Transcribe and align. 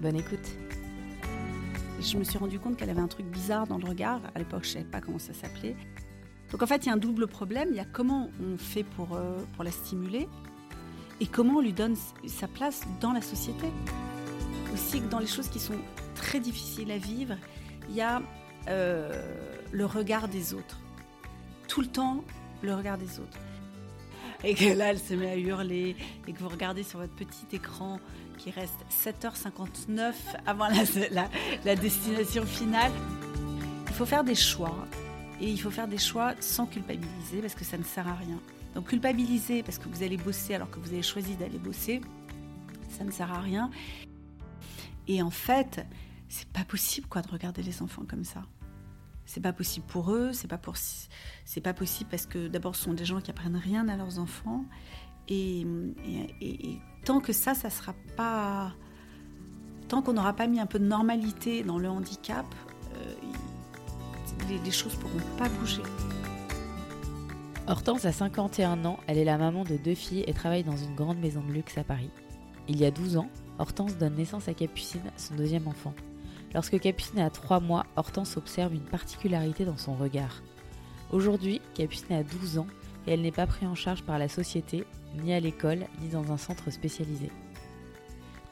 Bonne 0.00 0.16
écoute. 0.16 0.46
Je 2.00 2.18
me 2.18 2.24
suis 2.24 2.36
rendu 2.36 2.58
compte 2.58 2.76
qu'elle 2.76 2.90
avait 2.90 3.00
un 3.00 3.08
truc 3.08 3.26
bizarre 3.26 3.66
dans 3.66 3.78
le 3.78 3.86
regard. 3.86 4.20
À 4.34 4.38
l'époque, 4.38 4.64
je 4.64 4.68
ne 4.68 4.72
savais 4.74 4.84
pas 4.84 5.00
comment 5.00 5.18
ça 5.18 5.32
s'appelait. 5.32 5.74
Donc 6.52 6.62
en 6.62 6.66
fait, 6.66 6.84
il 6.84 6.86
y 6.86 6.90
a 6.90 6.92
un 6.92 6.98
double 6.98 7.26
problème. 7.26 7.68
Il 7.70 7.76
y 7.76 7.80
a 7.80 7.86
comment 7.86 8.30
on 8.42 8.58
fait 8.58 8.84
pour, 8.84 9.14
euh, 9.14 9.38
pour 9.54 9.64
la 9.64 9.70
stimuler 9.70 10.28
et 11.20 11.26
comment 11.26 11.54
on 11.54 11.60
lui 11.60 11.72
donne 11.72 11.96
sa 12.26 12.46
place 12.46 12.82
dans 13.00 13.12
la 13.12 13.22
société. 13.22 13.66
Aussi 14.74 15.00
que 15.00 15.06
dans 15.06 15.18
les 15.18 15.26
choses 15.26 15.48
qui 15.48 15.58
sont 15.58 15.78
très 16.14 16.40
difficiles 16.40 16.90
à 16.90 16.98
vivre, 16.98 17.34
il 17.88 17.94
y 17.94 18.02
a 18.02 18.20
euh, 18.68 19.10
le 19.72 19.86
regard 19.86 20.28
des 20.28 20.52
autres. 20.52 20.78
Tout 21.68 21.80
le 21.80 21.86
temps, 21.86 22.22
le 22.62 22.74
regard 22.74 22.98
des 22.98 23.18
autres. 23.18 23.38
Et 24.44 24.54
que 24.54 24.76
là, 24.76 24.90
elle 24.90 24.98
se 24.98 25.14
met 25.14 25.30
à 25.30 25.36
hurler 25.36 25.96
et 26.28 26.32
que 26.32 26.38
vous 26.38 26.48
regardez 26.48 26.82
sur 26.82 26.98
votre 26.98 27.14
petit 27.14 27.56
écran 27.56 27.98
qui 28.38 28.50
reste 28.50 28.84
7h59 28.90 30.14
avant 30.46 30.68
la, 31.64 31.76
destination 31.76 32.44
finale. 32.46 32.92
Il 33.88 33.94
faut 33.94 34.06
faire 34.06 34.24
des 34.24 34.34
choix. 34.34 34.76
Et 35.40 35.50
il 35.50 35.60
faut 35.60 35.70
faire 35.70 35.88
des 35.88 35.98
choix 35.98 36.34
sans 36.40 36.66
culpabiliser 36.66 37.40
parce 37.40 37.54
que 37.54 37.64
ça 37.64 37.76
ne 37.76 37.84
sert 37.84 38.08
à 38.08 38.14
rien. 38.14 38.40
Donc 38.74 38.88
culpabiliser 38.88 39.62
parce 39.62 39.78
que 39.78 39.88
vous 39.88 40.02
allez 40.02 40.16
bosser 40.16 40.54
alors 40.54 40.70
que 40.70 40.78
vous 40.78 40.92
avez 40.92 41.02
choisi 41.02 41.34
d'aller 41.36 41.58
bosser, 41.58 42.00
ça 42.88 43.04
ne 43.04 43.10
sert 43.10 43.32
à 43.32 43.40
rien. 43.40 43.70
Et 45.08 45.22
en 45.22 45.30
fait, 45.30 45.84
c'est 46.28 46.48
pas 46.48 46.64
possible 46.64 47.06
quoi 47.06 47.22
de 47.22 47.28
regarder 47.28 47.62
les 47.62 47.82
enfants 47.82 48.04
comme 48.08 48.24
ça. 48.24 48.42
C'est 49.24 49.40
pas 49.40 49.52
possible 49.52 49.86
pour 49.86 50.12
eux, 50.12 50.32
c'est 50.32 50.48
pas 50.48 50.58
pour 50.58 50.76
pas 51.62 51.74
possible 51.74 52.10
parce 52.10 52.26
que 52.26 52.48
d'abord 52.48 52.76
ce 52.76 52.84
sont 52.84 52.94
des 52.94 53.04
gens 53.04 53.20
qui 53.20 53.30
apprennent 53.30 53.56
rien 53.56 53.88
à 53.88 53.96
leurs 53.96 54.18
enfants 54.18 54.64
et, 55.28 55.66
tant 57.04 57.20
que 57.20 57.32
ça 57.32 57.54
ça 57.54 57.70
sera 57.70 57.94
pas 58.16 58.72
tant 59.88 60.02
qu'on 60.02 60.14
n'aura 60.14 60.32
pas 60.32 60.46
mis 60.48 60.58
un 60.58 60.66
peu 60.66 60.78
de 60.80 60.84
normalité 60.84 61.62
dans 61.62 61.78
le 61.78 61.88
handicap, 61.88 62.44
euh, 62.96 63.14
les, 64.48 64.58
les 64.58 64.70
choses 64.72 64.96
pourront 64.96 65.20
pas 65.38 65.48
bouger. 65.48 65.82
Hortense 67.68 68.04
a 68.04 68.12
51 68.12 68.84
ans, 68.84 68.98
elle 69.06 69.18
est 69.18 69.24
la 69.24 69.38
maman 69.38 69.64
de 69.64 69.76
deux 69.76 69.94
filles 69.94 70.24
et 70.26 70.32
travaille 70.32 70.64
dans 70.64 70.76
une 70.76 70.94
grande 70.94 71.18
maison 71.18 71.40
de 71.40 71.52
luxe 71.52 71.78
à 71.78 71.84
Paris. 71.84 72.10
Il 72.68 72.78
y 72.78 72.84
a 72.84 72.90
12 72.90 73.16
ans, 73.16 73.28
Hortense 73.58 73.96
donne 73.96 74.14
naissance 74.14 74.48
à 74.48 74.54
Capucine, 74.54 75.12
son 75.16 75.34
deuxième 75.34 75.66
enfant. 75.68 75.94
Lorsque 76.54 76.78
Capucine 76.78 77.20
a 77.20 77.30
3 77.30 77.60
mois, 77.60 77.86
Hortense 77.96 78.36
observe 78.36 78.74
une 78.74 78.80
particularité 78.80 79.64
dans 79.64 79.76
son 79.76 79.94
regard. 79.94 80.42
Aujourd'hui, 81.12 81.60
Capucine 81.74 82.16
a 82.16 82.22
12 82.22 82.58
ans 82.58 82.66
et 83.06 83.12
elle 83.12 83.22
n'est 83.22 83.32
pas 83.32 83.46
prise 83.46 83.68
en 83.68 83.74
charge 83.74 84.02
par 84.02 84.18
la 84.18 84.28
société, 84.28 84.84
ni 85.16 85.32
à 85.32 85.40
l'école, 85.40 85.86
ni 86.00 86.08
dans 86.08 86.32
un 86.32 86.36
centre 86.36 86.70
spécialisé. 86.70 87.30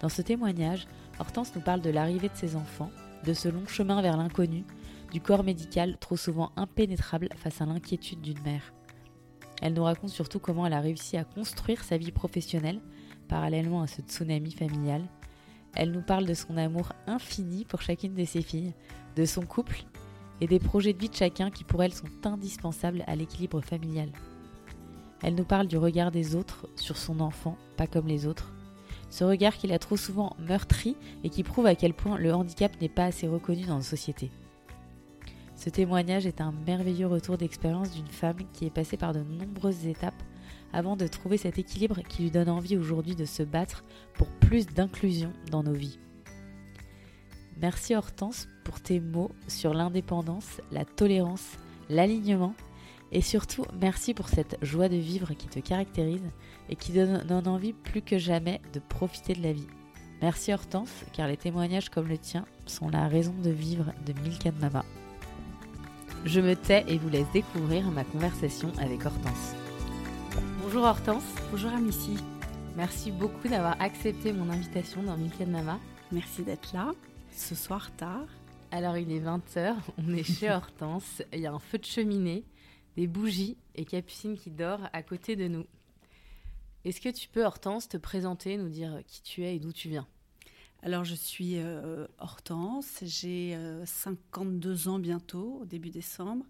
Dans 0.00 0.08
ce 0.08 0.22
témoignage, 0.22 0.86
Hortense 1.18 1.54
nous 1.54 1.60
parle 1.60 1.80
de 1.80 1.90
l'arrivée 1.90 2.28
de 2.28 2.36
ses 2.36 2.56
enfants, 2.56 2.90
de 3.24 3.32
ce 3.32 3.48
long 3.48 3.66
chemin 3.66 4.02
vers 4.02 4.16
l'inconnu, 4.16 4.64
du 5.12 5.20
corps 5.20 5.44
médical 5.44 5.96
trop 5.98 6.16
souvent 6.16 6.50
impénétrable 6.56 7.28
face 7.36 7.60
à 7.60 7.66
l'inquiétude 7.66 8.20
d'une 8.20 8.42
mère. 8.42 8.74
Elle 9.62 9.74
nous 9.74 9.84
raconte 9.84 10.10
surtout 10.10 10.40
comment 10.40 10.66
elle 10.66 10.72
a 10.72 10.80
réussi 10.80 11.16
à 11.16 11.24
construire 11.24 11.84
sa 11.84 11.96
vie 11.96 12.12
professionnelle 12.12 12.80
parallèlement 13.28 13.82
à 13.82 13.86
ce 13.86 14.02
tsunami 14.02 14.52
familial. 14.52 15.02
Elle 15.74 15.92
nous 15.92 16.02
parle 16.02 16.26
de 16.26 16.34
son 16.34 16.56
amour 16.56 16.92
infini 17.06 17.64
pour 17.64 17.80
chacune 17.80 18.14
de 18.14 18.24
ses 18.24 18.42
filles, 18.42 18.74
de 19.16 19.24
son 19.24 19.42
couple 19.42 19.84
et 20.40 20.46
des 20.46 20.58
projets 20.58 20.92
de 20.92 20.98
vie 20.98 21.08
de 21.08 21.14
chacun 21.14 21.50
qui 21.50 21.64
pour 21.64 21.82
elle 21.82 21.94
sont 21.94 22.08
indispensables 22.24 23.04
à 23.06 23.16
l'équilibre 23.16 23.60
familial. 23.60 24.10
Elle 25.24 25.36
nous 25.36 25.44
parle 25.44 25.68
du 25.68 25.78
regard 25.78 26.10
des 26.10 26.36
autres 26.36 26.68
sur 26.76 26.98
son 26.98 27.18
enfant, 27.20 27.56
pas 27.78 27.86
comme 27.86 28.06
les 28.06 28.26
autres. 28.26 28.52
Ce 29.08 29.24
regard 29.24 29.56
qu'il 29.56 29.72
a 29.72 29.78
trop 29.78 29.96
souvent 29.96 30.36
meurtri 30.38 30.98
et 31.22 31.30
qui 31.30 31.42
prouve 31.42 31.64
à 31.64 31.74
quel 31.74 31.94
point 31.94 32.18
le 32.18 32.34
handicap 32.34 32.78
n'est 32.78 32.90
pas 32.90 33.06
assez 33.06 33.26
reconnu 33.26 33.64
dans 33.64 33.76
nos 33.76 33.82
sociétés. 33.82 34.30
Ce 35.56 35.70
témoignage 35.70 36.26
est 36.26 36.42
un 36.42 36.52
merveilleux 36.66 37.06
retour 37.06 37.38
d'expérience 37.38 37.92
d'une 37.92 38.06
femme 38.06 38.36
qui 38.52 38.66
est 38.66 38.70
passée 38.70 38.98
par 38.98 39.14
de 39.14 39.20
nombreuses 39.20 39.86
étapes 39.86 40.22
avant 40.74 40.94
de 40.94 41.06
trouver 41.06 41.38
cet 41.38 41.58
équilibre 41.58 42.02
qui 42.06 42.24
lui 42.24 42.30
donne 42.30 42.50
envie 42.50 42.76
aujourd'hui 42.76 43.14
de 43.14 43.24
se 43.24 43.42
battre 43.42 43.82
pour 44.12 44.26
plus 44.26 44.66
d'inclusion 44.66 45.32
dans 45.50 45.62
nos 45.62 45.72
vies. 45.72 45.98
Merci 47.62 47.94
Hortense 47.94 48.46
pour 48.62 48.82
tes 48.82 49.00
mots 49.00 49.30
sur 49.48 49.72
l'indépendance, 49.72 50.60
la 50.70 50.84
tolérance, 50.84 51.52
l'alignement 51.88 52.54
et 53.14 53.20
surtout 53.20 53.64
merci 53.80 54.12
pour 54.12 54.28
cette 54.28 54.58
joie 54.60 54.88
de 54.88 54.96
vivre 54.96 55.34
qui 55.34 55.46
te 55.46 55.60
caractérise 55.60 56.28
et 56.68 56.76
qui 56.76 56.92
donne, 56.92 57.46
envie 57.46 57.72
plus 57.72 58.02
que 58.02 58.18
jamais 58.18 58.60
de 58.72 58.80
profiter 58.80 59.34
de 59.34 59.42
la 59.42 59.52
vie. 59.52 59.68
Merci 60.20 60.52
Hortense 60.52 61.04
car 61.12 61.28
les 61.28 61.36
témoignages 61.36 61.90
comme 61.90 62.08
le 62.08 62.18
tien 62.18 62.44
sont 62.66 62.88
la 62.88 63.06
raison 63.06 63.34
de 63.42 63.50
vivre 63.50 63.92
de 64.04 64.12
Milkan 64.20 64.52
Mama. 64.60 64.84
Je 66.24 66.40
me 66.40 66.56
tais 66.56 66.84
et 66.88 66.98
vous 66.98 67.08
laisse 67.08 67.30
découvrir 67.32 67.88
ma 67.90 68.02
conversation 68.02 68.72
avec 68.78 69.06
Hortense. 69.06 69.54
Bonjour 70.62 70.84
Hortense. 70.84 71.24
Bonjour 71.52 71.72
Amici. 71.72 72.16
Merci 72.76 73.12
beaucoup 73.12 73.46
d'avoir 73.46 73.80
accepté 73.80 74.32
mon 74.32 74.50
invitation 74.50 75.02
dans 75.04 75.16
Milka 75.16 75.46
Mama. 75.46 75.78
Merci 76.10 76.42
d'être 76.42 76.72
là, 76.72 76.90
ce 77.30 77.54
soir 77.54 77.92
tard. 77.96 78.26
Alors 78.72 78.96
il 78.96 79.12
est 79.12 79.20
20h, 79.20 79.74
on 79.98 80.14
est 80.14 80.24
chez 80.24 80.50
Hortense, 80.50 81.22
il 81.32 81.38
y 81.38 81.46
a 81.46 81.52
un 81.52 81.60
feu 81.60 81.78
de 81.78 81.84
cheminée, 81.84 82.42
des 82.96 83.06
bougies 83.06 83.56
et 83.74 83.84
Capucine 83.84 84.36
qui 84.36 84.50
dort 84.50 84.88
à 84.92 85.02
côté 85.02 85.36
de 85.36 85.48
nous. 85.48 85.66
Est-ce 86.84 87.00
que 87.00 87.08
tu 87.08 87.28
peux 87.28 87.44
Hortense 87.44 87.88
te 87.88 87.96
présenter, 87.96 88.56
nous 88.56 88.68
dire 88.68 89.00
qui 89.06 89.22
tu 89.22 89.42
es 89.42 89.56
et 89.56 89.58
d'où 89.58 89.72
tu 89.72 89.88
viens? 89.88 90.06
Alors, 90.82 91.02
je 91.02 91.14
suis 91.14 91.56
euh, 91.56 92.06
Hortense, 92.18 92.98
j'ai 93.00 93.58
52 93.86 94.86
euh, 94.86 94.90
ans 94.90 94.98
bientôt, 94.98 95.60
au 95.62 95.64
début 95.64 95.88
décembre. 95.88 96.44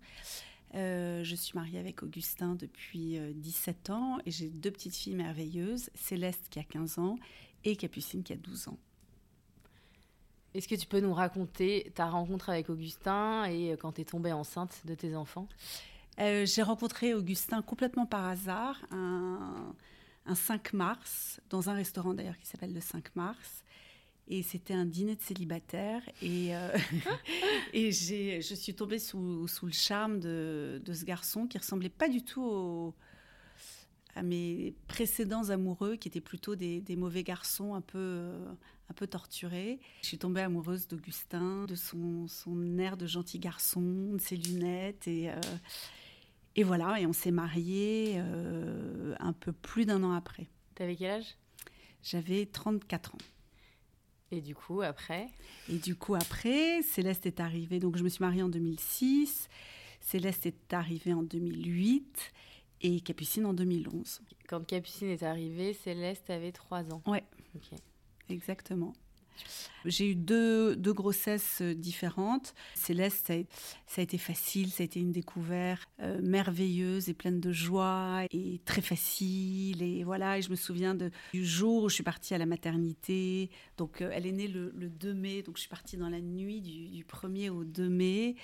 Euh, 0.74 1.22
je 1.22 1.36
suis 1.36 1.56
mariée 1.56 1.78
avec 1.78 2.02
Augustin 2.02 2.56
depuis 2.56 3.16
17 3.32 3.90
ans 3.90 4.18
et 4.26 4.32
j'ai 4.32 4.48
deux 4.48 4.72
petites 4.72 4.96
filles 4.96 5.14
merveilleuses, 5.14 5.88
Céleste 5.94 6.48
qui 6.50 6.58
a 6.58 6.64
15 6.64 6.98
ans 6.98 7.16
et 7.62 7.76
Capucine 7.76 8.24
qui 8.24 8.32
a 8.32 8.36
12 8.36 8.68
ans. 8.68 8.78
Est-ce 10.52 10.66
que 10.66 10.74
tu 10.74 10.88
peux 10.88 11.00
nous 11.00 11.14
raconter 11.14 11.92
ta 11.94 12.06
rencontre 12.06 12.50
avec 12.50 12.70
Augustin 12.70 13.44
et 13.44 13.76
quand 13.78 13.92
tu 13.92 14.00
es 14.00 14.04
tombée 14.04 14.32
enceinte 14.32 14.82
de 14.84 14.96
tes 14.96 15.14
enfants? 15.14 15.48
J'ai 16.18 16.62
rencontré 16.62 17.14
Augustin 17.14 17.62
complètement 17.62 18.06
par 18.06 18.26
hasard, 18.26 18.80
un, 18.90 19.74
un 20.26 20.34
5 20.34 20.72
mars, 20.72 21.40
dans 21.50 21.70
un 21.70 21.74
restaurant 21.74 22.14
d'ailleurs 22.14 22.38
qui 22.38 22.46
s'appelle 22.46 22.72
le 22.72 22.80
5 22.80 23.14
mars. 23.16 23.64
Et 24.26 24.42
c'était 24.42 24.72
un 24.72 24.86
dîner 24.86 25.16
de 25.16 25.20
célibataire. 25.20 26.02
Et, 26.22 26.56
euh, 26.56 26.76
et 27.74 27.92
je 27.92 28.54
suis 28.54 28.74
tombée 28.74 28.98
sous, 28.98 29.46
sous 29.48 29.66
le 29.66 29.72
charme 29.72 30.18
de, 30.18 30.80
de, 30.84 30.94
ce 30.94 31.04
garçon 31.04 31.46
qui 31.46 31.58
ressemblait 31.58 31.90
pas 31.90 32.08
du 32.08 32.22
tout 32.22 32.94
à 34.16 34.22
mes 34.22 34.74
précédents 34.86 35.50
amoureux, 35.50 35.96
qui 35.96 36.08
étaient 36.08 36.20
plutôt 36.20 36.54
des, 36.56 36.80
des 36.80 36.96
mauvais 36.96 37.22
garçons 37.22 37.74
un 37.74 37.80
peu, 37.80 38.30
un 38.88 38.94
peu 38.94 39.06
torturés. 39.06 39.78
Je 40.02 40.08
suis 40.08 40.18
tombée 40.18 40.40
amoureuse 40.40 40.88
d'Augustin, 40.88 41.66
de 41.66 41.74
son, 41.74 42.26
son, 42.28 42.78
air 42.78 42.96
de 42.96 43.06
gentil 43.06 43.38
garçon, 43.38 44.14
de 44.14 44.20
ses 44.20 44.36
lunettes. 44.36 45.06
Et, 45.06 45.30
euh, 45.30 45.40
et 46.56 46.62
voilà, 46.62 47.00
et 47.00 47.06
on 47.06 47.12
s'est 47.12 47.30
mariés 47.30 48.14
euh, 48.16 49.14
un 49.18 49.32
peu 49.32 49.52
plus 49.52 49.86
d'un 49.86 50.02
an 50.02 50.12
après. 50.12 50.48
T'avais 50.74 50.96
quel 50.96 51.10
âge? 51.10 51.36
J'avais 52.02 52.46
34 52.46 53.14
ans. 53.14 53.18
Et 54.30 54.40
du 54.40 54.54
coup, 54.54 54.82
après? 54.82 55.28
Et 55.68 55.78
du 55.78 55.96
coup, 55.96 56.14
après, 56.14 56.82
Céleste 56.82 57.26
est 57.26 57.40
arrivée. 57.40 57.78
Donc, 57.78 57.96
je 57.96 58.02
me 58.02 58.08
suis 58.08 58.22
mariée 58.22 58.42
en 58.42 58.48
2006. 58.48 59.48
Céleste 60.00 60.46
est 60.46 60.72
arrivée 60.72 61.12
en 61.12 61.22
2008 61.22 62.32
et 62.82 63.00
Capucine 63.00 63.46
en 63.46 63.54
2011. 63.54 64.20
Quand 64.48 64.64
Capucine 64.66 65.08
est 65.08 65.22
arrivée, 65.22 65.72
Céleste 65.72 66.30
avait 66.30 66.52
3 66.52 66.92
ans. 66.92 67.02
Ouais. 67.06 67.24
Ok. 67.54 67.78
Exactement. 68.28 68.92
J'ai 69.84 70.10
eu 70.10 70.14
deux, 70.14 70.76
deux, 70.76 70.94
grossesses 70.94 71.58
euh, 71.60 71.74
différentes. 71.74 72.54
Céleste, 72.74 73.32
ça 73.86 74.00
a, 74.00 74.02
été 74.02 74.16
facile, 74.16 74.70
ça 74.70 74.82
a 74.82 74.86
été 74.86 74.98
une 74.98 75.12
découverte 75.12 75.86
euh, 76.00 76.20
merveilleuse 76.22 77.10
et 77.10 77.14
pleine 77.14 77.38
de 77.38 77.52
joie 77.52 78.22
et 78.30 78.60
très 78.64 78.80
facile. 78.80 79.82
Et 79.82 80.02
voilà, 80.04 80.38
et 80.38 80.42
je 80.42 80.50
me 80.50 80.56
souviens 80.56 80.94
du 80.94 81.44
jour 81.44 81.84
où 81.84 81.88
je 81.90 81.94
suis 81.94 82.02
partie 82.02 82.34
à 82.34 82.38
la 82.38 82.46
maternité. 82.46 83.50
Donc, 83.76 84.00
euh, 84.00 84.10
elle 84.12 84.26
est 84.26 84.32
née 84.32 84.48
le, 84.48 84.72
2 84.72 85.12
mai, 85.12 85.42
donc 85.42 85.56
je 85.56 85.60
suis 85.60 85.70
partie 85.70 85.96
dans 85.96 86.08
la 86.08 86.20
nuit 86.20 86.60
du, 86.62 87.04
1er 87.04 87.50
au 87.50 87.64
2 87.64 87.88
mai. 87.88 88.36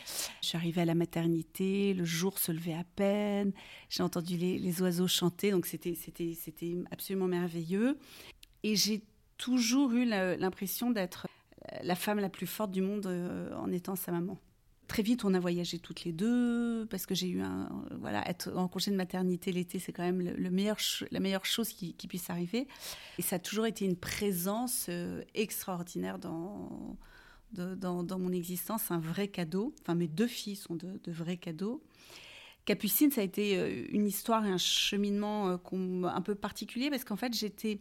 Je 0.42 0.48
suis 0.48 0.56
arrivée 0.56 0.82
à 0.82 0.86
la 0.86 0.94
maternité, 0.94 1.94
le 1.94 2.04
jour 2.04 2.38
se 2.38 2.52
levait 2.52 2.74
à 2.74 2.84
peine. 2.84 3.52
J'ai 3.88 4.02
entendu 4.02 4.36
les, 4.36 4.58
les 4.58 4.82
oiseaux 4.82 5.08
chanter, 5.08 5.52
donc 5.52 5.66
c'était 5.66 5.96
absolument 6.90 7.28
merveilleux. 7.28 7.96
Et 8.62 8.76
j'ai 8.76 9.02
toujours 9.40 9.92
eu 9.92 10.04
l'impression 10.04 10.90
d'être 10.90 11.26
la 11.82 11.94
femme 11.94 12.20
la 12.20 12.28
plus 12.28 12.46
forte 12.46 12.70
du 12.70 12.82
monde 12.82 13.06
euh, 13.06 13.54
en 13.56 13.72
étant 13.72 13.96
sa 13.96 14.12
maman. 14.12 14.38
Très 14.86 15.02
vite, 15.02 15.24
on 15.24 15.32
a 15.34 15.40
voyagé 15.40 15.78
toutes 15.78 16.04
les 16.04 16.12
deux 16.12 16.86
parce 16.90 17.06
que 17.06 17.14
j'ai 17.14 17.28
eu 17.28 17.40
un 17.40 17.68
voilà 18.00 18.28
être 18.28 18.52
en 18.56 18.66
congé 18.66 18.90
de 18.90 18.96
maternité 18.96 19.52
l'été, 19.52 19.78
c'est 19.78 19.92
quand 19.92 20.02
même 20.02 20.20
le, 20.20 20.50
meilleur 20.50 20.78
la 21.12 21.20
meilleure 21.20 21.46
chose 21.46 21.68
qui, 21.70 21.94
puisse 22.08 22.28
arriver. 22.28 22.66
Et 23.18 23.22
ça 23.22 23.36
a 23.36 23.38
toujours 23.38 23.66
été 23.66 23.84
une 23.84 23.96
présence 23.96 24.86
euh, 24.88 25.22
extraordinaire 25.34 26.18
dans, 26.18 26.98
mon 27.56 28.32
existence, 28.32 28.90
un 28.90 28.98
vrai 28.98 29.28
cadeau. 29.28 29.74
Enfin, 29.80 29.94
mes 29.94 30.08
deux 30.08 30.26
filles 30.26 30.56
sont 30.56 30.74
de, 30.74 31.00
vrais 31.06 31.36
cadeaux. 31.36 31.82
Capucine, 32.66 33.10
ça 33.10 33.20
a 33.20 33.24
été 33.24 33.56
euh, 33.56 33.86
une 33.90 34.06
histoire 34.06 34.44
et 34.44 34.50
un 34.50 34.58
cheminement 34.58 35.50
un 35.50 36.20
peu 36.20 36.34
particulier 36.34 36.90
parce 36.90 37.04
qu'en 37.04 37.16
fait, 37.16 37.32
j'étais 37.32 37.80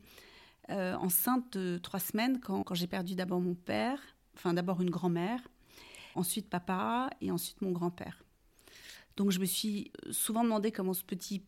euh, 0.70 0.96
enceinte 0.96 1.58
de 1.58 1.78
trois 1.78 2.00
semaines 2.00 2.40
quand, 2.40 2.74
j'ai 2.74 2.88
perdu 2.88 3.16
d'abord 3.16 3.40
mon 3.40 3.56
père, 3.56 4.00
enfin 4.36 4.54
d'abord 4.54 4.82
une 4.82 4.90
grand-mère, 4.90 5.42
ensuite 6.16 6.50
papa 6.50 7.10
et 7.22 7.32
ensuite 7.32 7.62
mon 7.62 7.72
grand-père. 7.72 8.24
Donc 9.18 9.32
je 9.32 9.40
me 9.40 9.46
suis 9.46 9.92
souvent 10.12 10.44
demandé 10.44 10.72
comment 10.72 10.94
ce 10.94 11.04
petit 11.04 11.44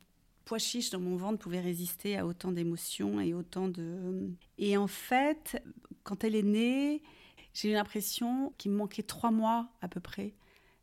pois 0.46 0.58
chiche 0.58 0.90
dans 0.90 1.00
mon 1.00 1.16
ventre 1.16 1.40
pouvait 1.40 1.62
résister 1.62 2.18
à 2.18 2.26
autant 2.26 2.52
d'émotions 2.52 3.22
et 3.22 3.34
autant 3.34 3.68
de... 3.68 4.30
Et 4.58 4.76
en 4.76 4.88
fait, 4.88 5.64
quand 6.04 6.24
elle 6.24 6.36
est 6.36 6.44
née, 6.44 7.02
j'ai 7.54 7.70
eu 7.70 7.74
l'impression 7.74 8.54
qu'il 8.58 8.72
me 8.72 8.78
manquait 8.78 9.04
trois 9.04 9.32
mois 9.32 9.70
à 9.82 9.88
peu 9.88 10.00
près 10.00 10.34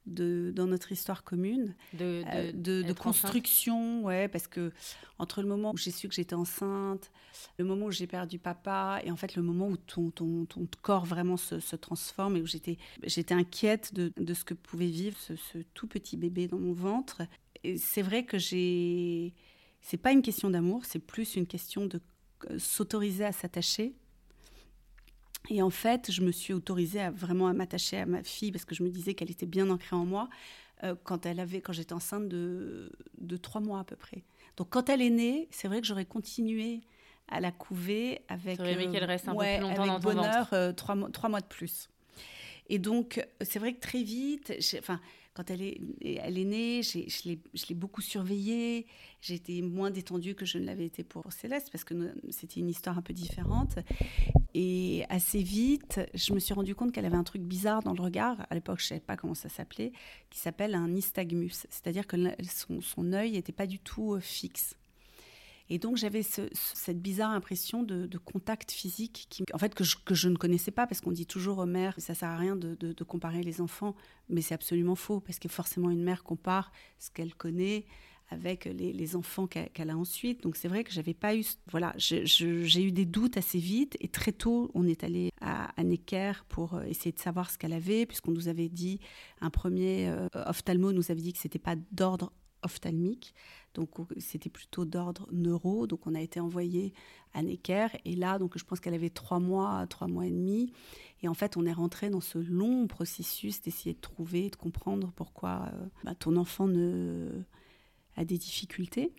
dans 0.08 0.66
notre 0.66 0.92
histoire 0.92 1.24
commune, 1.24 1.74
de, 1.94 2.22
euh, 2.26 2.94
construction, 2.94 4.04
ouais, 4.04 4.28
parce 4.28 4.46
que 4.46 4.72
entre 5.18 5.42
le 5.42 5.48
moment 5.48 5.72
où 5.72 5.76
j'ai 5.76 5.90
su 5.90 6.08
que 6.08 6.14
j'étais 6.14 6.34
enceinte, 6.34 7.10
le 7.58 7.64
moment 7.64 7.86
où 7.86 7.90
j'ai 7.90 8.06
perdu 8.06 8.38
papa, 8.38 9.00
et 9.04 9.10
en 9.10 9.16
fait 9.16 9.36
le 9.36 9.42
moment 9.42 9.68
où 9.68 9.76
ton, 9.76 10.10
ton, 10.10 10.46
ton 10.46 10.66
corps 10.82 11.04
vraiment 11.04 11.36
se, 11.36 11.60
se, 11.60 11.76
transforme 11.76 12.36
et 12.36 12.42
où 12.42 12.46
j'étais, 12.46 12.78
j'étais 13.04 13.34
inquiète 13.34 13.94
de, 13.94 14.12
de, 14.16 14.34
ce 14.34 14.44
que 14.44 14.54
pouvait 14.54 14.86
vivre 14.86 15.18
ce, 15.18 15.36
ce, 15.36 15.58
tout 15.74 15.86
petit 15.86 16.16
bébé 16.16 16.48
dans 16.48 16.58
mon 16.58 16.72
ventre. 16.72 17.22
C'est 17.76 18.02
vrai 18.02 18.24
que 18.24 18.38
j'ai, 18.38 19.34
c'est 19.80 19.96
pas 19.96 20.12
une 20.12 20.22
question 20.22 20.50
d'amour, 20.50 20.84
c'est 20.84 20.98
plus 20.98 21.36
une 21.36 21.46
question 21.46 21.86
de 21.86 22.00
euh, 22.50 22.58
s'autoriser 22.58 23.24
à 23.24 23.32
s'attacher 23.32 23.94
et 25.48 25.62
en 25.62 25.70
fait, 25.70 26.10
je 26.10 26.22
me 26.22 26.30
suis 26.30 26.52
autorisée 26.52 27.00
à 27.00 27.10
vraiment 27.10 27.48
à 27.48 27.52
m'attacher 27.52 27.98
à 27.98 28.06
ma 28.06 28.22
fille 28.22 28.52
parce 28.52 28.64
que 28.64 28.74
je 28.74 28.82
me 28.82 28.90
disais 28.90 29.14
qu'elle 29.14 29.30
était 29.30 29.46
bien 29.46 29.70
ancrée 29.70 29.96
en 29.96 30.04
moi 30.04 30.28
euh, 30.84 30.94
quand 31.04 31.26
elle 31.26 31.40
avait, 31.40 31.60
quand 31.60 31.72
j'étais 31.72 31.94
enceinte 31.94 32.28
de, 32.28 32.92
de 33.18 33.36
trois 33.36 33.60
mois 33.60 33.80
à 33.80 33.84
peu 33.84 33.96
près. 33.96 34.22
Donc 34.56 34.68
quand 34.70 34.90
elle 34.90 35.00
est 35.00 35.10
née, 35.10 35.48
c'est 35.50 35.68
vrai 35.68 35.80
que 35.80 35.86
j'aurais 35.86 36.04
continué 36.04 36.82
à 37.28 37.40
la 37.40 37.50
couver 37.50 38.20
avec, 38.28 38.60
euh, 38.60 38.92
qu'elle 38.92 39.04
reste 39.04 39.28
un 39.28 39.32
peu 39.34 39.38
plus 39.38 39.60
longtemps 39.60 39.88
avec 39.88 40.02
bonheur, 40.02 40.48
euh, 40.52 40.72
trois, 40.72 40.94
mois, 40.94 41.10
trois 41.10 41.28
mois 41.28 41.40
de 41.40 41.46
plus. 41.46 41.88
Et 42.70 42.78
donc, 42.78 43.24
c'est 43.40 43.58
vrai 43.58 43.72
que 43.72 43.80
très 43.80 44.02
vite, 44.02 44.52
enfin, 44.78 45.00
quand 45.38 45.52
elle 45.52 45.62
est, 45.62 45.80
elle 46.02 46.36
est 46.36 46.44
née, 46.44 46.82
je 46.82 47.68
l'ai 47.68 47.74
beaucoup 47.74 48.00
surveillée. 48.00 48.86
J'ai 49.20 49.34
été 49.34 49.62
moins 49.62 49.92
détendue 49.92 50.34
que 50.34 50.44
je 50.44 50.58
ne 50.58 50.64
l'avais 50.64 50.86
été 50.86 51.04
pour 51.04 51.32
Céleste 51.32 51.68
parce 51.70 51.84
que 51.84 51.94
c'était 52.30 52.58
une 52.58 52.68
histoire 52.68 52.98
un 52.98 53.02
peu 53.02 53.12
différente. 53.12 53.78
Et 54.54 55.04
assez 55.08 55.40
vite, 55.40 56.00
je 56.12 56.32
me 56.32 56.40
suis 56.40 56.54
rendu 56.54 56.74
compte 56.74 56.90
qu'elle 56.90 57.06
avait 57.06 57.16
un 57.16 57.22
truc 57.22 57.42
bizarre 57.42 57.84
dans 57.84 57.92
le 57.92 58.02
regard. 58.02 58.46
À 58.50 58.54
l'époque, 58.56 58.80
je 58.80 58.86
ne 58.86 58.88
savais 58.88 59.00
pas 59.00 59.16
comment 59.16 59.34
ça 59.34 59.48
s'appelait, 59.48 59.92
qui 60.28 60.40
s'appelle 60.40 60.74
un 60.74 60.88
nystagmus. 60.88 61.52
C'est-à-dire 61.70 62.08
que 62.08 62.16
son, 62.42 62.80
son 62.80 63.12
œil 63.12 63.32
n'était 63.32 63.52
pas 63.52 63.68
du 63.68 63.78
tout 63.78 64.14
euh, 64.14 64.20
fixe. 64.20 64.74
Et 65.70 65.78
donc 65.78 65.96
j'avais 65.96 66.22
cette 66.22 67.00
bizarre 67.00 67.30
impression 67.30 67.82
de, 67.82 68.18
contact 68.18 68.72
physique 68.72 69.26
qui, 69.30 69.44
en 69.52 69.58
fait, 69.58 69.74
que 69.74 69.84
je, 69.84 70.28
ne 70.28 70.36
connaissais 70.36 70.70
pas 70.70 70.86
parce 70.86 71.00
qu'on 71.00 71.12
dit 71.12 71.26
toujours 71.26 71.58
aux 71.58 71.66
mères, 71.66 71.94
ça 71.98 72.14
sert 72.14 72.28
à 72.28 72.36
rien 72.36 72.56
de, 72.56 73.04
comparer 73.04 73.42
les 73.42 73.60
enfants, 73.60 73.94
mais 74.28 74.40
c'est 74.40 74.54
absolument 74.54 74.94
faux 74.94 75.20
parce 75.20 75.38
que 75.38 75.48
forcément 75.48 75.90
une 75.90 76.02
mère 76.02 76.24
compare 76.24 76.72
ce 76.98 77.10
qu'elle 77.10 77.34
connaît 77.34 77.86
avec 78.30 78.66
les, 78.66 79.16
enfants 79.16 79.46
qu'elle 79.46 79.90
a 79.90 79.96
ensuite. 79.96 80.42
Donc 80.42 80.56
c'est 80.56 80.68
vrai 80.68 80.84
que 80.84 80.92
j'avais 80.92 81.14
pas 81.14 81.34
eu, 81.34 81.44
voilà, 81.70 81.94
j'ai 81.96 82.82
eu 82.82 82.92
des 82.92 83.06
doutes 83.06 83.36
assez 83.36 83.58
vite 83.58 83.96
et 84.00 84.08
très 84.08 84.32
tôt 84.32 84.70
on 84.74 84.86
est 84.86 85.04
allé 85.04 85.30
à, 85.40 85.72
Necker 85.82 86.32
pour 86.48 86.74
euh, 86.74 86.82
essayer 86.82 87.12
de 87.12 87.18
savoir 87.18 87.50
ce 87.50 87.56
qu'elle 87.56 87.72
avait 87.72 88.04
puisqu'on 88.04 88.32
nous 88.32 88.48
avait 88.48 88.68
dit 88.68 89.00
un 89.40 89.48
premier 89.48 90.08
euh, 90.08 90.28
ophtalmo 90.34 90.92
nous 90.92 91.10
avait 91.10 91.22
dit 91.22 91.32
que 91.32 91.38
c'était 91.38 91.58
pas 91.58 91.76
d'ordre 91.92 92.32
ophtalmique, 92.62 93.34
donc 93.74 93.90
c'était 94.18 94.50
plutôt 94.50 94.84
d'ordre 94.84 95.28
neuro. 95.32 95.86
Donc 95.86 96.06
on 96.06 96.14
a 96.14 96.20
été 96.20 96.40
envoyé 96.40 96.92
à 97.34 97.42
Necker 97.42 97.88
et 98.04 98.16
là, 98.16 98.38
donc 98.38 98.58
je 98.58 98.64
pense 98.64 98.80
qu'elle 98.80 98.94
avait 98.94 99.10
trois 99.10 99.38
mois, 99.38 99.86
trois 99.88 100.08
mois 100.08 100.26
et 100.26 100.30
demi. 100.30 100.72
Et 101.22 101.28
en 101.28 101.34
fait, 101.34 101.56
on 101.56 101.66
est 101.66 101.72
rentré 101.72 102.10
dans 102.10 102.20
ce 102.20 102.38
long 102.38 102.86
processus 102.86 103.60
d'essayer 103.60 103.94
de 103.94 104.00
trouver, 104.00 104.50
de 104.50 104.56
comprendre 104.56 105.12
pourquoi 105.16 105.68
euh, 105.72 105.86
bah, 106.04 106.14
ton 106.14 106.36
enfant 106.36 106.66
ne... 106.66 107.28
a 108.16 108.24
des 108.24 108.38
difficultés. 108.38 109.12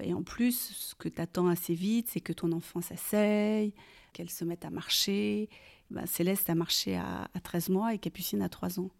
Et 0.00 0.14
en 0.14 0.22
plus, 0.22 0.72
ce 0.76 0.94
que 0.94 1.08
tu 1.08 1.20
attends 1.20 1.48
assez 1.48 1.74
vite, 1.74 2.08
c'est 2.08 2.20
que 2.20 2.32
ton 2.32 2.52
enfant 2.52 2.80
s'asseye, 2.80 3.74
qu'elle 4.12 4.30
se 4.30 4.44
mette 4.44 4.64
à 4.64 4.70
marcher. 4.70 5.48
Bah, 5.90 6.06
Céleste 6.06 6.50
a 6.50 6.54
marché 6.54 6.96
à, 6.96 7.28
à 7.34 7.40
13 7.40 7.70
mois 7.70 7.94
et 7.94 7.98
Capucine 7.98 8.42
à 8.42 8.48
3 8.48 8.78
ans. 8.78 8.90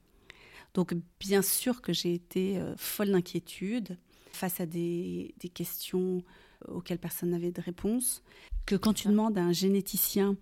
Donc 0.74 0.94
bien 1.20 1.42
sûr 1.42 1.80
que 1.80 1.92
j'ai 1.92 2.14
été 2.14 2.58
euh, 2.58 2.74
folle 2.76 3.10
d'inquiétude 3.10 3.98
face 4.32 4.60
à 4.60 4.66
des, 4.66 5.34
questions 5.54 6.22
euh, 6.68 6.74
auxquelles 6.74 6.98
personne 6.98 7.30
n'avait 7.30 7.50
de 7.50 7.60
réponse. 7.60 8.22
Que 8.66 8.76
quand 8.76 8.92
tu 8.92 9.08
demandes 9.08 9.36
à 9.38 9.42
un 9.42 9.52
généticien 9.52 10.36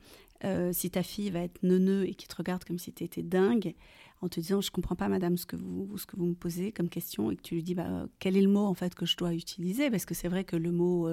euh, 0.44 0.72
si 0.72 0.90
ta 0.90 1.02
fille 1.02 1.30
va 1.30 1.40
être 1.40 1.62
neuneu 1.62 2.06
et 2.06 2.14
qui 2.14 2.26
te 2.26 2.36
regarde 2.36 2.64
comme 2.64 2.78
si 2.78 2.92
tu 2.92 3.04
étais 3.04 3.22
dingue, 3.22 3.74
en 4.20 4.28
te 4.28 4.40
disant 4.40 4.60
je 4.60 4.70
comprends 4.70 4.96
pas 4.96 5.08
madame 5.08 5.36
ce 5.36 5.46
que 5.46 5.56
vous 5.56 5.96
ce 5.96 6.06
que 6.06 6.16
vous 6.16 6.26
me 6.26 6.34
posez 6.34 6.72
comme 6.72 6.88
question 6.88 7.30
et 7.30 7.36
que 7.36 7.42
tu 7.42 7.54
lui 7.54 7.62
dis 7.62 7.74
bah, 7.74 8.06
quel 8.18 8.36
est 8.36 8.42
le 8.42 8.48
mot 8.48 8.66
en 8.66 8.74
fait 8.74 8.94
que 8.94 9.06
je 9.06 9.16
dois 9.16 9.32
utiliser? 9.32 9.90
Parce 9.90 10.04
que 10.04 10.14
c'est 10.14 10.28
vrai 10.28 10.44
que 10.44 10.56
le 10.56 10.72
mot 10.72 11.08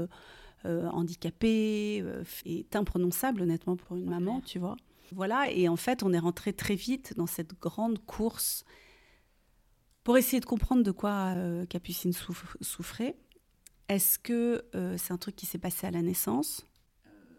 handicapé 0.65 2.03
est 2.45 2.75
imprononçable 2.75 3.41
honnêtement 3.41 3.75
pour 3.75 3.95
une 3.95 4.09
maman 4.09 4.41
tu 4.41 4.59
vois. 4.59 4.75
Voilà 5.13 5.51
et 5.51 5.69
en 5.69 5.75
fait 5.75 6.03
on 6.03 6.11
est 6.11 6.19
rentré 6.19 6.53
très 6.53 6.75
vite 6.75 7.13
dans 7.15 7.27
cette 7.27 7.59
grande 7.59 7.99
course 8.05 8.65
pour 10.03 10.17
essayer 10.17 10.39
de 10.39 10.45
comprendre 10.45 10.83
de 10.83 10.91
quoi 10.91 11.33
euh, 11.35 11.65
Capucine 11.65 12.13
souffrait. 12.13 13.15
Est-ce 13.89 14.19
que 14.19 14.65
euh, 14.75 14.95
c'est 14.97 15.13
un 15.13 15.17
truc 15.17 15.35
qui 15.35 15.45
s'est 15.45 15.57
passé 15.57 15.87
à 15.87 15.91
la 15.91 16.01
naissance? 16.01 16.65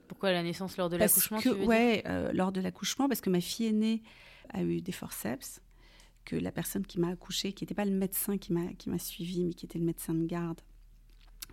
Pourquoi 0.08 0.30
à 0.30 0.32
la 0.32 0.42
naissance? 0.42 0.76
Lors 0.76 0.90
de 0.90 0.96
l'accouchement 0.96 1.38
Ouais, 1.64 2.02
euh, 2.06 2.32
lors 2.32 2.52
de 2.52 2.60
l'accouchement, 2.60 3.08
parce 3.08 3.20
que 3.20 3.30
ma 3.30 3.40
fille 3.40 3.66
aînée 3.66 4.02
a 4.50 4.62
eu 4.62 4.80
des 4.80 4.92
forceps, 4.92 5.60
que 6.24 6.36
la 6.36 6.52
personne 6.52 6.86
qui 6.86 7.00
m'a 7.00 7.08
accouchée, 7.08 7.52
qui 7.52 7.64
n'était 7.64 7.74
pas 7.74 7.84
le 7.84 7.90
médecin 7.90 8.38
qui 8.38 8.52
m'a 8.52 8.98
suivi, 8.98 9.44
mais 9.44 9.54
qui 9.54 9.66
était 9.66 9.78
le 9.78 9.84
médecin 9.84 10.14
de 10.14 10.24
garde, 10.24 10.60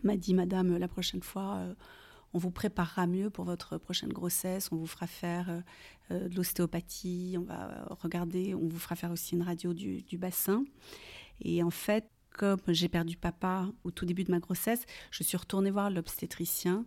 m'a 0.03 0.15
dit 0.15 0.33
Madame, 0.33 0.77
la 0.77 0.87
prochaine 0.87 1.21
fois, 1.21 1.65
on 2.33 2.39
vous 2.39 2.51
préparera 2.51 3.07
mieux 3.07 3.29
pour 3.29 3.45
votre 3.45 3.77
prochaine 3.77 4.11
grossesse, 4.13 4.69
on 4.71 4.77
vous 4.77 4.87
fera 4.87 5.07
faire 5.07 5.49
euh, 5.49 5.61
euh, 6.11 6.29
de 6.29 6.35
l'ostéopathie, 6.35 7.35
on 7.37 7.43
va 7.43 7.87
regarder, 8.01 8.55
on 8.55 8.67
vous 8.67 8.79
fera 8.79 8.95
faire 8.95 9.11
aussi 9.11 9.35
une 9.35 9.43
radio 9.43 9.73
du, 9.73 10.17
bassin. 10.17 10.63
Et 11.41 11.63
en 11.63 11.71
fait, 11.71 12.09
comme 12.29 12.59
j'ai 12.67 12.87
perdu 12.87 13.17
papa 13.17 13.67
au 13.83 13.91
tout 13.91 14.05
début 14.05 14.23
de 14.23 14.31
ma 14.31 14.39
grossesse, 14.39 14.85
je 15.11 15.23
suis 15.23 15.37
retournée 15.37 15.71
voir 15.71 15.89
l'obstétricien 15.89 16.85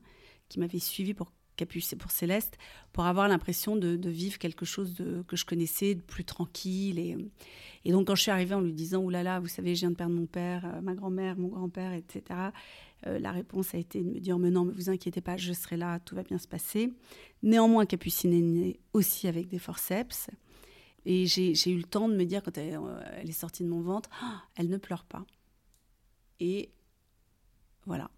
qui 0.48 0.58
m'avait 0.58 0.78
suivi 0.78 1.14
pour 1.14 1.32
Capucine 1.56 1.98
pour 1.98 2.10
Céleste, 2.10 2.58
pour 2.92 3.04
avoir 3.06 3.28
l'impression 3.28 3.76
de, 3.76 4.08
vivre 4.08 4.38
quelque 4.38 4.64
chose 4.64 4.94
de, 4.94 5.22
que 5.22 5.36
je 5.36 5.44
connaissais, 5.44 5.94
de 5.94 6.00
plus 6.00 6.24
tranquille. 6.24 6.98
Et, 7.84 7.92
donc, 7.92 8.08
quand 8.08 8.14
je 8.14 8.22
suis 8.22 8.30
arrivée 8.30 8.54
en 8.54 8.60
lui 8.60 8.72
disant 8.72 9.00
Ouh 9.02 9.10
là 9.10 9.22
là, 9.22 9.40
vous 9.40 9.48
savez, 9.48 9.74
je 9.74 9.80
viens 9.80 9.90
de 9.90 9.96
perdre 9.96 10.14
mon 10.14 10.26
père, 10.26 10.64
euh, 10.64 10.80
ma 10.80 10.94
grand-mère, 10.94 11.36
mon 11.38 11.48
grand-père, 11.48 11.92
etc., 11.92 12.22
euh, 13.06 13.18
la 13.18 13.32
réponse 13.32 13.74
a 13.74 13.78
été 13.78 14.02
de 14.02 14.08
me 14.08 14.20
dire 14.20 14.38
Mais 14.38 14.50
non, 14.50 14.64
mais 14.64 14.72
vous 14.72 14.90
inquiétez 14.90 15.20
pas, 15.20 15.36
je 15.36 15.52
serai 15.52 15.76
là, 15.76 15.98
tout 16.00 16.14
va 16.14 16.22
bien 16.22 16.38
se 16.38 16.48
passer. 16.48 16.92
Néanmoins, 17.42 17.86
Capucine 17.86 18.32
est 18.32 18.40
née 18.40 18.80
aussi 18.92 19.28
avec 19.28 19.48
des 19.48 19.58
forceps. 19.58 20.28
Et 21.06 21.26
j'ai 21.26 21.70
eu 21.70 21.76
le 21.76 21.84
temps 21.84 22.08
de 22.08 22.16
me 22.16 22.24
dire, 22.24 22.42
quand 22.42 22.56
elle, 22.56 22.78
euh, 22.82 23.22
est 23.22 23.32
sortie 23.32 23.62
de 23.62 23.68
mon 23.68 23.82
ventre, 23.82 24.08
ah, 24.22 24.42
elle 24.56 24.70
ne 24.70 24.78
pleure 24.78 25.04
pas. 25.04 25.24
Et 26.40 26.70
voilà. 27.84 28.10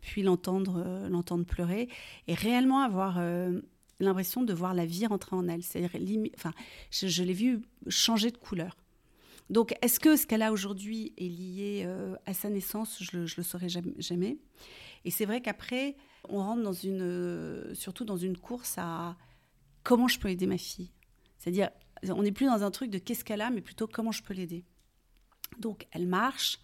Puis 0.00 0.22
l'entendre 0.22 1.08
l'entendre 1.10 1.44
pleurer 1.44 1.90
et 2.26 2.32
réellement 2.32 2.80
avoir 2.80 3.18
l'impression 4.00 4.42
de 4.42 4.52
voir 4.52 4.74
la 4.74 4.86
vie 4.86 5.06
rentrer 5.06 5.36
en 5.36 5.48
elle. 5.48 5.62
C'est-à-dire, 5.62 5.90
enfin, 6.36 6.52
je, 6.90 7.22
l'ai 7.22 7.32
vue 7.32 7.60
changer 7.88 8.30
de 8.30 8.36
couleur. 8.36 8.76
Donc, 9.50 9.74
est-ce 9.82 10.00
que 10.00 10.16
ce 10.16 10.26
qu'elle 10.26 10.42
a 10.42 10.52
aujourd'hui 10.52 11.12
est 11.18 11.28
lié 11.28 11.82
euh, 11.86 12.16
à 12.26 12.32
sa 12.32 12.48
naissance? 12.48 13.02
Je 13.02 13.18
ne 13.18 13.26
le 13.36 13.42
saurais 13.42 13.68
jamais. 13.68 14.38
Et 15.04 15.10
c'est 15.10 15.26
vrai 15.26 15.42
qu'après, 15.42 15.96
on 16.28 16.38
rentre 16.38 16.62
dans 16.62 16.72
une, 16.72 17.02
euh, 17.02 17.74
surtout 17.74 18.04
dans 18.04 18.16
une 18.16 18.38
course 18.38 18.74
à 18.78 19.16
comment 19.82 20.08
je 20.08 20.18
peux 20.18 20.30
aider 20.30 20.46
ma 20.46 20.58
fille? 20.58 20.92
C'est-à-dire, 21.38 21.70
on 22.08 22.22
n'est 22.22 22.32
plus 22.32 22.46
dans 22.46 22.62
un 22.62 22.70
truc 22.70 22.90
de 22.90 22.98
qu'est-ce 22.98 23.24
qu'elle 23.24 23.42
a, 23.42 23.50
mais 23.50 23.60
plutôt 23.60 23.86
comment 23.86 24.12
je 24.12 24.22
peux 24.22 24.34
l'aider. 24.34 24.64
Donc, 25.58 25.86
elle 25.92 26.06
marche. 26.06 26.58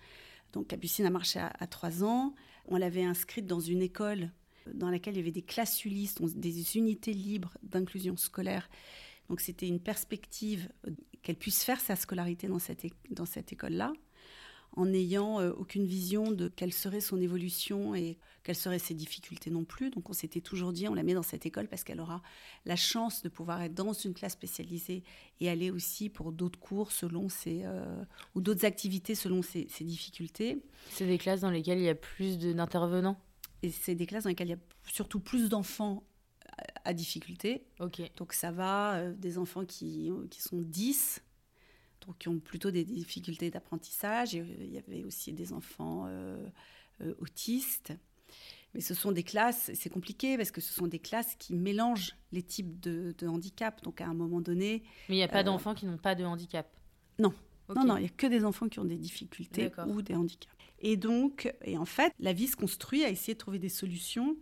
Donc, 0.53 0.69
Capucine 0.69 1.07
a 1.07 1.11
marché 1.11 1.39
à, 1.39 1.67
trois 1.67 2.03
ans. 2.03 2.35
On 2.67 2.77
l'avait 2.77 3.05
inscrite 3.05 3.47
dans 3.47 3.61
une 3.61 3.83
école 3.83 4.31
dans 4.73 4.91
laquelle 4.91 5.15
il 5.15 5.19
y 5.19 5.21
avait 5.21 5.31
des 5.31 5.43
classes 5.43 5.85
Ulysse, 5.85 6.17
des 6.21 6.77
unités 6.77 7.13
libres 7.13 7.57
d'inclusion 7.63 8.17
scolaire. 8.17 8.69
Donc, 9.29 9.41
c'était 9.41 9.69
une 9.69 9.81
perspective 9.81 10.69
euh, 10.87 10.91
qu'elle 11.23 11.37
puisse 11.37 11.63
faire 11.63 11.81
sa 11.81 11.97
scolarité 11.97 12.49
dans 12.49 12.59
cette, 12.59 12.87
dans 13.11 13.27
cette 13.27 13.53
école-là 13.53 13.93
en 14.77 14.87
n'ayant 14.87 15.41
euh, 15.41 15.53
aucune 15.53 15.85
vision 15.85 16.31
de 16.31 16.49
quelle 16.49 16.73
serait 16.73 17.01
son 17.01 17.21
évolution 17.21 17.95
et 17.95 18.19
quelles 18.45 18.57
seraient 18.57 18.79
ses 18.79 18.95
difficultés 18.95 19.51
non 19.51 19.65
plus. 19.65 19.91
Donc 19.91 20.09
on 20.09 20.13
s'était 20.13 20.41
toujours 20.41 20.73
dit, 20.73 20.89
on 20.89 20.95
la 20.95 21.03
met 21.03 21.15
dans 21.15 21.23
cette 21.23 21.45
école 21.47 21.69
parce 21.69 21.83
qu'elle 21.83 22.01
aura 22.01 22.23
la 22.67 22.77
chance 22.77 23.23
de 23.23 23.29
pouvoir 23.29 23.61
être 23.63 23.75
dans 23.75 23.93
une 23.93 24.15
classe 24.15 24.35
spécialisée 24.35 25.03
et 25.41 25.51
aller 25.51 25.71
aussi 25.71 26.09
pour 26.09 26.33
d'autres 26.33 26.59
cours 26.59 26.93
selon 26.93 27.29
ses, 27.29 27.63
euh, 27.65 28.05
ou 28.35 28.41
d'autres 28.41 28.65
activités 28.65 29.15
selon 29.15 29.43
ses, 29.43 29.67
difficultés. 29.81 30.63
C'est 30.91 31.07
des 31.07 31.19
classes 31.19 31.41
dans 31.41 31.51
lesquelles 31.51 31.79
il 31.79 31.85
y 31.85 31.89
a 31.89 31.95
plus 31.95 32.39
d'intervenants? 32.39 33.19
Et 33.63 33.71
c'est 33.71 33.95
des 33.95 34.07
classes 34.07 34.25
dans 34.25 34.31
lesquelles 34.31 34.49
il 34.49 34.53
y 34.53 34.55
a 34.55 34.93
surtout 34.93 35.21
plus 35.21 35.49
d'enfants 35.49 36.05
à, 36.85 36.95
difficulté. 36.95 37.65
Donc 38.17 38.33
ça 38.33 38.51
va 38.51 38.97
euh, 38.97 39.15
des 39.15 39.39
enfants 39.39 39.65
qui, 39.65 40.11
qui 40.31 40.41
sont 40.41 40.61
10 40.61 41.23
donc 42.07 42.19
qui 42.19 42.29
ont 42.29 42.39
plutôt 42.39 42.71
des 42.71 42.85
difficultés 42.85 43.51
d'apprentissage. 43.51 44.35
Il 44.35 44.73
y 44.73 44.79
avait 44.79 45.05
aussi 45.05 45.33
des 45.33 45.53
enfants 45.53 46.05
euh, 46.07 46.47
euh, 47.03 47.15
autistes. 47.19 47.93
Mais 48.75 48.81
ce 48.81 48.95
sont 48.95 49.11
des 49.11 49.25
classes, 49.25 49.73
c'est 49.75 49.91
compliqué 49.91 50.37
parce 50.37 50.53
que 50.53 50.61
ce 50.61 50.73
sont 50.73 50.87
des 50.87 51.01
classes 51.01 51.35
qui 51.37 51.55
mélangent 51.55 52.17
les 52.31 52.43
types 52.43 52.79
de, 52.79 53.15
handicap. 53.27 53.83
Donc 53.83 54.01
à 54.01 54.07
un 54.07 54.15
moment 54.15 54.41
donné. 54.41 54.85
Mais 55.09 55.17
il 55.17 55.19
n'y 55.19 55.25
a 55.25 55.29
pas 55.29 55.41
euh, 55.41 55.45
d'enfants 55.45 55.75
qui 55.75 55.87
n'ont 55.87 55.99
pas 55.99 56.15
de 56.15 56.25
handicap? 56.25 56.69
Non. 57.19 57.35
Non, 57.75 57.85
non, 57.85 57.97
il 57.99 58.01
n'y 58.01 58.07
a 58.07 58.11
que 58.11 58.27
des 58.27 58.45
enfants 58.45 58.69
qui 58.69 58.81
ont 58.81 58.85
des 58.85 58.97
difficultés 58.97 59.71
ou 59.87 60.03
des 60.03 60.17
handicaps. 60.17 60.53
Et 60.81 60.97
donc, 60.97 61.55
et 61.63 61.79
en 61.79 61.85
fait, 61.85 62.13
la 62.19 62.33
vie 62.33 62.49
se 62.49 62.57
construit 62.57 63.05
à 63.05 63.11
essayer 63.11 63.35
de 63.35 63.39
trouver 63.39 63.61
des 63.61 63.69
solutions. 63.69 64.37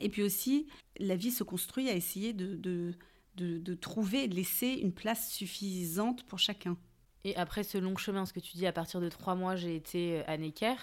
Et 0.00 0.08
puis 0.08 0.22
aussi, 0.22 0.66
la 0.98 1.16
vie 1.16 1.30
se 1.30 1.44
construit 1.44 1.88
à 1.88 1.94
essayer 1.94 2.32
de, 2.32 2.56
de 2.56 2.94
de, 3.36 3.74
trouver, 3.74 4.28
de 4.28 4.34
laisser 4.34 4.68
une 4.68 4.92
place 4.92 5.30
suffisante 5.30 6.24
pour 6.24 6.38
chacun. 6.38 6.76
Et 7.24 7.36
après 7.36 7.64
ce 7.64 7.78
long 7.78 7.96
chemin, 7.96 8.24
ce 8.24 8.32
que 8.32 8.40
tu 8.40 8.56
dis, 8.56 8.66
à 8.66 8.72
partir 8.72 9.00
de 9.00 9.08
trois 9.08 9.34
mois, 9.34 9.56
j'ai 9.56 9.74
été 9.74 10.24
à 10.26 10.36
Necker. 10.36 10.76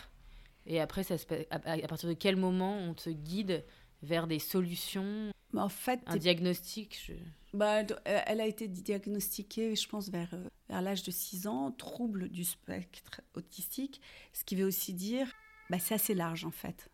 Et 0.65 0.79
après, 0.79 1.03
ça 1.03 1.15
à, 1.49 1.59
partir 1.59 2.09
de 2.09 2.13
quel 2.13 2.35
moment 2.35 2.77
on 2.77 2.93
te 2.93 3.09
guide 3.09 3.63
vers 4.01 4.27
des 4.27 4.39
solutions? 4.39 5.31
Bah, 5.51 5.63
En 5.63 5.69
fait, 5.69 6.01
un 6.05 6.17
diagnostic 6.17 7.11
bah, 7.53 7.83
Elle 8.05 8.41
a 8.41 8.47
été 8.47 8.67
diagnostiquée, 8.67 9.75
je 9.75 9.87
pense, 9.87 10.09
vers, 10.09 10.33
euh, 10.33 10.47
vers 10.69 10.81
l'âge 10.81 11.03
de 11.03 11.11
6 11.11 11.47
ans, 11.47 11.71
trouble 11.71 12.29
du 12.29 12.43
spectre 12.43 13.21
autistique, 13.35 14.01
ce 14.33 14.43
qui 14.43 14.55
veut 14.55 14.65
aussi 14.65 14.93
dire, 14.93 15.31
bah, 15.69 15.79
c'est 15.79 15.95
assez 15.95 16.13
large 16.13 16.45
en 16.45 16.51
fait, 16.51 16.89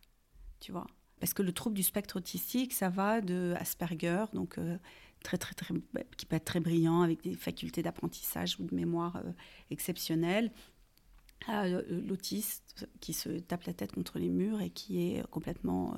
tu 0.60 0.72
vois? 0.72 0.88
Parce 1.20 1.34
que 1.34 1.42
le 1.42 1.52
trouble 1.52 1.76
du 1.76 1.84
spectre 1.84 2.18
autistique, 2.18 2.74
ça 2.74 2.90
va 2.90 3.22
de 3.22 3.54
Asperger, 3.58 4.26
donc 4.34 4.58
euh, 4.58 4.78
très, 5.24 5.38
très, 5.38 5.54
très, 5.54 5.74
bah, 5.94 6.02
qui 6.18 6.26
peut 6.26 6.36
être 6.36 6.46
très 6.46 6.60
brillant, 6.60 7.02
avec 7.02 7.22
des 7.22 7.36
facultés 7.36 7.84
d'apprentissage 7.84 8.60
ou 8.60 8.64
de 8.64 8.74
mémoire 8.74 9.18
euh, 9.18 9.32
exceptionnelles, 9.70 10.52
à 11.48 11.66
euh, 11.66 11.84
l'autiste 12.08 12.88
qui 13.00 13.14
se 13.14 13.30
tape 13.40 13.64
la 13.64 13.74
tête 13.74 13.92
contre 13.92 14.20
les 14.20 14.30
murs 14.30 14.62
et 14.62 14.70
qui 14.70 15.02
est 15.02 15.28
complètement 15.30 15.96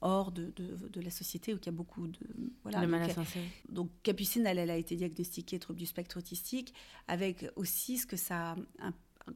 hors 0.00 0.32
de, 0.32 0.52
de, 0.56 1.00
la 1.00 1.10
société, 1.10 1.54
où 1.54 1.58
il 1.58 1.66
y 1.66 1.68
a 1.68 1.72
beaucoup 1.72 2.08
de... 2.08 2.18
Voilà, 2.64 2.84
donc, 2.84 3.16
donc, 3.68 3.90
Capucine, 4.02 4.44
elle, 4.46 4.58
elle, 4.58 4.70
a 4.70 4.76
été 4.76 4.96
diagnostiquée 4.96 5.60
trouble 5.60 5.78
du 5.78 5.86
spectre 5.86 6.18
autistique, 6.18 6.74
avec 7.06 7.46
aussi 7.54 7.98
ce 7.98 8.06
que 8.06 8.16
ça 8.16 8.56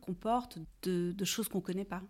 comporte 0.00 0.58
de, 0.82 1.12
de 1.12 1.24
choses 1.24 1.48
qu'on 1.48 1.58
ne 1.58 1.62
connaît 1.62 1.84
pas. 1.84 2.02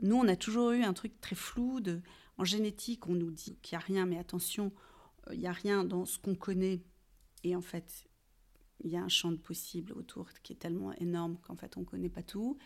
Nous, 0.00 0.16
on 0.16 0.28
a 0.28 0.36
toujours 0.36 0.70
eu 0.70 0.82
un 0.82 0.92
truc 0.92 1.20
très 1.20 1.36
flou 1.36 1.80
de 1.80 2.00
en 2.38 2.44
génétique, 2.44 3.06
on 3.06 3.14
nous 3.14 3.30
dit 3.30 3.56
qu'il 3.62 3.76
n'y 3.76 3.82
a 3.82 3.86
rien, 3.86 4.06
mais 4.06 4.18
attention, 4.18 4.72
euh, 5.28 5.34
il 5.34 5.40
n'y 5.40 5.46
a 5.46 5.52
rien 5.52 5.84
dans 5.84 6.04
ce 6.04 6.18
qu'on 6.18 6.34
connaît. 6.34 6.80
Et 7.42 7.54
en 7.54 7.60
fait, 7.60 8.06
il 8.82 8.90
y 8.90 8.96
a 8.96 9.02
un 9.02 9.08
champ 9.08 9.30
de 9.30 9.36
possibles 9.36 9.92
autour 9.92 10.28
qui 10.42 10.52
est 10.52 10.56
tellement 10.56 10.92
énorme 10.94 11.38
qu'en 11.42 11.56
fait, 11.56 11.76
on 11.76 11.80
ne 11.80 11.84
connaît 11.86 12.08
pas 12.08 12.22
tout. 12.22 12.58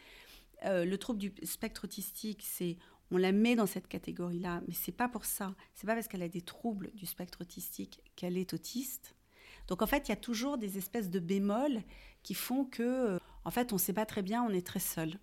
Euh, 0.64 0.84
le 0.84 0.98
trouble 0.98 1.18
du 1.18 1.32
spectre 1.44 1.84
autistique, 1.84 2.42
c'est 2.44 2.76
on 3.10 3.16
la 3.16 3.32
met 3.32 3.56
dans 3.56 3.66
cette 3.66 3.88
catégorie-là, 3.88 4.62
mais 4.66 4.74
c'est 4.74 4.92
pas 4.92 5.08
pour 5.08 5.24
ça. 5.24 5.54
C'est 5.74 5.86
pas 5.86 5.94
parce 5.94 6.08
qu'elle 6.08 6.22
a 6.22 6.28
des 6.28 6.42
troubles 6.42 6.90
du 6.94 7.06
spectre 7.06 7.40
autistique 7.40 8.02
qu'elle 8.16 8.36
est 8.36 8.52
autiste. 8.52 9.14
Donc 9.66 9.82
en 9.82 9.86
fait, 9.86 10.08
il 10.08 10.10
y 10.10 10.12
a 10.12 10.16
toujours 10.16 10.58
des 10.58 10.78
espèces 10.78 11.10
de 11.10 11.20
bémols 11.20 11.82
qui 12.22 12.34
font 12.34 12.64
que, 12.64 12.82
euh, 12.82 13.18
en 13.44 13.50
fait, 13.50 13.72
on 13.72 13.76
ne 13.76 13.80
sait 13.80 13.92
pas 13.92 14.06
très 14.06 14.22
bien, 14.22 14.42
on 14.42 14.50
est 14.50 14.66
très 14.66 14.80
seul. 14.80 15.18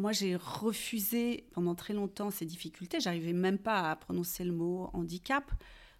Moi, 0.00 0.12
j'ai 0.12 0.34
refusé 0.34 1.44
pendant 1.52 1.74
très 1.74 1.92
longtemps 1.92 2.30
ces 2.30 2.46
difficultés. 2.46 3.00
J'arrivais 3.00 3.34
même 3.34 3.58
pas 3.58 3.90
à 3.90 3.96
prononcer 3.96 4.44
le 4.44 4.52
mot 4.52 4.88
handicap. 4.94 5.52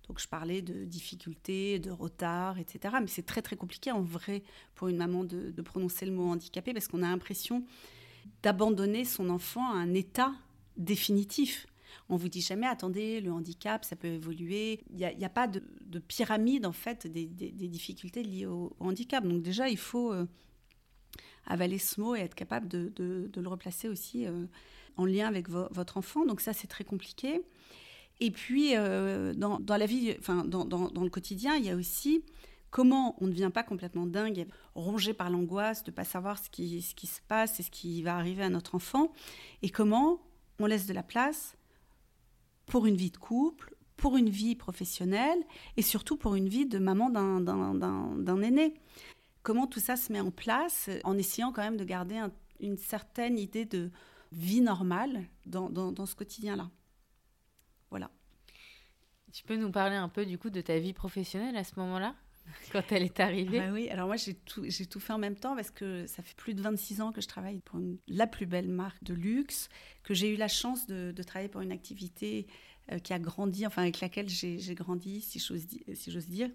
Donc, 0.09 0.19
je 0.19 0.27
parlais 0.27 0.63
de 0.63 0.87
difficultés, 0.87 1.79
de 1.79 1.91
retard, 1.91 2.59
etc. 2.59 2.95
Mais 3.03 3.09
c'est 3.09 3.27
très, 3.27 3.43
très 3.43 3.57
compliqué 3.57 3.93
en 3.93 4.01
vrai 4.01 4.43
pour 4.75 4.89
une 4.89 4.97
maman 4.97 5.23
de, 5.23 5.53
prononcer 5.61 6.07
le 6.07 6.13
mot 6.13 6.31
handicapé 6.31 6.73
parce 6.73 6.89
qu'on 6.89 7.03
a 7.03 7.11
l'impression 7.11 7.63
d'abandonner 8.43 9.05
son 9.05 9.29
enfant 9.29 9.71
à 9.71 9.77
un 9.77 9.93
état 9.93 10.33
définitif. 10.79 11.67
On 12.09 12.17
vous 12.17 12.31
dit 12.31 12.41
jamais, 12.41 12.67
attendez, 12.67 13.21
le 13.21 13.31
handicap, 13.31 13.85
ça 13.85 13.97
peut 13.97 14.09
évoluer. 14.09 14.81
Il 14.93 14.97
n'y 14.97 15.25
a, 15.27 15.29
pas 15.29 15.47
de, 15.47 15.61
pyramide, 15.99 16.65
en 16.65 16.73
fait, 16.73 17.07
des, 17.07 17.27
difficultés 17.27 18.23
liées 18.23 18.47
au, 18.47 18.75
handicap. 18.81 19.23
Donc 19.27 19.43
déjà, 19.43 19.69
il 19.69 19.77
faut 19.77 20.11
euh, 20.15 20.25
avaler 21.47 21.79
ce 21.79 22.01
mot 22.01 22.15
et 22.15 22.21
être 22.21 22.35
capable 22.35 22.69
de, 22.69 22.93
le 23.35 23.49
replacer 23.49 23.89
aussi 23.89 24.27
euh, 24.27 24.47
en 24.97 25.05
lien 25.05 25.27
avec 25.27 25.49
votre 25.49 25.97
enfant. 25.97 26.25
Donc 26.25 26.41
ça, 26.41 26.53
c'est 26.53 26.67
très 26.67 26.85
compliqué. 26.85 27.43
Et 28.21 28.31
puis, 28.31 28.77
euh, 28.77 29.33
dans, 29.35 29.59
la 29.67 29.87
vie, 29.87 30.15
enfin, 30.19 30.45
dans, 30.45 30.65
le 31.03 31.11
quotidien, 31.11 31.57
il 31.57 31.65
y 31.65 31.71
a 31.71 31.77
aussi 31.77 32.23
comment 32.71 33.17
on 33.21 33.27
ne 33.27 33.33
devient 33.33 33.51
pas 33.53 33.63
complètement 33.63 34.07
dingue, 34.07 34.47
rongé 34.75 35.15
par 35.15 35.31
l'angoisse 35.31 35.83
de 35.83 35.91
ne 35.91 35.97
pas 35.97 36.05
savoir 36.05 36.39
ce 36.39 36.51
qui, 36.51 36.83
ce 36.83 36.95
qui 36.95 37.07
se 37.07 37.21
passe 37.27 37.59
et 37.59 37.63
ce 37.63 37.71
qui 37.71 38.03
va 38.03 38.17
arriver 38.17 38.45
à 38.45 38.51
notre 38.51 38.77
enfant, 38.77 39.13
et 39.63 39.71
comment 39.71 40.21
on 40.61 40.67
laisse 40.67 40.87
de 40.87 40.93
la 40.93 41.03
place 41.03 41.57
pour 42.67 42.87
une 42.87 42.95
vie 42.95 43.11
de 43.11 43.17
couple, 43.17 43.75
pour 43.97 44.17
une 44.17 44.31
vie 44.31 44.55
professionnelle, 44.55 45.41
et 45.77 45.83
surtout 45.83 46.17
pour 46.17 46.37
une 46.37 46.49
vie 46.49 46.67
de 46.67 46.79
maman 46.79 47.11
d'un 47.11 48.43
aîné 48.43 48.75
comment 49.43 49.67
tout 49.67 49.81
ça 49.81 49.97
se 49.97 50.13
met 50.13 50.21
en 50.21 50.31
place 50.31 50.91
en 51.05 51.17
essayant 51.17 51.53
quand 51.53 51.63
même 51.63 51.77
de 51.77 51.85
garder 51.85 52.23
une 52.61 52.77
certaine 52.77 53.39
idée 53.39 53.65
de 53.65 53.91
vie 54.33 54.61
normale 54.61 55.25
dans, 55.47 56.07
ce 56.07 56.15
quotidien-là. 56.15 56.71
Voilà. 57.91 58.11
Tu 59.33 59.45
peux 59.45 59.57
nous 59.57 59.71
parler 59.71 59.97
un 59.97 60.09
peu 60.09 60.27
du 60.27 60.39
coup 60.39 60.51
de 60.51 60.61
ta 60.61 60.79
vie 60.79 60.93
professionnelle 60.93 61.57
à 61.57 61.65
ce 61.65 61.79
moment-là 61.79 62.15
quand 62.73 62.83
elle 62.91 63.03
est 63.05 63.21
arrivée? 63.21 63.59
Bah 63.59 63.73
Oui, 63.73 63.89
alors 63.91 64.07
moi 64.07 64.17
j'ai 64.17 64.35
tout, 64.35 64.67
tout 64.91 65.01
fait 65.01 65.13
en 65.13 65.19
même 65.19 65.37
temps 65.37 65.55
parce 65.55 65.71
que 65.71 66.07
ça 66.07 66.23
fait 66.23 66.37
plus 66.37 66.55
de 66.55 66.63
26 66.63 67.01
ans 67.01 67.13
que 67.13 67.21
je 67.21 67.29
travaille 67.29 67.61
pour 67.61 67.81
la 68.09 68.27
plus 68.27 68.47
belle 68.47 68.69
marque 68.69 69.03
de 69.05 69.15
luxe, 69.15 69.69
que 70.03 70.15
j'ai 70.15 70.35
eu 70.35 70.37
la 70.37 70.49
chance 70.49 70.87
de, 70.87 71.23
travailler 71.23 71.49
pour 71.49 71.61
une 71.61 71.73
activité 71.73 72.47
euh, 72.91 72.99
qui 72.99 73.13
a 73.13 73.19
grandi, 73.19 73.67
enfin 73.67 73.83
avec 73.83 74.01
laquelle 74.01 74.29
j'ai 74.29 74.75
grandi, 74.75 75.21
si 75.21 75.39
j'ose 75.39 75.67
si 75.95 76.31
dire. 76.31 76.51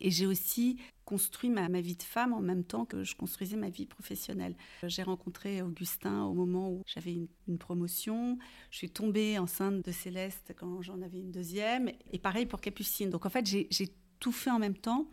Et 0.00 0.10
j'ai 0.10 0.26
aussi 0.26 0.78
construit 1.04 1.50
ma, 1.50 1.68
vie 1.80 1.96
de 1.96 2.02
femme 2.02 2.32
en 2.32 2.40
même 2.40 2.64
temps 2.64 2.84
que 2.84 3.04
je 3.04 3.14
construisais 3.14 3.56
ma 3.56 3.68
vie 3.68 3.86
professionnelle. 3.86 4.56
J'ai 4.84 5.02
rencontré 5.02 5.62
Augustin 5.62 6.24
au 6.24 6.34
moment 6.34 6.70
où 6.70 6.82
j'avais 6.86 7.14
une, 7.46 7.58
promotion. 7.58 8.38
Je 8.70 8.78
suis 8.78 8.90
tombée 8.90 9.38
enceinte 9.38 9.84
de 9.84 9.92
Céleste 9.92 10.54
quand 10.58 10.82
j'en 10.82 11.00
avais 11.02 11.20
une 11.20 11.30
deuxième. 11.30 11.90
Et 12.12 12.18
pareil 12.18 12.46
pour 12.46 12.60
Capucine. 12.60 13.10
Donc 13.10 13.26
en 13.26 13.30
fait, 13.30 13.46
j'ai 13.46 13.94
tout 14.20 14.32
fait 14.32 14.50
en 14.50 14.58
même 14.58 14.76
temps 14.76 15.06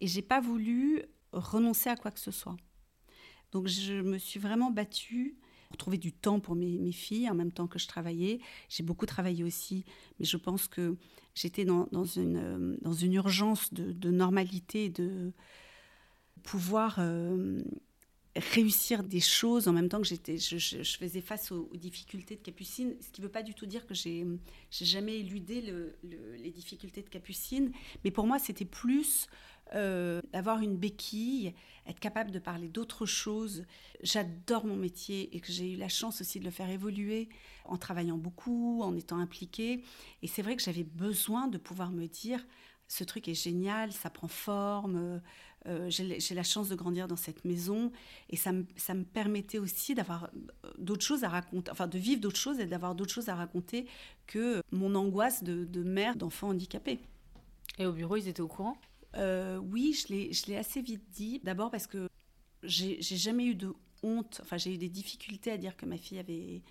et 0.00 0.06
j'ai 0.06 0.22
pas 0.22 0.40
voulu 0.40 1.02
renoncer 1.32 1.88
à 1.90 1.96
quoi 1.96 2.10
que 2.10 2.20
ce 2.20 2.30
soit. 2.30 2.56
Donc 3.52 3.66
je 3.66 3.94
me 3.94 4.18
suis 4.18 4.38
vraiment 4.40 4.70
battue 4.70 5.36
pour 5.68 5.76
trouver 5.76 5.98
du 5.98 6.12
temps 6.12 6.40
pour 6.40 6.56
mes, 6.56 6.92
filles 6.92 7.30
en 7.30 7.34
même 7.34 7.52
temps 7.52 7.68
que 7.68 7.78
je 7.78 7.86
travaillais. 7.86 8.40
J'ai 8.68 8.82
beaucoup 8.82 9.06
travaillé 9.06 9.44
aussi, 9.44 9.84
mais 10.18 10.24
je 10.24 10.36
pense 10.36 10.66
que 10.66 10.96
j'étais 11.40 11.64
dans, 11.64 11.86
une, 12.04 12.36
euh, 12.36 12.76
dans 12.82 12.92
une 12.92 13.14
urgence 13.14 13.72
de, 13.72 14.10
normalité, 14.10 14.90
de 14.90 15.32
pouvoir 16.42 16.96
euh, 16.98 17.62
réussir 18.36 19.02
des 19.02 19.20
choses 19.20 19.66
en 19.66 19.72
même 19.72 19.88
temps 19.88 20.00
que 20.00 20.06
j'étais, 20.06 20.36
je, 20.36 20.82
faisais 20.98 21.20
face 21.20 21.50
aux, 21.50 21.70
difficultés 21.74 22.36
de 22.36 22.42
Capucine, 22.42 22.94
ce 23.00 23.10
qui 23.10 23.22
ne 23.22 23.26
veut 23.26 23.32
pas 23.32 23.42
du 23.42 23.54
tout 23.54 23.66
dire 23.66 23.86
que 23.86 23.94
j'ai, 23.94 24.26
j'ai 24.70 24.84
jamais 24.84 25.20
éludé 25.20 25.62
les 26.02 26.50
difficultés 26.50 27.02
de 27.02 27.08
Capucine, 27.08 27.72
mais 28.04 28.10
pour 28.10 28.26
moi 28.26 28.38
c'était 28.38 28.66
plus 28.66 29.26
euh, 29.74 30.20
d'avoir 30.32 30.60
une 30.60 30.76
béquille, 30.76 31.54
être 31.86 32.00
capable 32.00 32.30
de 32.30 32.38
parler 32.38 32.68
d'autres 32.68 33.06
choses. 33.06 33.64
J'adore 34.02 34.66
mon 34.66 34.76
métier 34.76 35.34
et 35.34 35.40
que 35.40 35.52
j'ai 35.52 35.72
eu 35.72 35.76
la 35.76 35.88
chance 35.88 36.20
aussi 36.20 36.40
de 36.40 36.44
le 36.44 36.50
faire 36.50 36.70
évoluer 36.70 37.28
en 37.64 37.76
travaillant 37.76 38.18
beaucoup, 38.18 38.82
en 38.82 38.96
étant 38.96 39.18
impliquée. 39.18 39.82
Et 40.22 40.26
c'est 40.26 40.42
vrai 40.42 40.56
que 40.56 40.62
j'avais 40.62 40.84
besoin 40.84 41.48
de 41.48 41.58
pouvoir 41.58 41.90
me 41.90 42.06
dire, 42.06 42.44
ce 42.88 43.04
truc 43.04 43.28
est 43.28 43.34
génial, 43.34 43.92
ça 43.92 44.10
prend 44.10 44.28
forme, 44.28 45.20
euh, 45.66 45.90
j'ai 45.90 46.34
la 46.34 46.42
chance 46.42 46.68
de 46.68 46.74
grandir 46.74 47.06
dans 47.06 47.16
cette 47.16 47.44
maison 47.44 47.92
et 48.30 48.36
ça 48.36 48.50
me, 48.50 48.64
ça 48.76 48.94
me 48.94 49.04
permettait 49.04 49.58
aussi 49.58 49.94
d'avoir 49.94 50.24
euh, 50.24 50.70
d'autres 50.78 51.04
choses 51.04 51.22
à 51.22 51.28
raconter, 51.28 51.70
enfin 51.70 51.86
de 51.86 51.98
vivre 51.98 52.20
d'autres 52.20 52.38
choses 52.38 52.58
et 52.60 52.66
d'avoir 52.66 52.94
d'autres 52.94 53.12
choses 53.12 53.28
à 53.28 53.34
raconter 53.34 53.86
que 54.26 54.62
mon 54.72 54.94
angoisse 54.94 55.44
de, 55.44 55.64
de 55.64 55.82
mère 55.82 56.16
d'enfant 56.16 56.48
handicapé. 56.48 56.98
Et 57.78 57.86
au 57.86 57.92
bureau, 57.92 58.16
ils 58.16 58.26
étaient 58.26 58.40
au 58.40 58.48
courant? 58.48 58.76
Euh, 59.16 59.58
Oui, 59.58 59.94
je 59.94 60.46
l'ai 60.46 60.56
assez 60.56 60.82
vite 60.82 61.04
dit. 61.12 61.40
D'abord 61.44 61.70
parce 61.70 61.86
que 61.86 62.08
j'ai 62.62 63.00
jamais 63.02 63.46
eu 63.46 63.54
de 63.54 63.72
honte, 64.02 64.40
enfin 64.42 64.56
j'ai 64.56 64.74
eu 64.74 64.78
des 64.78 64.88
difficultés 64.88 65.50
à 65.50 65.56
dire 65.56 65.76
que 65.76 65.86
ma 65.86 65.96
fille 65.96 66.18
avait, 66.18 66.62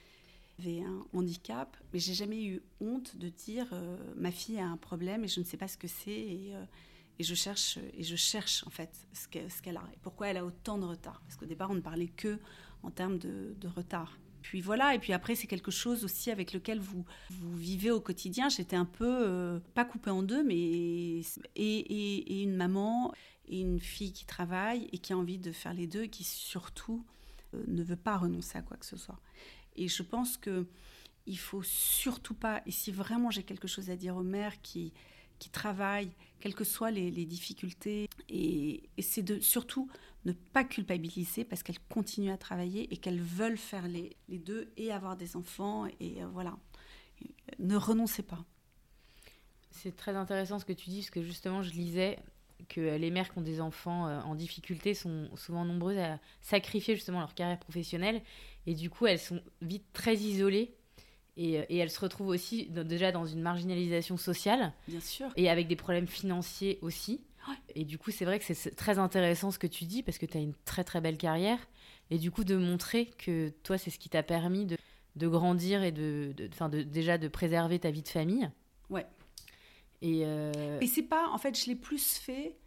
un 0.81 1.05
handicap, 1.13 1.77
mais 1.93 1.99
j'ai 1.99 2.13
jamais 2.13 2.43
eu 2.43 2.61
honte 2.81 3.15
de 3.15 3.29
dire 3.29 3.67
ma 4.15 4.31
fille 4.31 4.59
a 4.59 4.67
un 4.67 4.77
problème 4.77 5.23
et 5.23 5.27
je 5.27 5.39
ne 5.39 5.45
sais 5.45 5.57
pas 5.57 5.67
ce 5.67 5.77
que 5.77 5.87
c'est 5.87 6.11
et, 6.11 6.53
et 7.17 7.23
je 7.23 7.35
cherche 7.35 7.77
et 7.93 8.03
je 8.03 8.15
cherche 8.15 8.65
en 8.67 8.69
fait 8.69 8.89
ce 9.13 9.27
qu'elle 9.27 9.77
a. 9.77 9.83
Et 9.93 9.97
pourquoi 10.01 10.27
elle 10.27 10.37
a 10.37 10.45
autant 10.45 10.77
de 10.77 10.85
retard? 10.85 11.21
Parce 11.25 11.37
qu'au 11.37 11.45
départ 11.45 11.69
on 11.71 11.75
ne 11.75 11.81
parlait 11.81 12.07
que 12.07 12.39
en 12.83 12.91
termes 12.91 13.17
de, 13.17 13.55
retard 13.75 14.17
puis 14.41 14.61
voilà 14.61 14.95
et 14.95 14.99
puis 14.99 15.13
après 15.13 15.35
c'est 15.35 15.47
quelque 15.47 15.71
chose 15.71 16.03
aussi 16.03 16.31
avec 16.31 16.53
lequel 16.53 16.79
vous 16.79 17.05
vous 17.29 17.57
vivez 17.57 17.91
au 17.91 17.99
quotidien 17.99 18.49
j'étais 18.49 18.75
un 18.75 18.85
peu 18.85 19.05
euh, 19.07 19.59
pas 19.73 19.85
coupée 19.85 20.09
en 20.09 20.23
deux 20.23 20.43
mais 20.43 20.55
et, 20.55 21.23
et, 21.55 22.43
une 22.43 22.55
maman 22.55 23.13
et 23.47 23.61
une 23.61 23.79
fille 23.79 24.13
qui 24.13 24.25
travaille 24.25 24.87
et 24.91 24.97
qui 24.97 25.13
a 25.13 25.17
envie 25.17 25.39
de 25.39 25.51
faire 25.51 25.73
les 25.73 25.87
deux 25.87 26.03
et 26.03 26.09
qui 26.09 26.23
surtout 26.23 27.05
euh, 27.53 27.63
ne 27.67 27.83
veut 27.83 27.95
pas 27.95 28.17
renoncer 28.17 28.57
à 28.57 28.61
quoi 28.61 28.77
que 28.77 28.85
ce 28.85 28.97
soit 28.97 29.19
et 29.75 29.87
je 29.87 30.03
pense 30.03 30.37
que 30.37 30.67
il 31.25 31.37
faut 31.37 31.63
surtout 31.63 32.33
pas 32.33 32.61
et 32.65 32.71
si 32.71 32.91
vraiment 32.91 33.29
j'ai 33.29 33.43
quelque 33.43 33.67
chose 33.67 33.89
à 33.89 33.95
dire 33.95 34.15
aux 34.15 34.23
mères 34.23 34.61
qui 34.61 34.93
qui 35.39 35.49
travaillent, 35.49 36.11
quelles 36.39 36.53
que 36.53 36.63
soient 36.63 36.91
les, 36.91 37.11
difficultés. 37.25 38.09
Et, 38.29 38.83
c'est 38.99 39.23
de 39.23 39.39
surtout 39.39 39.89
ne 40.25 40.33
pas 40.33 40.63
culpabiliser 40.63 41.43
parce 41.45 41.63
qu'elles 41.63 41.79
continuent 41.89 42.31
à 42.31 42.37
travailler 42.37 42.93
et 42.93 42.97
qu'elles 42.97 43.21
veulent 43.21 43.57
faire 43.57 43.87
les, 43.87 44.15
deux 44.29 44.71
et 44.77 44.91
avoir 44.91 45.15
des 45.15 45.35
enfants. 45.35 45.85
Et 45.99 46.21
euh, 46.21 46.27
voilà, 46.33 46.57
ne 47.59 47.75
renoncez 47.75 48.23
pas. 48.23 48.43
C'est 49.71 49.95
très 49.95 50.15
intéressant 50.15 50.59
ce 50.59 50.65
que 50.65 50.73
tu 50.73 50.89
dis, 50.89 50.99
parce 50.99 51.09
que 51.09 51.21
justement, 51.21 51.63
je 51.63 51.71
lisais 51.71 52.19
que 52.67 52.97
les 52.97 53.11
mères 53.11 53.31
qui 53.31 53.39
ont 53.39 53.43
des 53.43 53.61
enfants 53.61 54.07
euh, 54.07 54.19
en 54.21 54.35
difficulté 54.35 54.93
sont 54.93 55.29
souvent 55.35 55.63
nombreuses 55.63 55.97
à 55.97 56.19
sacrifier 56.41 56.95
justement 56.95 57.19
leur 57.19 57.33
carrière 57.33 57.59
professionnelle. 57.59 58.21
Et 58.67 58.75
du 58.75 58.89
coup, 58.89 59.07
elles 59.07 59.19
sont 59.19 59.41
vite 59.61 59.85
très 59.93 60.15
isolées 60.15 60.75
euh, 61.39 61.63
et, 61.69 61.77
elle 61.77 61.89
se 61.89 61.99
retrouve 61.99 62.27
aussi 62.27 62.67
déjà 62.67 63.11
dans 63.11 63.25
une 63.25 63.41
marginalisation 63.41 64.17
sociale. 64.17 64.73
Bien 64.87 64.99
sûr. 64.99 65.29
Et 65.35 65.49
avec 65.49 65.67
des 65.67 65.75
problèmes 65.75 66.07
financiers 66.07 66.79
aussi. 66.81 67.21
Et 67.75 67.85
du 67.85 67.97
coup, 67.97 68.11
c'est 68.11 68.25
vrai 68.25 68.39
que 68.39 68.53
c'est 68.53 68.75
très 68.75 68.99
intéressant 68.99 69.51
ce 69.51 69.59
que 69.59 69.67
tu 69.67 69.85
dis 69.85 70.03
parce 70.03 70.17
que 70.17 70.25
tu 70.25 70.37
as 70.37 70.41
une 70.41 70.53
très 70.65 70.83
très 70.83 71.01
belle 71.01 71.17
carrière. 71.17 71.59
Et 72.11 72.17
du 72.17 72.31
coup, 72.31 72.43
de 72.43 72.55
montrer 72.55 73.05
que 73.05 73.49
toi, 73.63 73.77
c'est 73.77 73.89
ce 73.89 73.99
qui 73.99 74.09
t'a 74.09 74.23
permis 74.23 74.65
de, 74.65 74.77
de, 75.15 75.27
grandir 75.27 75.83
et 75.83 75.91
de, 75.91 76.33
de, 76.35 76.47
de, 76.47 76.81
déjà 76.83 77.17
de 77.17 77.27
préserver 77.27 77.79
ta 77.79 77.91
vie 77.91 78.01
de 78.01 78.07
famille. 78.07 78.49
Ouais. 78.89 79.05
Et, 80.01 80.21
euh... 80.25 80.79
et 80.79 80.87
c'est 80.87 81.03
pas, 81.03 81.29
en 81.29 81.37
fait, 81.37 81.59
je 81.59 81.67
l'ai 81.67 81.75
plus 81.75 82.17
fait. 82.17 82.57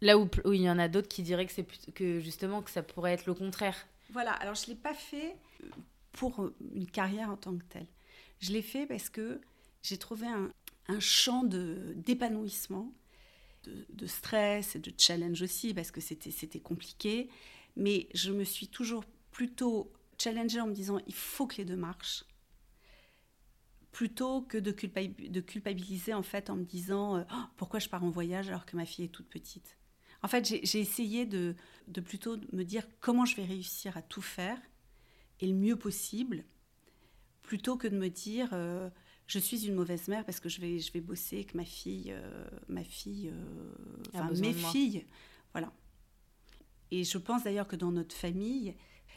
Là 0.00 0.18
où, 0.18 0.28
où 0.44 0.52
il 0.52 0.62
y 0.62 0.70
en 0.70 0.78
a 0.78 0.88
d'autres 0.88 1.08
qui 1.08 1.22
diraient 1.22 1.46
que, 1.46 1.52
c'est 1.52 1.66
que 1.94 2.20
justement 2.20 2.62
que 2.62 2.70
ça 2.70 2.82
pourrait 2.82 3.12
être 3.12 3.26
le 3.26 3.34
contraire. 3.34 3.86
Voilà, 4.10 4.32
alors 4.32 4.54
je 4.54 4.66
l'ai 4.66 4.74
pas 4.74 4.94
fait 4.94 5.36
pour 6.12 6.42
euh, 6.42 6.54
une 6.74 6.86
carrière 6.86 7.30
en 7.30 7.36
tant 7.36 7.56
que 7.56 7.64
telle. 7.64 7.86
Je 8.40 8.52
l'ai 8.52 8.62
fait 8.62 8.86
parce 8.86 9.08
que 9.08 9.40
j'ai 9.82 9.96
trouvé 9.96 10.26
un, 10.26 10.50
un 10.88 11.00
champ 11.00 11.44
d'épanouissement, 11.44 12.92
de, 13.88 14.06
stress 14.06 14.76
et 14.76 14.78
de 14.78 14.92
challenge 14.96 15.42
aussi, 15.42 15.74
parce 15.74 15.90
que 15.90 16.00
c'était 16.00 16.60
compliqué. 16.60 17.28
Mais 17.76 18.08
je 18.14 18.32
me 18.32 18.44
suis 18.44 18.68
toujours 18.68 19.04
plutôt 19.30 19.92
challengée 20.18 20.60
en 20.60 20.66
me 20.66 20.74
disant 20.74 20.98
il 21.06 21.14
faut 21.14 21.46
que 21.46 21.56
les 21.58 21.64
deux 21.64 21.76
marchent 21.76 22.24
plutôt 23.96 24.42
que 24.42 24.58
de, 24.58 24.72
de, 25.28 25.40
culpabiliser 25.40 26.12
en 26.12 26.22
fait 26.22 26.50
en 26.50 26.56
me 26.56 26.64
disant 26.64 27.16
euh, 27.16 27.22
oh, 27.32 27.44
pourquoi 27.56 27.80
je 27.80 27.88
pars 27.88 28.04
en 28.04 28.10
voyage 28.10 28.48
alors 28.48 28.66
que 28.66 28.76
ma 28.76 28.84
fille 28.84 29.06
est 29.06 29.08
toute 29.08 29.28
petite. 29.28 29.78
En 30.22 30.28
fait, 30.28 30.44
j'ai 30.44 30.80
essayé 30.80 31.24
de, 31.24 31.54
de, 31.88 32.02
plutôt 32.02 32.36
me 32.52 32.62
dire 32.62 32.86
comment 33.00 33.24
je 33.24 33.36
vais 33.36 33.44
réussir 33.46 33.96
à 33.96 34.02
tout 34.02 34.20
faire 34.20 34.58
et 35.40 35.46
le 35.46 35.54
mieux 35.54 35.76
possible, 35.76 36.44
plutôt 37.42 37.78
que 37.78 37.88
de 37.88 37.96
me 37.96 38.10
dire 38.10 38.50
euh, 38.52 38.90
je 39.26 39.38
suis 39.38 39.66
une 39.66 39.74
mauvaise 39.74 40.08
mère 40.08 40.24
parce 40.24 40.40
que 40.40 40.48
je 40.48 40.60
vais, 40.60 40.78
je 40.78 40.92
vais 40.92 41.00
bosser 41.00 41.44
que 41.44 41.56
ma 41.56 41.64
fille, 41.64 42.12
euh, 42.12 42.46
ma 42.68 42.84
fille, 42.84 43.30
euh, 43.32 43.72
enfin 44.14 44.30
mes 44.32 44.52
filles, 44.52 45.04
voilà. 45.52 45.72
Et 46.90 47.04
je 47.04 47.18
pense 47.18 47.44
d'ailleurs 47.44 47.66
que 47.66 47.76
dans 47.76 47.90
notre 47.90 48.14
famille, 48.14 48.74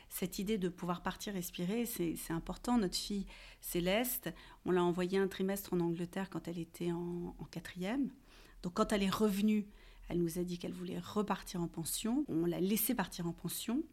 cette 0.10 0.40
idée 0.40 0.58
de 0.58 0.70
pouvoir 0.70 1.04
partir 1.04 1.34
respirer, 1.34 1.86
c'est 1.86 2.16
important. 2.32 2.80
Notre 2.80 2.96
fille 2.96 3.28
Céleste, 3.62 4.34
on 4.66 4.72
l'a 4.72 4.84
envoyée 4.84 5.20
un 5.20 5.28
trimestre 5.28 5.74
en 5.74 5.80
Angleterre 5.80 6.32
quand 6.32 6.48
elle 6.48 6.58
était 6.58 6.92
en, 6.92 7.36
en 7.38 7.46
quatrième. 7.46 8.10
Donc 8.64 8.74
quand 8.74 8.92
elle 8.92 9.04
est 9.04 9.10
revenue, 9.10 9.68
elle 10.10 10.20
nous 10.20 10.40
a 10.40 10.44
dit 10.44 10.58
qu'elle 10.58 10.74
voulait 10.74 11.00
repartir 11.00 11.62
en 11.62 11.68
pension. 11.68 12.26
On 12.28 12.46
l'a 12.46 12.60
laissée 12.60 12.96
partir 12.96 13.28
en 13.28 13.34
pension. 13.34 13.84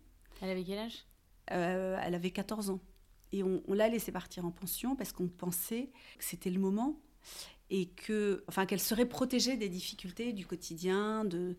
Elle 0.40 0.50
avait 0.50 0.64
quel 0.64 0.78
âge? 0.78 1.04
Euh, 1.52 1.98
elle 2.02 2.14
avait 2.14 2.30
14 2.30 2.70
ans. 2.70 2.80
Et 3.38 3.42
on, 3.42 3.62
l'a 3.72 3.88
laissée 3.88 4.12
partir 4.12 4.44
en 4.44 4.50
pension 4.50 4.96
parce 4.96 5.12
qu'on 5.12 5.28
pensait 5.28 5.90
que 6.18 6.24
c'était 6.24 6.50
le 6.50 6.58
moment 6.58 7.00
et 7.70 7.88
que, 7.88 8.44
enfin, 8.48 8.66
qu'elle 8.66 8.80
serait 8.80 9.08
protégée 9.08 9.56
des 9.56 9.68
difficultés 9.68 10.32
du 10.32 10.46
quotidien, 10.46 11.24
de, 11.24 11.56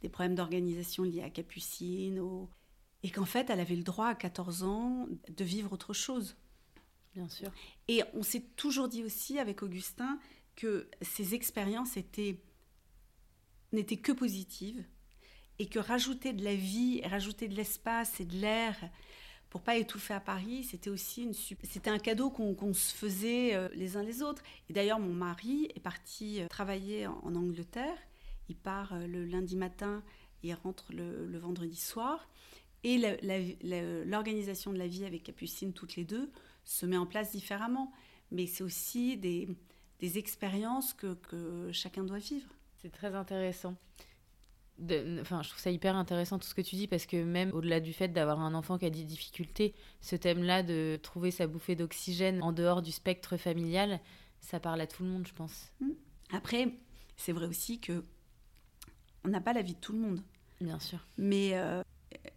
des 0.00 0.08
problèmes 0.08 0.34
d'organisation 0.34 1.04
liés 1.04 1.22
à 1.22 1.30
Capucine, 1.30 2.22
et 3.02 3.10
qu'en 3.10 3.24
fait, 3.26 3.50
elle 3.50 3.60
avait 3.60 3.76
le 3.76 3.82
droit 3.82 4.08
à 4.08 4.14
14 4.14 4.62
ans 4.62 5.06
de 5.28 5.44
vivre 5.44 5.72
autre 5.72 5.92
chose. 5.92 6.36
Bien 7.14 7.28
sûr. 7.28 7.50
Et 7.88 8.02
on 8.14 8.22
s'est 8.22 8.44
toujours 8.56 8.88
dit 8.88 9.04
aussi 9.04 9.38
avec 9.38 9.62
Augustin 9.62 10.18
que 10.56 10.88
ces 11.02 11.34
expériences 11.34 11.96
étaient 11.96 12.40
n'étaient 13.72 13.96
que 13.96 14.12
positives 14.12 14.84
et 15.60 15.66
que 15.66 15.78
rajouter 15.78 16.32
de 16.32 16.42
la 16.42 16.54
vie, 16.54 17.02
rajouter 17.06 17.46
de 17.46 17.54
l'espace 17.54 18.18
et 18.18 18.24
de 18.24 18.36
l'air 18.36 18.76
pour 19.50 19.62
pas 19.62 19.76
étouffer 19.76 20.14
à 20.14 20.20
Paris, 20.20 20.62
c'était 20.62 20.90
aussi 20.90 21.24
une 21.24 21.34
c'était 21.34 21.90
un 21.90 21.98
cadeau 21.98 22.30
qu'on 22.30 22.72
se 22.72 22.94
faisait 22.94 23.54
euh, 23.54 23.68
les 23.74 23.96
uns 23.96 24.04
les 24.04 24.22
autres. 24.22 24.42
Et 24.68 24.72
d'ailleurs, 24.72 25.00
mon 25.00 25.12
mari 25.12 25.68
est 25.74 25.80
parti 25.80 26.40
euh, 26.40 26.46
travailler 26.46 27.08
en, 27.08 27.34
Angleterre. 27.34 27.98
Il 28.48 28.54
part 28.54 28.92
euh, 28.92 29.08
le 29.08 29.26
lundi 29.26 29.56
matin 29.56 30.02
il 30.42 30.54
rentre 30.54 30.92
le, 30.92 31.36
vendredi 31.38 31.76
soir. 31.76 32.28
Et 32.82 32.96
l'organisation 34.06 34.72
de 34.72 34.78
la 34.78 34.86
vie 34.86 35.04
avec 35.04 35.24
Capucine, 35.24 35.74
toutes 35.74 35.96
les 35.96 36.04
deux, 36.04 36.30
se 36.64 36.86
met 36.86 36.96
en 36.96 37.04
place 37.04 37.32
différemment. 37.32 37.92
Mais 38.30 38.46
c'est 38.46 38.64
aussi 38.64 39.18
des, 39.18 39.48
des 39.98 40.16
expériences 40.16 40.94
que, 40.94 41.12
que 41.12 41.70
chacun 41.72 42.04
doit 42.04 42.20
vivre. 42.20 42.48
C'est 42.80 42.90
très 42.90 43.14
intéressant 43.14 43.76
enfin, 45.20 45.42
je 45.42 45.48
trouve 45.48 45.60
ça 45.60 45.70
hyper 45.70 45.96
intéressant 45.96 46.38
tout 46.38 46.46
ce 46.46 46.54
que 46.54 46.60
tu 46.60 46.76
dis 46.76 46.86
parce 46.86 47.06
que 47.06 47.22
même 47.22 47.52
au-delà 47.52 47.80
du 47.80 47.92
fait 47.92 48.08
d'avoir 48.08 48.40
un 48.40 48.54
enfant 48.54 48.78
qui 48.78 48.86
a 48.86 48.90
des 48.90 49.04
difficultés, 49.04 49.74
ce 50.00 50.16
thème-là 50.16 50.62
de 50.62 50.98
trouver 51.02 51.30
sa 51.30 51.46
bouffée 51.46 51.76
d'oxygène 51.76 52.42
en 52.42 52.52
dehors 52.52 52.82
du 52.82 52.92
spectre 52.92 53.36
familial, 53.36 54.00
ça 54.40 54.60
parle 54.60 54.80
à 54.80 54.86
tout 54.86 55.02
le 55.02 55.10
monde, 55.10 55.26
je 55.26 55.34
pense. 55.34 55.72
Mmh. 55.80 55.90
Après, 56.32 56.74
c'est 57.16 57.32
vrai 57.32 57.46
aussi 57.46 57.80
que 57.80 58.04
on 59.24 59.28
n'a 59.28 59.40
pas 59.40 59.52
la 59.52 59.62
vie 59.62 59.74
de 59.74 59.80
tout 59.80 59.92
le 59.92 59.98
monde. 59.98 60.22
Bien 60.60 60.78
sûr. 60.78 61.06
Mais 61.18 61.50
euh, 61.54 61.82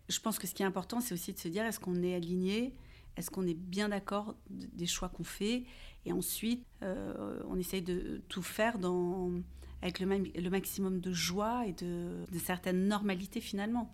je 0.09 0.19
pense 0.19 0.39
que 0.39 0.47
ce 0.47 0.53
qui 0.53 0.63
est 0.63 0.65
important, 0.65 0.99
c'est 0.99 1.13
aussi 1.13 1.33
de 1.33 1.39
se 1.39 1.47
dire 1.47 1.65
est-ce 1.65 1.79
qu'on 1.79 2.03
est 2.03 2.15
aligné? 2.15 2.73
Est-ce 3.15 3.29
qu'on 3.29 3.45
est 3.45 3.53
bien 3.53 3.89
d'accord 3.89 4.35
des 4.49 4.87
choix 4.87 5.09
qu'on 5.09 5.23
fait? 5.23 5.63
Et 6.05 6.11
ensuite, 6.11 6.65
euh, 6.81 7.41
on 7.47 7.57
essaye 7.57 7.81
de 7.81 8.21
tout 8.27 8.41
faire 8.41 8.79
dans 8.79 9.31
avec 9.83 9.99
le, 9.99 10.07
le 10.07 10.49
maximum 10.49 11.01
de 11.01 11.11
joie 11.11 11.67
et 11.67 11.73
de, 11.73 12.25
de 12.31 12.39
certaine 12.39 12.87
normalité 12.87 13.41
finalement. 13.41 13.93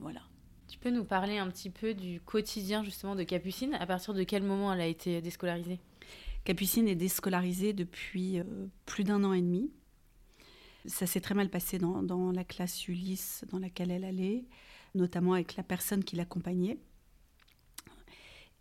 Voilà. 0.00 0.20
Tu 0.66 0.76
peux 0.76 0.90
nous 0.90 1.04
parler 1.04 1.38
un 1.38 1.48
petit 1.48 1.70
peu 1.70 1.94
du 1.94 2.20
quotidien 2.20 2.82
justement 2.82 3.14
de 3.14 3.22
Capucine? 3.22 3.74
À 3.74 3.86
partir 3.86 4.12
de 4.12 4.24
quel 4.24 4.42
moment 4.42 4.72
elle 4.72 4.80
a 4.80 4.86
été 4.86 5.22
déscolarisée? 5.22 5.78
Capucine 6.42 6.88
est 6.88 6.96
déscolarisée 6.96 7.72
depuis 7.72 8.40
euh, 8.40 8.44
plus 8.86 9.04
d'un 9.04 9.22
an 9.22 9.32
et 9.32 9.40
demi. 9.40 9.70
Ça 10.84 11.06
s'est 11.06 11.20
très 11.20 11.34
mal 11.34 11.48
passé 11.48 11.78
dans, 11.78 12.02
dans, 12.02 12.32
la 12.32 12.42
classe 12.42 12.88
Ulysse 12.88 13.44
dans 13.50 13.60
laquelle 13.60 13.92
elle 13.92 14.04
allait, 14.04 14.44
notamment 14.96 15.34
avec 15.34 15.54
la 15.54 15.62
personne 15.62 16.02
qui 16.02 16.16
l'accompagnait. 16.16 16.78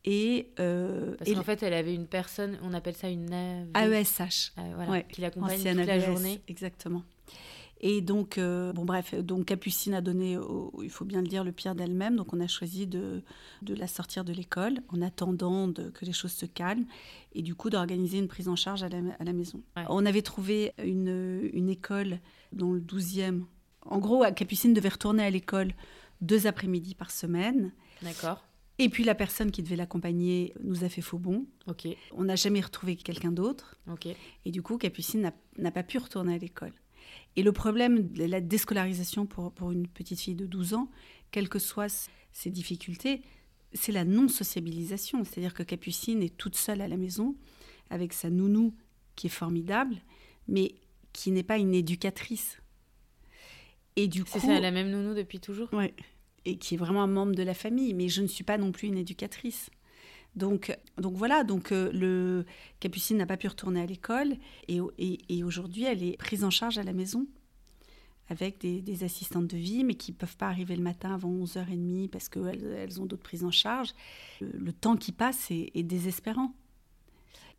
Et, 0.05 0.49
euh, 0.59 1.15
Parce 1.17 1.31
qu'en 1.31 1.43
fait, 1.43 1.63
elle 1.63 1.73
avait 1.73 1.95
une 1.95 2.07
personne, 2.07 2.57
on 2.61 2.73
appelle 2.73 2.95
ça 2.95 3.09
une 3.09 3.31
AESH, 3.31 4.51
ah, 4.57 4.61
voilà, 4.75 5.01
qui 5.03 5.21
l'accompagne 5.21 5.63
toute 5.63 5.85
la 5.85 5.99
journée. 5.99 6.41
Exactement. 6.47 7.03
Et 7.85 7.99
donc, 7.99 8.37
euh, 8.37 8.71
bon 8.71 8.85
bref, 8.85 9.13
donc 9.13 9.45
Capucine 9.45 9.93
a 9.93 9.99
donné, 9.99 10.37
il 10.81 10.89
faut 10.89 11.03
bien 11.03 11.21
le 11.21 11.27
dire, 11.27 11.43
le 11.43 11.51
pire 11.51 11.75
d'elle-même. 11.75 12.15
Donc 12.15 12.33
on 12.33 12.39
a 12.39 12.47
choisi 12.47 12.87
de, 12.87 13.23
de 13.61 13.73
la 13.73 13.87
sortir 13.87 14.23
de 14.23 14.31
l'école 14.31 14.79
en 14.87 15.01
attendant 15.01 15.67
de, 15.67 15.89
que 15.89 16.05
les 16.05 16.13
choses 16.13 16.31
se 16.31 16.45
calment 16.45 16.85
et 17.33 17.41
du 17.41 17.55
coup 17.55 17.69
d'organiser 17.69 18.19
une 18.19 18.29
prise 18.29 18.47
en 18.47 18.55
charge 18.55 18.83
à 18.83 18.89
la, 18.89 18.99
à 19.19 19.23
la 19.25 19.33
maison. 19.33 19.61
On 19.89 20.05
avait 20.05 20.21
trouvé 20.21 20.71
une, 20.81 21.49
une 21.51 21.67
école 21.67 22.19
dans 22.53 22.71
le 22.71 22.79
12e. 22.79 23.43
En 23.81 23.99
gros, 23.99 24.23
Capucine 24.33 24.73
devait 24.73 24.87
retourner 24.87 25.23
à 25.23 25.29
l'école 25.29 25.73
deux 26.21 26.47
après-midi 26.47 26.95
par 26.95 27.11
semaine. 27.11 27.73
D'accord. 28.01 28.45
Et 28.79 28.89
puis 28.89 29.03
la 29.03 29.15
personne 29.15 29.51
qui 29.51 29.61
devait 29.61 29.75
l'accompagner 29.75 30.53
nous 30.63 30.83
a 30.83 30.89
fait 30.89 31.01
faux 31.01 31.19
bon. 31.19 31.45
Ok. 31.67 31.87
On 32.11 32.23
n'a 32.23 32.35
jamais 32.35 32.61
retrouvé 32.61 32.95
quelqu'un 32.95 33.31
d'autre. 33.31 33.77
Et 34.45 34.51
du 34.51 34.61
coup, 34.61 34.77
Capucine 34.77 35.31
n'a 35.57 35.71
pas 35.71 35.83
pu 35.83 35.97
retourner 35.99 36.35
à 36.35 36.37
l'école. 36.37 36.73
Et 37.35 37.43
le 37.43 37.51
problème 37.51 38.09
de 38.09 38.25
la 38.25 38.41
déscolarisation 38.41 39.25
pour, 39.25 39.51
pour 39.51 39.71
une 39.71 39.87
petite 39.87 40.19
fille 40.19 40.35
de 40.35 40.45
12 40.45 40.73
ans, 40.73 40.89
quelles 41.31 41.49
que 41.49 41.59
soient 41.59 41.87
ses 42.31 42.49
difficultés, 42.49 43.21
c'est 43.73 43.91
la 43.91 44.05
non-sociabilisation. 44.05 45.23
C'est-à-dire 45.23 45.53
que 45.53 45.63
Capucine 45.63 46.23
est 46.23 46.35
toute 46.35 46.55
seule 46.55 46.81
à 46.81 46.87
la 46.87 46.97
maison 46.97 47.35
avec 47.89 48.13
sa 48.13 48.29
nounou 48.29 48.75
qui 49.15 49.27
est 49.27 49.31
formidable, 49.31 49.97
mais 50.47 50.75
qui 51.11 51.29
n'est 51.31 51.43
pas 51.43 51.57
une 51.57 51.75
éducatrice. 51.75 52.57
Et 53.95 54.07
du 54.07 54.23
coup, 54.23 54.31
c'est 54.33 54.39
ça, 54.39 54.59
la 54.59 54.71
même 54.71 54.89
nounou 54.89 55.13
depuis 55.13 55.39
toujours? 55.39 55.71
Ouais, 55.73 55.93
et 56.45 56.57
qui 56.57 56.75
est 56.75 56.77
vraiment 56.77 57.03
un 57.03 57.07
membre 57.07 57.35
de 57.35 57.43
la 57.43 57.53
famille. 57.53 57.93
Mais 57.93 58.09
je 58.09 58.21
ne 58.21 58.27
suis 58.27 58.43
pas 58.43 58.57
non 58.57 58.71
plus 58.71 58.87
une 58.87 58.97
éducatrice. 58.97 59.69
Donc, 60.35 60.75
donc 60.97 61.15
voilà, 61.15 61.43
donc 61.43 61.71
euh, 61.71 61.91
le 61.93 62.45
Capucine 62.79 63.17
n'a 63.17 63.25
pas 63.25 63.37
pu 63.37 63.47
retourner 63.47 63.81
à 63.81 63.85
l'école 63.85 64.35
et, 64.67 64.79
et, 65.29 65.43
aujourd'hui 65.43 65.83
elle 65.83 66.01
est 66.01 66.17
prise 66.17 66.43
en 66.43 66.49
charge 66.49 66.79
à 66.79 66.83
la 66.83 66.91
maison 66.93 67.27
avec 68.29 68.59
des, 68.59 69.03
assistantes 69.03 69.47
de 69.47 69.57
vie, 69.57 69.83
mais 69.83 69.93
qui 69.95 70.11
ne 70.11 70.17
peuvent 70.17 70.37
pas 70.37 70.47
arriver 70.47 70.75
le 70.75 70.81
matin 70.81 71.13
avant 71.13 71.29
11h30 71.29 72.09
parce 72.09 72.29
qu'elles 72.29 72.63
elles 72.63 73.01
ont 73.01 73.05
d'autres 73.05 73.21
prises 73.21 73.43
en 73.43 73.51
charge. 73.51 73.93
Le, 74.41 74.71
temps 74.71 74.95
qui 74.95 75.11
passe 75.11 75.51
est, 75.51 75.83
désespérant. 75.83 76.53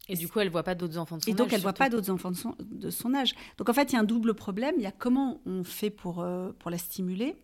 Et 0.09 0.17
du 0.17 0.27
coup, 0.27 0.41
elle 0.41 0.49
ne 0.49 0.53
voit 0.53 0.65
pas 0.65 0.75
d'autres 0.75 0.99
enfants 0.99 1.19
de 1.19 1.23
son 1.23 1.31
âge. 1.31 1.35
Et 1.35 1.37
donc, 1.37 1.53
elle 1.53 1.59
ne 1.59 1.63
voit 1.63 1.75
pas 1.75 1.89
d'autres 1.89 2.11
enfants 2.11 2.31
de 2.31 2.37
son, 2.37 2.57
de 2.59 2.91
son, 2.91 3.15
âge. 3.15 3.35
Donc, 3.57 3.69
en 3.69 3.73
fait, 3.73 3.93
il 3.93 3.95
y 3.95 3.97
a 3.97 4.01
un 4.01 4.05
double 4.05 4.35
problème. 4.35 4.75
Il 4.79 4.83
y 4.83 4.87
a 4.87 4.93
comment 4.93 5.41
on 5.47 5.65
fait 5.65 5.91
pour, 5.91 6.21
euh, 6.21 6.51
pour 6.59 6.71
la 6.71 6.79
stimuler 6.79 7.37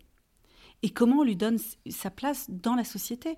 et 0.82 0.90
comment 0.90 1.18
on 1.18 1.24
lui 1.24 1.36
donne 1.36 1.58
sa 1.88 2.10
place 2.10 2.46
dans 2.48 2.74
la 2.74 2.84
société? 2.84 3.36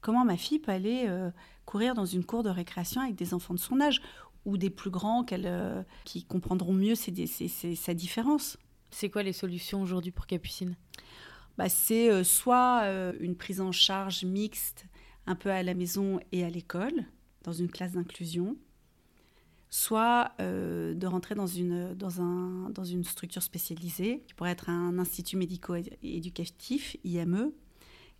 Comment 0.00 0.24
ma 0.24 0.36
fille 0.36 0.58
peut 0.58 0.72
aller 0.72 1.04
euh, 1.06 1.30
courir 1.64 1.94
dans 1.94 2.04
une 2.04 2.24
cour 2.24 2.42
de 2.42 2.50
récréation 2.50 3.00
avec 3.00 3.16
des 3.16 3.34
enfants 3.34 3.54
de 3.54 3.58
son 3.58 3.80
âge 3.80 4.00
ou 4.44 4.56
des 4.56 4.70
plus 4.70 4.90
grands 4.90 5.24
qu'elle, 5.24 5.46
euh, 5.46 5.82
qui 6.04 6.24
comprendront 6.24 6.72
mieux 6.72 6.94
sa 6.94 7.94
différence? 7.94 8.56
C'est 8.90 9.10
quoi 9.10 9.24
les 9.24 9.32
solutions 9.32 9.82
aujourd'hui 9.82 10.12
pour 10.12 10.26
Capucine? 10.26 10.76
Bah, 11.58 11.68
C'est 11.68 12.10
euh, 12.10 12.22
soit 12.22 12.84
une 13.18 13.36
prise 13.36 13.60
en 13.60 13.72
charge 13.72 14.24
mixte, 14.24 14.86
un 15.26 15.34
peu 15.34 15.50
à 15.50 15.64
la 15.64 15.74
maison 15.74 16.20
et 16.30 16.44
à 16.44 16.50
l'école, 16.50 17.04
dans 17.42 17.52
une 17.52 17.68
classe 17.68 17.92
d'inclusion, 17.92 18.56
soit 19.68 20.32
de 20.38 21.06
rentrer 21.06 21.34
dans 21.34 21.46
une, 21.46 21.94
dans, 21.94 22.20
un, 22.20 22.70
dans 22.70 22.84
une 22.84 23.04
structure 23.04 23.42
spécialisée, 23.42 24.22
qui 24.26 24.34
pourrait 24.34 24.52
être 24.52 24.70
un 24.70 24.98
institut 24.98 25.36
médico-éducatif, 25.36 26.96
IME, 27.04 27.52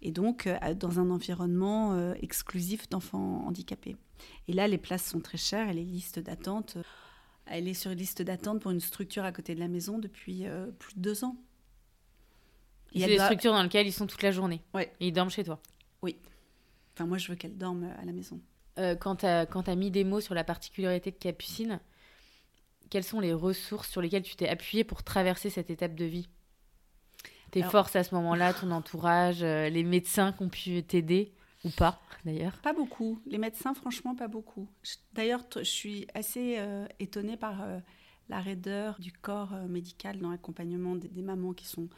et 0.03 0.13
donc 0.13 0.47
euh, 0.47 0.75
dans 0.75 1.01
un 1.01 1.11
environnement 1.11 1.95
euh, 1.95 2.15
exclusif 2.21 2.89
d'enfants 2.89 3.47
handicapés. 3.47 3.97
Et 4.49 4.53
là, 4.53 4.69
les 4.69 4.79
places 4.79 5.05
sont 5.05 5.21
très 5.21 5.39
chères 5.39 5.69
et 5.69 5.75
les 5.75 5.85
listes 5.85 6.19
d'attente, 6.19 6.75
euh, 6.77 6.83
elle 7.47 7.69
est 7.69 7.75
sur 7.75 7.91
une 7.91 7.99
liste 7.99 8.23
d'attente 8.23 8.61
pour 8.61 8.73
une 8.73 8.81
structure 8.81 9.25
à 9.25 9.33
côté 9.33 9.55
de 9.55 9.61
la 9.61 9.69
maison 9.69 9.99
depuis 9.99 10.47
plus 10.81 10.95
de 10.97 11.01
deux 11.01 11.23
ans. 11.23 11.37
C'est 12.93 13.07
des 13.07 13.19
structures 13.21 13.53
dans 13.53 13.63
lesquelles 13.63 13.87
ils 13.87 13.93
sont 13.93 14.09
toute 14.09 14.23
la 14.23 14.33
journée. 14.33 14.63
Ouais. 14.75 14.93
Et 14.99 15.09
ils 15.09 15.13
dorment 15.13 15.31
chez 15.31 15.45
toi. 15.45 15.61
Oui. 16.03 16.17
Enfin, 16.95 17.07
moi, 17.07 17.19
je 17.19 17.29
veux 17.29 17.37
qu'elle 17.37 17.57
dorme 17.57 17.85
à 17.85 18.05
la 18.05 18.11
maison. 18.11 18.41
Quand 19.01 19.17
tu 19.17 19.27
as, 19.27 19.47
as, 19.49 19.75
mis 19.75 19.91
des 19.91 20.05
mots 20.05 20.21
sur 20.21 20.35
la 20.35 20.45
particularité 20.45 21.11
de 21.11 21.17
Capucine, 21.17 21.81
quelles 22.91 23.05
sont 23.05 23.21
les 23.21 23.33
ressources 23.33 23.91
sur 23.91 24.01
lesquelles 24.01 24.23
tu 24.23 24.37
t'es 24.37 24.49
appuyé 24.49 24.85
pour 24.85 25.03
traverser 25.03 25.51
cette 25.51 25.71
étape 25.71 25.95
de 25.95 26.05
vie? 26.05 26.29
Tes 27.51 27.63
forces 27.63 27.97
à 27.97 28.05
ce 28.05 28.15
moment-là, 28.17 28.53
ton 28.53 28.71
entourage, 28.71 29.43
euh, 29.43 29.69
les 29.69 29.85
médecins 29.85 30.33
qui 30.33 30.43
ont 30.43 30.49
pu 30.49 30.83
t'aider 30.83 31.33
ou 31.65 31.71
pas 31.71 32.01
d'ailleurs? 32.25 32.59
Pas 32.63 32.73
beaucoup. 32.73 33.21
Les 33.27 33.39
médecins, 33.39 33.73
franchement, 33.73 34.15
pas 34.15 34.29
beaucoup. 34.29 34.69
D'ailleurs, 35.13 35.43
je 35.55 35.63
suis 35.63 36.07
assez 36.15 36.57
euh, 36.59 36.87
étonnée 36.99 37.37
par 37.37 37.63
euh, 37.63 37.79
la 38.29 38.41
raideur 38.41 38.99
du 38.99 39.13
corps 39.13 39.53
médical 39.69 40.19
dans 40.19 40.31
l'accompagnement 40.31 40.97
des, 40.97 41.23
mamans 41.23 41.53
qui 41.53 41.67
sont 41.67 41.89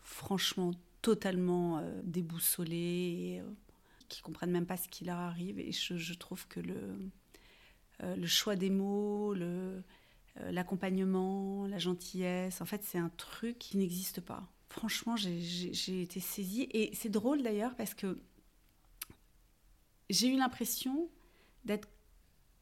franchement 0.00 0.70
totalement 1.02 1.82
déboussolées 2.04 2.76
et 2.76 3.42
qui 4.08 4.22
comprennent 4.22 4.50
même 4.50 4.66
pas 4.66 4.76
ce 4.76 4.88
qui 4.88 5.04
leur 5.04 5.18
arrive. 5.18 5.58
Et 5.58 5.72
je, 5.72 6.14
trouve 6.14 6.46
que 6.48 6.60
le, 6.60 7.10
le 8.00 8.26
choix 8.26 8.56
des 8.56 8.70
mots, 8.70 9.34
le, 9.34 9.82
l'accompagnement, 10.50 11.66
la 11.66 11.78
gentillesse, 11.78 12.60
en 12.60 12.64
fait, 12.64 12.82
c'est 12.84 12.98
un 12.98 13.10
truc 13.10 13.58
qui 13.58 13.76
n'existe 13.76 14.20
pas 14.20 14.48
franchement, 14.68 15.16
j'ai 15.16 16.02
été 16.02 16.20
saisie. 16.20 16.68
Et 16.72 16.90
c'est 16.94 17.08
drôle 17.08 17.42
d'ailleurs 17.42 17.74
parce 17.74 17.94
que 17.94 18.18
j'ai 20.10 20.28
eu 20.28 20.36
l'impression 20.36 21.08
d'être 21.64 21.88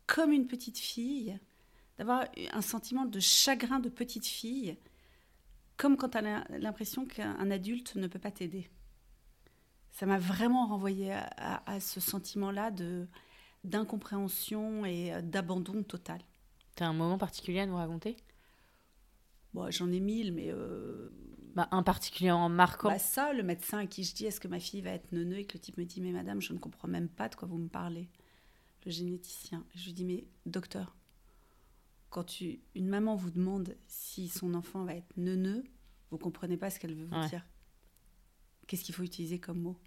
comme 0.06 0.32
une 0.32 0.46
petite 0.46 0.78
fille, 0.78 1.38
d'avoir 1.98 2.24
un 2.52 2.62
sentiment 2.62 3.04
de 3.04 3.20
chagrin 3.20 3.80
de 3.80 3.88
petite 3.88 4.26
fille, 4.26 4.76
comme 5.76 5.96
quand 5.96 6.10
tu 6.10 6.18
as 6.18 6.44
l'impression 6.58 7.06
qu'un 7.06 7.50
adulte 7.50 7.96
ne 7.96 8.06
peut 8.06 8.18
pas 8.18 8.30
t'aider. 8.30 8.68
Ça 9.96 10.04
m'a 10.04 10.18
vraiment 10.18 10.66
renvoyé 10.66 11.10
à, 11.14 11.80
ce 11.80 12.00
sentiment-là 12.00 12.70
d'incompréhension 13.64 14.84
et 14.84 15.22
d'abandon 15.22 15.82
total. 15.82 16.20
Tu 16.76 16.82
as 16.82 16.88
un 16.88 16.92
moment 16.92 17.16
particulier 17.16 17.60
à 17.60 17.66
nous 17.66 17.76
raconter? 17.76 18.18
Bon, 19.54 19.70
J'en 19.70 19.90
ai 19.90 20.00
mille, 20.00 20.34
mais 20.34 20.52
euh, 20.52 21.08
bah, 21.54 21.68
un 21.70 21.82
particulièrement 21.82 22.50
marquant 22.50 22.90
bah 22.90 22.98
Ça, 22.98 23.32
le 23.32 23.42
médecin 23.42 23.78
à 23.78 23.86
qui 23.86 24.04
je 24.04 24.14
dis 24.14 24.26
est-ce 24.26 24.38
que 24.38 24.48
ma 24.48 24.60
fille 24.60 24.82
va 24.82 24.90
être 24.90 25.12
neuneu 25.12 25.38
et 25.38 25.46
que 25.46 25.54
le 25.54 25.60
type 25.60 25.78
me 25.78 25.86
dit 25.86 26.02
mais 26.02 26.12
madame, 26.12 26.42
je 26.42 26.52
ne 26.52 26.58
comprends 26.58 26.88
même 26.88 27.08
pas 27.08 27.30
de 27.30 27.34
quoi 27.34 27.48
vous 27.48 27.56
me 27.56 27.68
parlez. 27.68 28.10
Le 28.84 28.90
généticien. 28.90 29.64
Je 29.74 29.86
lui 29.86 29.94
dis 29.94 30.04
mais 30.04 30.26
docteur, 30.44 30.94
quand 32.10 32.24
tu, 32.24 32.60
une 32.74 32.88
maman 32.88 33.16
vous 33.16 33.30
demande 33.30 33.74
si 33.86 34.28
son 34.28 34.52
enfant 34.52 34.84
va 34.84 34.94
être 34.94 35.16
neuneux, 35.16 35.64
vous 36.10 36.18
comprenez 36.18 36.58
pas 36.58 36.68
ce 36.68 36.78
qu'elle 36.78 36.94
veut 36.94 37.06
vous 37.06 37.28
dire. 37.28 37.46
Qu'est-ce 38.66 38.84
qu'il 38.84 38.94
faut 38.94 39.04
utiliser 39.04 39.38
comme 39.38 39.62
mot? 39.62 39.78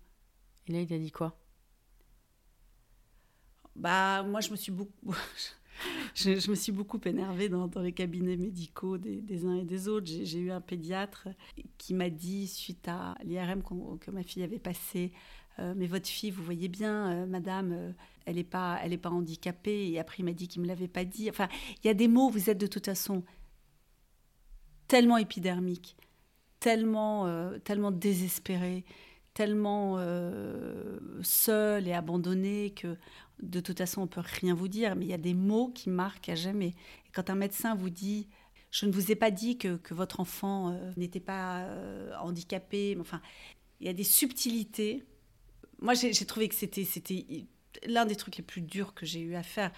Et 0.69 0.73
là, 0.73 0.81
il 0.81 0.93
a 0.93 0.99
dit 0.99 1.11
quoi? 1.11 1.35
Bah, 3.75 4.23
moi, 4.23 4.39
je 4.39 4.51
me 4.51 4.55
suis 4.55 4.71
beaucoup. 4.71 5.15
je, 6.13 6.49
me 6.49 6.55
suis 6.55 6.71
beaucoup 6.71 6.99
énervée 7.05 7.49
dans, 7.49 7.69
les 7.81 7.91
cabinets 7.91 8.37
médicaux 8.37 8.97
des, 8.97 9.45
uns 9.45 9.55
et 9.55 9.65
des 9.65 9.87
autres. 9.87 10.07
J'ai 10.07 10.39
eu 10.39 10.51
un 10.51 10.61
pédiatre 10.61 11.27
qui 11.77 11.95
m'a 11.95 12.09
dit, 12.09 12.47
suite 12.47 12.87
à 12.87 13.15
l'IRM 13.23 13.63
que 13.99 14.11
ma 14.11 14.21
fille 14.21 14.43
avait 14.43 14.59
passé, 14.59 15.11
euh, 15.57 15.73
mais 15.75 15.87
votre 15.87 16.07
fille, 16.07 16.29
vous 16.29 16.43
voyez 16.43 16.67
bien, 16.67 17.11
euh, 17.11 17.25
madame, 17.25 17.71
euh, 17.71 17.91
elle 18.25 18.35
n'est 18.35 18.43
pas, 18.43 18.79
pas 19.01 19.09
handicapée. 19.09 19.89
Et 19.89 19.99
après, 19.99 20.17
il 20.19 20.25
m'a 20.25 20.33
dit 20.33 20.47
qu'il 20.47 20.61
ne 20.61 20.67
me 20.67 20.69
l'avait 20.69 20.87
pas 20.87 21.03
dit. 21.03 21.29
Enfin, 21.31 21.47
il 21.83 21.87
y 21.87 21.89
a 21.89 21.95
des 21.95 22.07
mots, 22.07 22.29
vous 22.29 22.51
êtes 22.51 22.59
de 22.59 22.67
toute 22.67 22.85
façon 22.85 23.23
tellement 24.87 25.17
épidermiques, 25.17 25.95
tellement, 26.59 27.27
tellement 27.63 27.91
désespérés 27.91 28.83
tellement 29.33 29.97
seul 31.21 31.87
et 31.87 31.93
abandonné 31.93 32.71
que 32.71 32.97
de 33.41 33.59
toute 33.59 33.77
façon, 33.77 34.01
on 34.01 34.07
peut 34.07 34.21
rien 34.23 34.53
vous 34.53 34.67
dire, 34.67 34.95
mais 34.95 35.05
il 35.05 35.09
y 35.09 35.13
a 35.13 35.17
des 35.17 35.33
mots 35.33 35.69
qui 35.69 35.89
marquent 35.89 36.29
à 36.29 36.35
jamais. 36.35 36.69
Et 37.07 37.11
quand 37.13 37.29
un 37.29 37.35
médecin 37.35 37.75
vous 37.75 37.89
dit 37.89 38.27
je 38.71 38.85
ne 38.85 38.91
vous 38.91 39.11
ai 39.11 39.15
pas 39.15 39.31
dit 39.31 39.57
que, 39.57 39.79
votre 39.91 40.19
enfant 40.19 40.71
euh, 40.71 40.91
n'était 40.97 41.19
pas 41.19 41.61
euh, 41.61 42.15
handicapé. 42.21 42.95
Enfin, 42.99 43.21
il 43.79 43.87
y 43.87 43.89
a 43.89 43.93
des 43.93 44.03
subtilités. 44.03 45.03
Moi, 45.81 45.93
j'ai 45.93 46.25
trouvé 46.25 46.47
que 46.49 46.55
c'était 46.55 46.85
l'un 47.87 48.05
des 48.05 48.15
trucs 48.15 48.37
les 48.37 48.43
plus 48.43 48.61
durs 48.61 48.93
que 48.93 49.05
j'ai 49.05 49.21
eu 49.21 49.35
à 49.35 49.43
faire. 49.43 49.71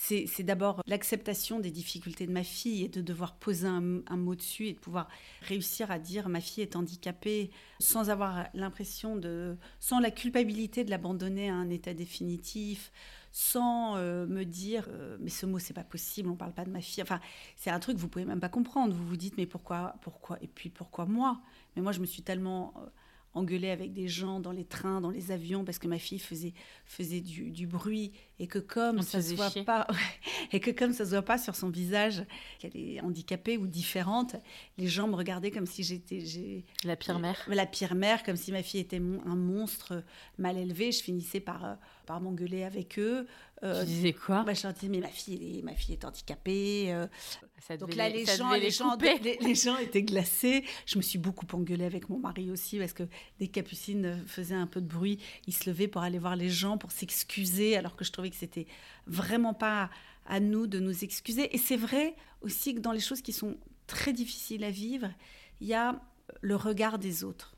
C'est 0.00 0.44
d'abord 0.44 0.80
l'acceptation 0.86 1.58
des 1.58 1.72
difficultés 1.72 2.28
de 2.28 2.32
ma 2.32 2.44
fille 2.44 2.84
et 2.84 2.88
de 2.88 3.02
devoir 3.02 3.34
poser 3.34 3.66
un, 3.66 3.80
mot 3.80 4.36
dessus 4.36 4.68
et 4.68 4.72
de 4.72 4.78
pouvoir 4.78 5.08
réussir 5.42 5.90
à 5.90 5.98
dire 5.98 6.28
ma 6.28 6.40
fille 6.40 6.62
est 6.62 6.76
handicapée 6.76 7.50
sans 7.80 8.08
avoir 8.08 8.46
l'impression 8.54 9.16
de. 9.16 9.56
sans 9.80 9.98
la 9.98 10.12
culpabilité 10.12 10.84
de 10.84 10.90
l'abandonner 10.90 11.50
à 11.50 11.56
un 11.56 11.68
état 11.68 11.94
définitif, 11.94 12.92
sans 13.32 13.96
euh, 13.96 14.24
me 14.26 14.44
dire 14.44 14.86
euh, 14.88 15.16
mais 15.20 15.30
ce 15.30 15.46
mot 15.46 15.58
c'est 15.58 15.74
pas 15.74 15.84
possible, 15.84 16.28
on 16.30 16.36
parle 16.36 16.54
pas 16.54 16.64
de 16.64 16.70
ma 16.70 16.80
fille. 16.80 17.02
Enfin, 17.02 17.20
c'est 17.56 17.70
un 17.70 17.80
truc 17.80 17.96
que 17.96 18.00
vous 18.00 18.08
pouvez 18.08 18.24
même 18.24 18.40
pas 18.40 18.48
comprendre. 18.48 18.94
Vous 18.94 19.04
vous 19.04 19.16
dites 19.16 19.36
mais 19.36 19.46
pourquoi, 19.46 19.96
pourquoi 20.02 20.38
et 20.40 20.46
puis 20.46 20.70
pourquoi 20.70 21.06
moi? 21.06 21.40
Mais 21.74 21.82
moi 21.82 21.90
je 21.90 21.98
me 21.98 22.06
suis 22.06 22.22
tellement 22.22 22.72
euh, 22.76 22.86
engueulée 23.34 23.70
avec 23.70 23.92
des 23.92 24.08
gens 24.08 24.40
dans 24.40 24.52
les 24.52 24.64
trains, 24.64 25.00
dans 25.00 25.10
les 25.10 25.30
avions, 25.30 25.64
parce 25.64 25.78
que 25.78 25.86
ma 25.86 25.98
fille 25.98 26.18
faisait, 26.18 26.54
faisait 26.84 27.20
du, 27.20 27.50
du 27.50 27.66
bruit 27.66 28.12
et 28.38 28.46
que 28.46 28.58
comme 28.58 29.02
ça 29.02 29.20
se 29.20 29.34
voit 29.34 29.50
pas, 29.64 29.86
et 30.52 30.60
que 30.60 30.70
comme 30.70 30.92
ça 30.92 31.04
se 31.04 31.10
voit 31.10 31.22
pas 31.22 31.38
sur 31.38 31.54
son 31.54 31.68
visage 31.70 32.24
qu'elle 32.58 32.76
est 32.76 33.00
handicapée 33.00 33.58
ou 33.58 33.66
différente, 33.66 34.36
les 34.76 34.86
gens 34.86 35.08
me 35.08 35.14
regardaient 35.14 35.50
comme 35.50 35.66
si 35.66 35.82
j'étais 35.82 36.22
la 36.84 36.96
pire 36.96 37.18
mère. 37.18 37.38
La 37.48 37.66
pire 37.66 37.94
mère, 37.94 38.22
comme 38.22 38.36
si 38.36 38.52
ma 38.52 38.62
fille 38.62 38.80
était 38.80 38.98
un 38.98 39.36
monstre 39.36 40.02
mal 40.38 40.56
élevé. 40.56 40.92
Je 40.92 41.02
finissais 41.02 41.40
par 41.40 41.64
euh, 41.64 41.74
par 42.06 42.20
m'engueuler 42.22 42.64
avec 42.64 42.98
eux. 42.98 43.26
Euh, 43.62 43.80
tu 43.80 43.86
disais 43.86 44.12
quoi? 44.14 44.42
bah, 44.44 44.54
Je 44.54 44.62
leur 44.62 44.72
disais 44.72 44.88
mais 44.88 45.00
ma 45.00 45.08
fille, 45.08 45.58
est, 45.58 45.62
ma 45.62 45.74
fille 45.74 45.94
est 45.94 46.04
handicapée. 46.04 46.86
Euh, 46.92 47.06
donc 47.78 47.94
là, 47.94 48.08
les 48.08 48.24
gens, 48.24 48.52
les, 48.52 48.70
gens, 48.70 48.96
les, 48.96 49.54
gens 49.54 49.76
étaient 49.78 50.02
glacés. 50.02 50.64
Je 50.86 50.96
me 50.96 51.02
suis 51.02 51.18
beaucoup 51.18 51.46
engueulée 51.52 51.84
avec 51.84 52.08
mon 52.08 52.18
mari 52.18 52.50
aussi 52.50 52.78
parce 52.78 52.92
que 52.92 53.04
dès 53.38 53.48
que 53.48 53.52
Capucine 53.52 54.24
faisait 54.26 54.54
un 54.54 54.66
peu 54.66 54.80
de 54.80 54.86
bruit, 54.86 55.18
il 55.46 55.54
se 55.54 55.68
levait 55.68 55.88
pour 55.88 56.02
aller 56.02 56.18
voir 56.18 56.36
les 56.36 56.50
gens, 56.50 56.78
pour 56.78 56.92
s'excuser, 56.92 57.76
alors 57.76 57.96
que 57.96 58.04
je 58.04 58.12
trouvais 58.12 58.30
que 58.30 58.36
c'était 58.36 58.66
vraiment 59.06 59.54
pas 59.54 59.90
à 60.26 60.40
nous 60.40 60.66
de 60.66 60.78
nous 60.78 61.04
excuser. 61.04 61.54
Et 61.54 61.58
c'est 61.58 61.76
vrai 61.76 62.14
aussi 62.42 62.74
que 62.74 62.80
dans 62.80 62.92
les 62.92 63.00
choses 63.00 63.22
qui 63.22 63.32
sont 63.32 63.56
très 63.86 64.12
difficiles 64.12 64.64
à 64.64 64.70
vivre, 64.70 65.08
il 65.60 65.66
y 65.66 65.74
a 65.74 66.00
le 66.40 66.56
regard 66.56 66.98
des 66.98 67.24
autres. 67.24 67.56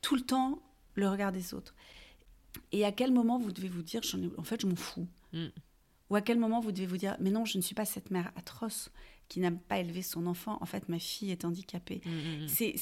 Tout 0.00 0.16
le 0.16 0.22
temps, 0.22 0.62
le 0.94 1.08
regard 1.08 1.32
des 1.32 1.54
autres. 1.54 1.74
Et 2.72 2.84
à 2.84 2.92
quel 2.92 3.12
moment 3.12 3.38
vous 3.38 3.52
devez 3.52 3.68
vous 3.68 3.82
dire, 3.82 4.00
en 4.36 4.42
fait, 4.42 4.60
je 4.60 4.66
m'en 4.66 4.76
fous. 4.76 5.06
Mm. 5.32 5.46
Ou 6.10 6.16
à 6.16 6.20
quel 6.20 6.38
moment 6.38 6.60
vous 6.60 6.72
devez 6.72 6.86
vous 6.86 6.96
dire, 6.96 7.16
mais 7.20 7.30
non, 7.30 7.44
je 7.44 7.56
ne 7.56 7.62
suis 7.62 7.74
pas 7.74 7.84
cette 7.84 8.10
mère 8.10 8.32
atroce 8.36 8.90
qui 9.32 9.40
n'a 9.40 9.50
pas 9.50 9.78
élevé 9.78 10.02
son 10.02 10.26
enfant. 10.26 10.58
En 10.60 10.66
fait, 10.66 10.90
ma 10.90 10.98
fille 10.98 11.30
est 11.30 11.46
handicapée. 11.46 12.02
Mm, 12.04 12.44
mm, 12.44 12.48
c'est, 12.48 12.74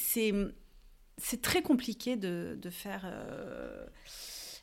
c'est, 1.17 1.41
très 1.41 1.61
compliqué 1.61 2.17
de, 2.17 2.59
de 2.61 2.69
faire. 2.69 3.03
Euh, 3.05 3.85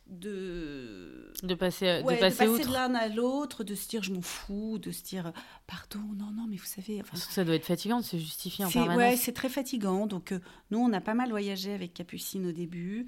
de 0.09 1.33
de 1.43 1.55
passer 1.55 2.03
de 2.03 2.19
passer, 2.19 2.47
de, 2.47 2.73
l'un 2.73 2.95
à 2.95 3.09
l'autre 3.09 3.63
de 3.63 3.75
se 3.75 3.89
dire 3.89 4.03
je 4.03 4.11
m'en 4.11 4.23
fous 4.23 4.79
de 4.79 4.91
se 4.91 5.03
dire 5.03 5.35
pardon 5.67 6.01
non 6.17 6.31
non 6.31 6.47
mais 6.49 6.57
vous 6.57 6.65
savez 6.65 7.03
enfin, 7.03 7.15
ça 7.15 7.45
doit 7.45 7.55
être 7.55 7.67
fatigant 7.67 8.01
de 8.01 8.05
se 8.07 8.17
justifier 8.17 8.65
en 8.65 8.71
permanence 8.71 8.97
ouais 8.97 9.17
c'est 9.19 9.35
très 9.35 9.51
fatigant 9.51 10.07
donc 10.07 10.33
euh, 10.33 10.41
nous 10.71 10.79
on 10.79 10.95
a 10.95 11.03
pas 11.03 11.13
mal 11.13 11.29
voyagé 11.29 11.75
avec 11.75 11.93
Capucine 11.93 12.47
au 12.47 12.53
début 12.53 13.05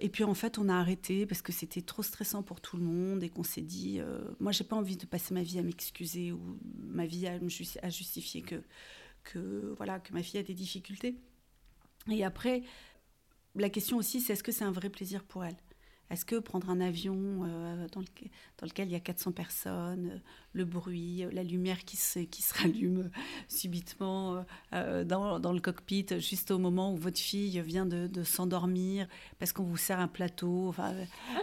et 0.00 0.08
puis 0.08 0.24
en 0.24 0.34
fait, 0.34 0.58
on 0.58 0.68
a 0.68 0.74
arrêté 0.74 1.26
parce 1.26 1.42
que 1.42 1.52
c'était 1.52 1.82
trop 1.82 2.02
stressant 2.02 2.42
pour 2.42 2.60
tout 2.60 2.76
le 2.76 2.82
monde 2.82 3.22
et 3.22 3.28
qu'on 3.28 3.42
s'est 3.42 3.60
dit, 3.60 4.00
euh, 4.00 4.18
moi, 4.40 4.50
j'ai 4.50 4.64
pas 4.64 4.76
envie 4.76 4.96
de 4.96 5.06
passer 5.06 5.34
ma 5.34 5.42
vie 5.42 5.58
à 5.58 5.62
m'excuser 5.62 6.32
ou 6.32 6.58
ma 6.82 7.06
vie 7.06 7.26
à, 7.26 7.38
justifier 7.90 8.42
que, 8.42 8.62
que, 9.22 9.74
voilà, 9.76 10.00
que 10.00 10.12
ma 10.12 10.22
fille 10.22 10.40
a 10.40 10.42
des 10.42 10.54
difficultés. 10.54 11.16
Et 12.10 12.24
après, 12.24 12.62
la 13.54 13.68
question 13.68 13.98
aussi, 13.98 14.20
c'est 14.20 14.32
est-ce 14.32 14.42
que 14.42 14.52
c'est 14.52 14.64
un 14.64 14.72
vrai 14.72 14.88
plaisir 14.88 15.22
pour 15.22 15.44
elle? 15.44 15.56
Est-ce 16.10 16.24
que 16.24 16.36
prendre 16.36 16.68
un 16.70 16.80
avion 16.80 17.16
euh, 17.44 17.86
dans, 17.92 18.00
lequel 18.66 18.88
il 18.88 18.92
y 18.92 18.96
a 18.96 19.00
400 19.00 19.30
personnes, 19.30 20.10
euh, 20.12 20.18
le 20.54 20.64
bruit, 20.64 21.24
euh, 21.24 21.30
la 21.32 21.44
lumière 21.44 21.84
qui 21.84 21.96
se, 21.96 22.18
qui 22.18 22.42
se 22.42 22.52
rallume 22.54 23.10
subitement 23.48 24.44
dans, 24.72 25.52
le 25.52 25.60
cockpit, 25.60 26.06
juste 26.18 26.50
au 26.50 26.58
moment 26.58 26.92
où 26.92 26.96
votre 26.96 27.20
fille 27.20 27.60
vient 27.60 27.86
de, 27.86 28.24
s'endormir 28.24 29.06
parce 29.38 29.52
qu'on 29.52 29.62
vous 29.62 29.76
sert 29.76 30.00
un 30.00 30.08
plateau, 30.08 30.74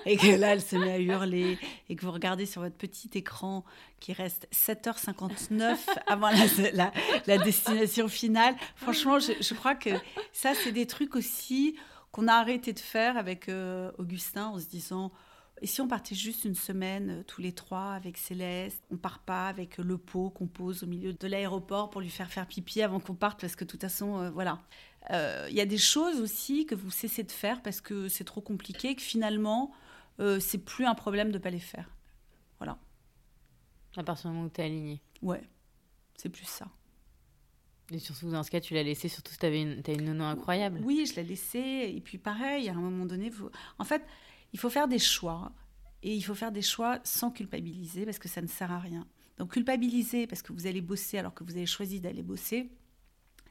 et 0.05 0.17
que 0.17 0.35
là 0.37 0.53
elle 0.53 0.61
se 0.61 0.75
met 0.75 0.91
à 0.91 0.99
hurler, 0.99 1.57
et 1.89 1.95
que 1.95 2.05
vous 2.05 2.11
regardez 2.11 2.45
sur 2.45 2.61
votre 2.61 2.75
petit 2.75 3.09
écran 3.13 3.63
qui 3.99 4.13
reste 4.13 4.47
7h59 4.53 5.77
avant 6.07 6.29
la, 7.27 7.37
destination 7.37 8.07
finale. 8.07 8.55
Franchement, 8.75 9.19
je, 9.19 9.31
je 9.39 9.53
crois 9.53 9.75
que 9.75 9.91
ça, 10.33 10.53
c'est 10.53 10.71
des 10.71 10.85
trucs 10.85 11.15
aussi 11.15 11.75
qu'on 12.17 12.27
a 12.27 12.33
arrêté 12.33 12.73
de 12.73 12.79
faire 12.79 13.15
avec 13.15 13.47
euh, 13.47 13.91
Augustin 13.99 14.47
en 14.47 14.59
se 14.59 14.65
disant 14.65 15.11
et 15.61 15.67
si 15.67 15.81
on 15.81 15.87
partait 15.87 16.15
juste 16.15 16.45
une 16.45 16.55
semaine 16.55 17.09
euh, 17.09 17.23
tous 17.23 17.41
les 17.41 17.51
trois 17.51 17.91
avec 17.91 18.17
Céleste 18.17 18.83
On 18.89 18.97
part 18.97 19.19
pas 19.19 19.47
avec 19.47 19.77
le 19.77 19.99
pot 19.99 20.31
qu'on 20.31 20.47
pose 20.47 20.81
au 20.81 20.87
milieu 20.87 21.13
de 21.13 21.27
l'aéroport 21.27 21.91
pour 21.91 22.01
lui 22.01 22.09
faire 22.09 22.31
faire 22.31 22.47
pipi 22.47 22.81
avant 22.81 22.99
qu'on 22.99 23.13
parte 23.13 23.39
parce 23.39 23.55
que 23.55 23.65
de 23.65 23.69
toute 23.69 23.81
façon, 23.81 24.17
euh, 24.17 24.29
voilà. 24.31 24.59
Il 25.09 25.55
y 25.55 25.61
a 25.61 25.65
des 25.65 25.77
choses 25.77 26.19
aussi 26.19 26.65
que 26.65 26.75
vous 26.75 26.91
cessez 26.91 27.23
de 27.23 27.31
faire 27.31 27.61
parce 27.61 27.79
que 27.79 28.09
c'est 28.09 28.25
trop 28.25 28.41
compliqué, 28.41 28.93
que 28.93 29.01
finalement, 29.01 29.71
c'est 30.19 30.57
plus 30.57 30.85
un 30.85 30.95
problème 30.95 31.31
de 31.31 31.37
pas 31.37 31.49
les 31.49 31.61
faire. 31.61 31.89
Voilà. 32.57 32.77
À 33.95 34.03
partir 34.03 34.29
du 34.29 34.35
moment 34.35 34.47
où 34.47 34.49
tu 34.49 34.59
es 34.59 34.65
aligné. 34.65 35.01
Ouais, 35.21 35.41
c'est 36.17 36.27
plus 36.27 36.43
ça. 36.43 36.67
Et 37.91 37.99
surtout, 37.99 38.29
dans 38.29 38.43
ce 38.43 38.51
cas, 38.51 38.59
tu 38.59 38.73
l'as 38.73 38.83
laissé, 38.83 39.07
surtout 39.07 39.31
si 39.31 39.39
tu 39.39 39.45
avais 39.45 39.61
une, 39.61 39.81
une 39.87 40.05
nono 40.05 40.25
incroyable. 40.25 40.81
Oui, 40.83 41.05
je 41.05 41.15
l'ai 41.15 41.23
laissé. 41.23 41.93
Et 41.95 42.01
puis, 42.01 42.17
pareil, 42.17 42.67
à 42.69 42.73
un 42.73 42.81
moment 42.81 43.05
donné, 43.05 43.31
en 43.79 43.83
fait, 43.85 44.03
il 44.53 44.59
faut 44.59 44.69
faire 44.69 44.87
des 44.87 44.99
choix. 44.99 45.51
Et 46.03 46.13
il 46.13 46.21
faut 46.21 46.35
faire 46.35 46.51
des 46.51 46.61
choix 46.61 46.99
sans 47.03 47.31
culpabiliser, 47.31 48.05
parce 48.05 48.19
que 48.19 48.27
ça 48.27 48.41
ne 48.41 48.47
sert 48.47 48.71
à 48.71 48.79
rien. 48.79 49.07
Donc, 49.37 49.53
culpabiliser 49.53 50.27
parce 50.27 50.41
que 50.41 50.51
vous 50.51 50.67
allez 50.67 50.81
bosser 50.81 51.17
alors 51.17 51.33
que 51.33 51.43
vous 51.43 51.51
avez 51.51 51.65
choisi 51.65 51.99
d'aller 51.99 52.23
bosser, 52.23 52.69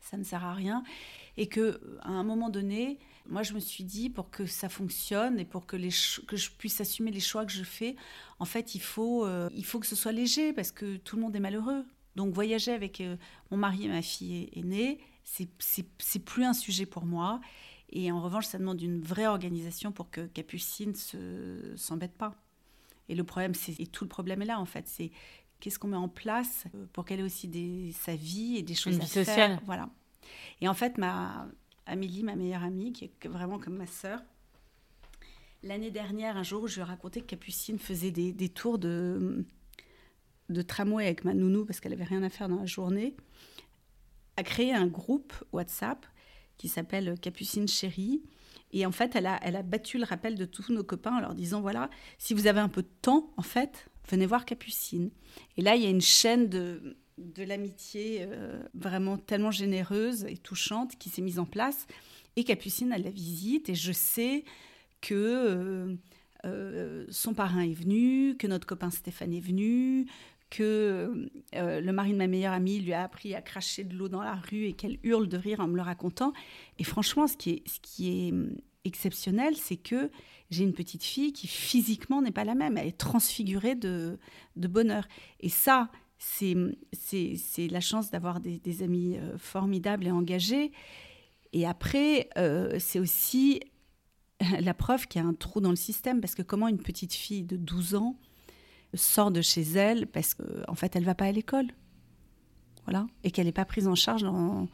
ça 0.00 0.16
ne 0.16 0.22
sert 0.22 0.44
à 0.44 0.54
rien. 0.54 0.82
Et 1.36 1.48
que, 1.48 1.80
à 2.02 2.10
un 2.10 2.22
moment 2.22 2.50
donné, 2.50 2.98
moi, 3.28 3.42
je 3.42 3.52
me 3.54 3.60
suis 3.60 3.84
dit, 3.84 4.10
pour 4.10 4.30
que 4.30 4.46
ça 4.46 4.68
fonctionne 4.68 5.38
et 5.38 5.44
pour 5.44 5.66
que, 5.66 5.76
les 5.76 5.90
que 6.26 6.36
je 6.36 6.50
puisse 6.50 6.80
assumer 6.80 7.10
les 7.10 7.20
choix 7.20 7.44
que 7.44 7.52
je 7.52 7.64
fais, 7.64 7.96
en 8.38 8.44
fait, 8.44 8.74
il 8.74 8.80
faut, 8.80 9.24
euh, 9.24 9.48
il 9.54 9.64
faut 9.64 9.80
que 9.80 9.86
ce 9.86 9.96
soit 9.96 10.12
léger, 10.12 10.52
parce 10.52 10.72
que 10.72 10.96
tout 10.96 11.16
le 11.16 11.22
monde 11.22 11.34
est 11.34 11.40
malheureux. 11.40 11.84
Donc 12.16 12.34
voyager 12.34 12.72
avec 12.72 13.00
euh, 13.00 13.16
mon 13.50 13.58
mari 13.58 13.84
et 13.84 13.88
ma 13.88 14.02
fille 14.02 14.48
aînée, 14.54 14.98
c'est 15.22 16.24
plus 16.24 16.44
un 16.44 16.54
sujet 16.54 16.86
pour 16.86 17.04
moi. 17.04 17.40
Et 17.90 18.10
en 18.10 18.20
revanche, 18.20 18.46
ça 18.46 18.58
demande 18.58 18.80
une 18.80 19.00
vraie 19.00 19.26
organisation 19.26 19.92
pour 19.92 20.10
que 20.10 20.26
Capucine 20.26 20.94
ne 21.14 21.76
s'embête 21.76 22.16
pas. 22.16 22.34
Et 23.08 23.14
le 23.14 23.22
problème, 23.22 23.54
c'est 23.54 23.78
et 23.78 23.86
tout 23.86 24.02
le 24.02 24.08
problème 24.08 24.42
est 24.42 24.46
là 24.46 24.58
en 24.58 24.64
fait, 24.64 24.88
c'est 24.88 25.12
qu'est-ce 25.60 25.78
qu'on 25.78 25.88
met 25.88 25.96
en 25.96 26.08
place 26.08 26.64
euh, 26.74 26.86
pour 26.92 27.04
qu'elle 27.04 27.20
ait 27.20 27.22
aussi 27.22 27.46
des, 27.46 27.92
sa 27.92 28.16
vie 28.16 28.56
et 28.56 28.62
des 28.62 28.74
choses 28.74 28.98
à 28.98 29.24
faire. 29.24 29.60
Voilà. 29.64 29.88
Et 30.60 30.68
en 30.68 30.74
fait, 30.74 30.98
ma 30.98 31.46
Amélie, 31.86 32.24
ma 32.24 32.34
meilleure 32.34 32.64
amie, 32.64 32.92
qui 32.92 33.04
est 33.04 33.28
vraiment 33.28 33.60
comme 33.60 33.76
ma 33.76 33.86
sœur, 33.86 34.20
l'année 35.62 35.92
dernière, 35.92 36.36
un 36.36 36.42
jour, 36.42 36.66
je 36.66 36.76
lui 36.76 36.80
ai 36.80 36.84
raconté 36.84 37.20
que 37.20 37.26
Capucine 37.26 37.78
faisait 37.78 38.10
des, 38.10 38.32
des 38.32 38.48
tours 38.48 38.78
de 38.78 39.44
de 40.48 40.62
tramway 40.62 41.04
avec 41.04 41.24
ma 41.24 41.34
nounou 41.34 41.64
parce 41.64 41.80
qu'elle 41.80 41.92
avait 41.92 42.04
rien 42.04 42.22
à 42.22 42.28
faire 42.28 42.48
dans 42.48 42.60
la 42.60 42.66
journée, 42.66 43.14
a 44.36 44.42
créé 44.42 44.72
un 44.72 44.86
groupe 44.86 45.32
WhatsApp 45.52 46.06
qui 46.58 46.68
s'appelle 46.68 47.18
Capucine 47.20 47.68
Chérie. 47.68 48.22
Et 48.72 48.84
en 48.86 48.92
fait, 48.92 49.16
elle 49.16 49.26
a, 49.26 49.38
elle 49.42 49.56
a 49.56 49.62
battu 49.62 49.98
le 49.98 50.04
rappel 50.04 50.36
de 50.36 50.44
tous 50.44 50.72
nos 50.72 50.84
copains 50.84 51.16
en 51.16 51.20
leur 51.20 51.34
disant 51.34 51.60
voilà, 51.60 51.90
si 52.18 52.34
vous 52.34 52.46
avez 52.46 52.60
un 52.60 52.68
peu 52.68 52.82
de 52.82 52.90
temps, 53.02 53.32
en 53.36 53.42
fait, 53.42 53.88
venez 54.08 54.26
voir 54.26 54.44
Capucine. 54.44 55.10
Et 55.56 55.62
là, 55.62 55.76
il 55.76 55.82
y 55.82 55.86
a 55.86 55.90
une 55.90 56.00
chaîne 56.00 56.48
de, 56.48 56.96
de 57.18 57.42
l'amitié 57.42 58.20
euh, 58.22 58.62
vraiment 58.74 59.16
tellement 59.16 59.50
généreuse 59.50 60.24
et 60.24 60.36
touchante 60.36 60.96
qui 60.96 61.08
s'est 61.08 61.22
mise 61.22 61.38
en 61.38 61.46
place. 61.46 61.86
Et 62.36 62.44
Capucine, 62.44 62.92
elle 62.92 63.04
la 63.04 63.10
visite. 63.10 63.68
Et 63.68 63.74
je 63.74 63.92
sais 63.92 64.44
que. 65.00 65.14
Euh, 65.14 65.96
euh, 66.44 67.04
son 67.08 67.34
parrain 67.34 67.62
est 67.62 67.74
venu, 67.74 68.36
que 68.38 68.46
notre 68.46 68.66
copain 68.66 68.90
Stéphane 68.90 69.32
est 69.32 69.40
venu, 69.40 70.06
que 70.50 71.28
euh, 71.54 71.80
le 71.80 71.92
mari 71.92 72.12
de 72.12 72.18
ma 72.18 72.26
meilleure 72.26 72.52
amie 72.52 72.78
lui 72.78 72.92
a 72.92 73.02
appris 73.02 73.34
à 73.34 73.42
cracher 73.42 73.84
de 73.84 73.94
l'eau 73.94 74.08
dans 74.08 74.22
la 74.22 74.34
rue 74.34 74.66
et 74.66 74.72
qu'elle 74.72 74.98
hurle 75.02 75.28
de 75.28 75.36
rire 75.36 75.60
en 75.60 75.66
me 75.66 75.76
le 75.76 75.82
racontant. 75.82 76.32
Et 76.78 76.84
franchement, 76.84 77.26
ce 77.26 77.36
qui 77.36 77.62
est, 78.00 78.32
hum, 78.32 78.56
exceptionnel, 78.84 79.56
c'est 79.56 79.76
que 79.76 80.10
j'ai 80.50 80.62
une 80.62 80.72
petite 80.72 81.02
fille 81.02 81.32
qui 81.32 81.48
physiquement 81.48 82.22
n'est 82.22 82.30
pas 82.30 82.44
la 82.44 82.54
même. 82.54 82.78
Elle 82.78 82.86
est 82.86 82.98
transfigurée 82.98 83.74
de, 83.74 84.18
bonheur. 84.56 85.08
Et 85.40 85.48
ça, 85.48 85.90
c'est 86.18 86.54
la 87.68 87.80
chance 87.80 88.10
d'avoir 88.10 88.40
des, 88.40 88.82
amis 88.82 89.16
euh, 89.16 89.36
formidables 89.38 90.06
et 90.06 90.12
engagés. 90.12 90.70
Et 91.52 91.66
après, 91.66 92.28
euh, 92.38 92.76
c'est 92.78 93.00
aussi 93.00 93.60
la 94.60 94.74
preuve 94.74 95.08
qu'il 95.08 95.20
y 95.20 95.24
a 95.24 95.26
un 95.26 95.34
trou 95.34 95.60
dans 95.60 95.70
le 95.70 95.76
système, 95.76 96.20
parce 96.20 96.34
que 96.34 96.42
comment 96.42 96.68
une 96.68 96.82
petite 96.82 97.14
fille 97.14 97.42
de 97.42 97.56
12 97.56 97.96
ans 97.96 98.16
sort 98.96 99.30
de 99.30 99.42
chez 99.42 99.62
elle 99.62 100.06
parce 100.06 100.34
qu'en 100.34 100.44
en 100.68 100.74
fait, 100.74 100.96
elle 100.96 101.04
va 101.04 101.14
pas 101.14 101.26
à 101.26 101.32
l'école. 101.32 101.66
Voilà. 102.84 103.06
Et 103.24 103.30
qu'elle 103.30 103.46
n'est 103.46 103.52
pas 103.52 103.64
prise 103.64 103.88
en 103.88 103.94
charge 103.94 104.22
dans, 104.22 104.68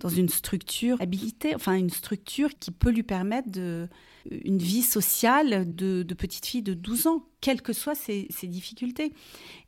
dans 0.00 0.08
une 0.08 0.28
structure 0.28 1.00
habilitée, 1.00 1.54
enfin 1.54 1.74
une 1.74 1.90
structure 1.90 2.50
qui 2.58 2.70
peut 2.70 2.90
lui 2.90 3.02
permettre 3.02 3.50
de, 3.50 3.88
une 4.30 4.58
vie 4.58 4.82
sociale 4.82 5.74
de, 5.74 6.02
petite 6.14 6.46
fille 6.46 6.62
de 6.62 6.74
12 6.74 7.06
ans, 7.06 7.26
quelles 7.40 7.62
que 7.62 7.72
soient 7.72 7.94
ses, 7.94 8.26
ses 8.30 8.46
difficultés. 8.46 9.12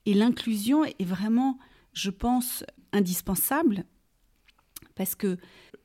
Et 0.05 0.15
l'inclusion 0.15 0.85
est 0.85 1.05
vraiment, 1.05 1.59
je 1.93 2.11
pense, 2.11 2.65
indispensable 2.93 3.85
parce 4.95 5.15
que 5.15 5.37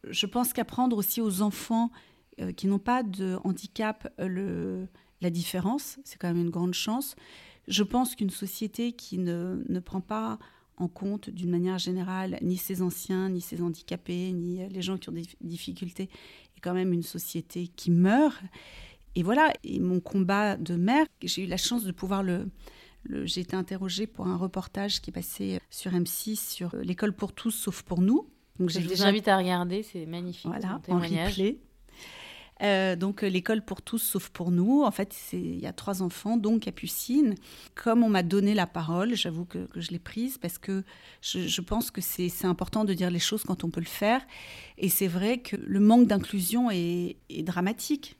je 0.09 0.25
pense 0.25 0.53
qu'apprendre 0.53 0.97
aussi 0.97 1.21
aux 1.21 1.41
enfants 1.41 1.91
euh, 2.39 2.51
qui 2.53 2.67
n'ont 2.67 2.79
pas 2.79 3.03
de 3.03 3.37
handicap 3.43 4.11
le, 4.17 4.87
la 5.21 5.29
différence, 5.29 5.99
c'est 6.03 6.17
quand 6.17 6.29
même 6.29 6.41
une 6.41 6.49
grande 6.49 6.73
chance 6.73 7.15
je 7.67 7.83
pense 7.83 8.15
qu'une 8.15 8.29
société 8.29 8.93
qui 8.93 9.17
ne, 9.17 9.63
ne 9.67 9.79
prend 9.79 10.01
pas 10.01 10.39
en 10.77 10.87
compte 10.87 11.29
d'une 11.29 11.49
manière 11.49 11.77
générale 11.77 12.37
ni 12.41 12.57
ses 12.57 12.81
anciens, 12.81 13.29
ni 13.29 13.41
ses 13.41 13.61
handicapés, 13.61 14.31
ni 14.31 14.67
les 14.67 14.81
gens 14.81 14.97
qui 14.97 15.09
ont 15.09 15.13
des 15.13 15.25
difficultés, 15.41 16.09
est 16.57 16.59
quand 16.61 16.73
même 16.73 16.93
une 16.93 17.03
société 17.03 17.67
qui 17.67 17.91
meurt. 17.91 18.41
Et 19.15 19.23
voilà, 19.23 19.53
et 19.63 19.79
mon 19.79 19.99
combat 19.99 20.57
de 20.57 20.75
mère, 20.75 21.05
j'ai 21.21 21.43
eu 21.43 21.47
la 21.47 21.57
chance 21.57 21.83
de 21.83 21.91
pouvoir 21.91 22.23
le... 22.23 22.49
j'ai 23.25 23.41
été 23.41 23.55
interrogée 23.55 24.07
pour 24.07 24.27
un 24.27 24.37
reportage 24.37 25.01
qui 25.01 25.09
est 25.09 25.13
passé 25.13 25.59
sur 25.69 25.91
M6 25.91 26.35
sur 26.35 26.75
l'école 26.77 27.13
pour 27.13 27.33
tous 27.33 27.51
sauf 27.51 27.83
pour 27.83 28.01
nous. 28.01 28.27
Donc, 28.59 28.69
je 28.69 28.79
vous 28.79 29.03
invite 29.03 29.27
à 29.27 29.37
regarder, 29.37 29.83
c'est 29.83 30.05
magnifique. 30.05 30.47
Voilà, 30.47 30.81
en 30.87 30.99
replay. 30.99 31.59
Euh, 32.61 32.95
donc 32.95 33.23
euh, 33.23 33.27
l'école 33.27 33.63
pour 33.63 33.81
tous 33.81 33.97
sauf 33.99 34.29
pour 34.29 34.51
nous. 34.51 34.83
En 34.83 34.91
fait, 34.91 35.15
il 35.33 35.59
y 35.59 35.65
a 35.65 35.73
trois 35.73 36.01
enfants, 36.01 36.37
dont 36.37 36.59
Capucine. 36.59 37.35
Comme 37.75 38.03
on 38.03 38.09
m'a 38.09 38.23
donné 38.23 38.53
la 38.53 38.67
parole, 38.67 39.15
j'avoue 39.15 39.45
que, 39.45 39.67
je 39.75 39.89
l'ai 39.89 39.99
prise 39.99 40.37
parce 40.37 40.57
que 40.57 40.83
je, 41.21 41.61
pense 41.61 41.91
que 41.91 42.01
c'est 42.01 42.45
important 42.45 42.85
de 42.85 42.93
dire 42.93 43.09
les 43.09 43.19
choses 43.19 43.43
quand 43.43 43.63
on 43.63 43.69
peut 43.69 43.79
le 43.79 43.85
faire. 43.85 44.21
Et 44.77 44.89
c'est 44.89 45.07
vrai 45.07 45.39
que 45.39 45.55
le 45.55 45.79
manque 45.79 46.07
d'inclusion 46.07 46.69
est, 46.71 47.17
dramatique. 47.43 48.17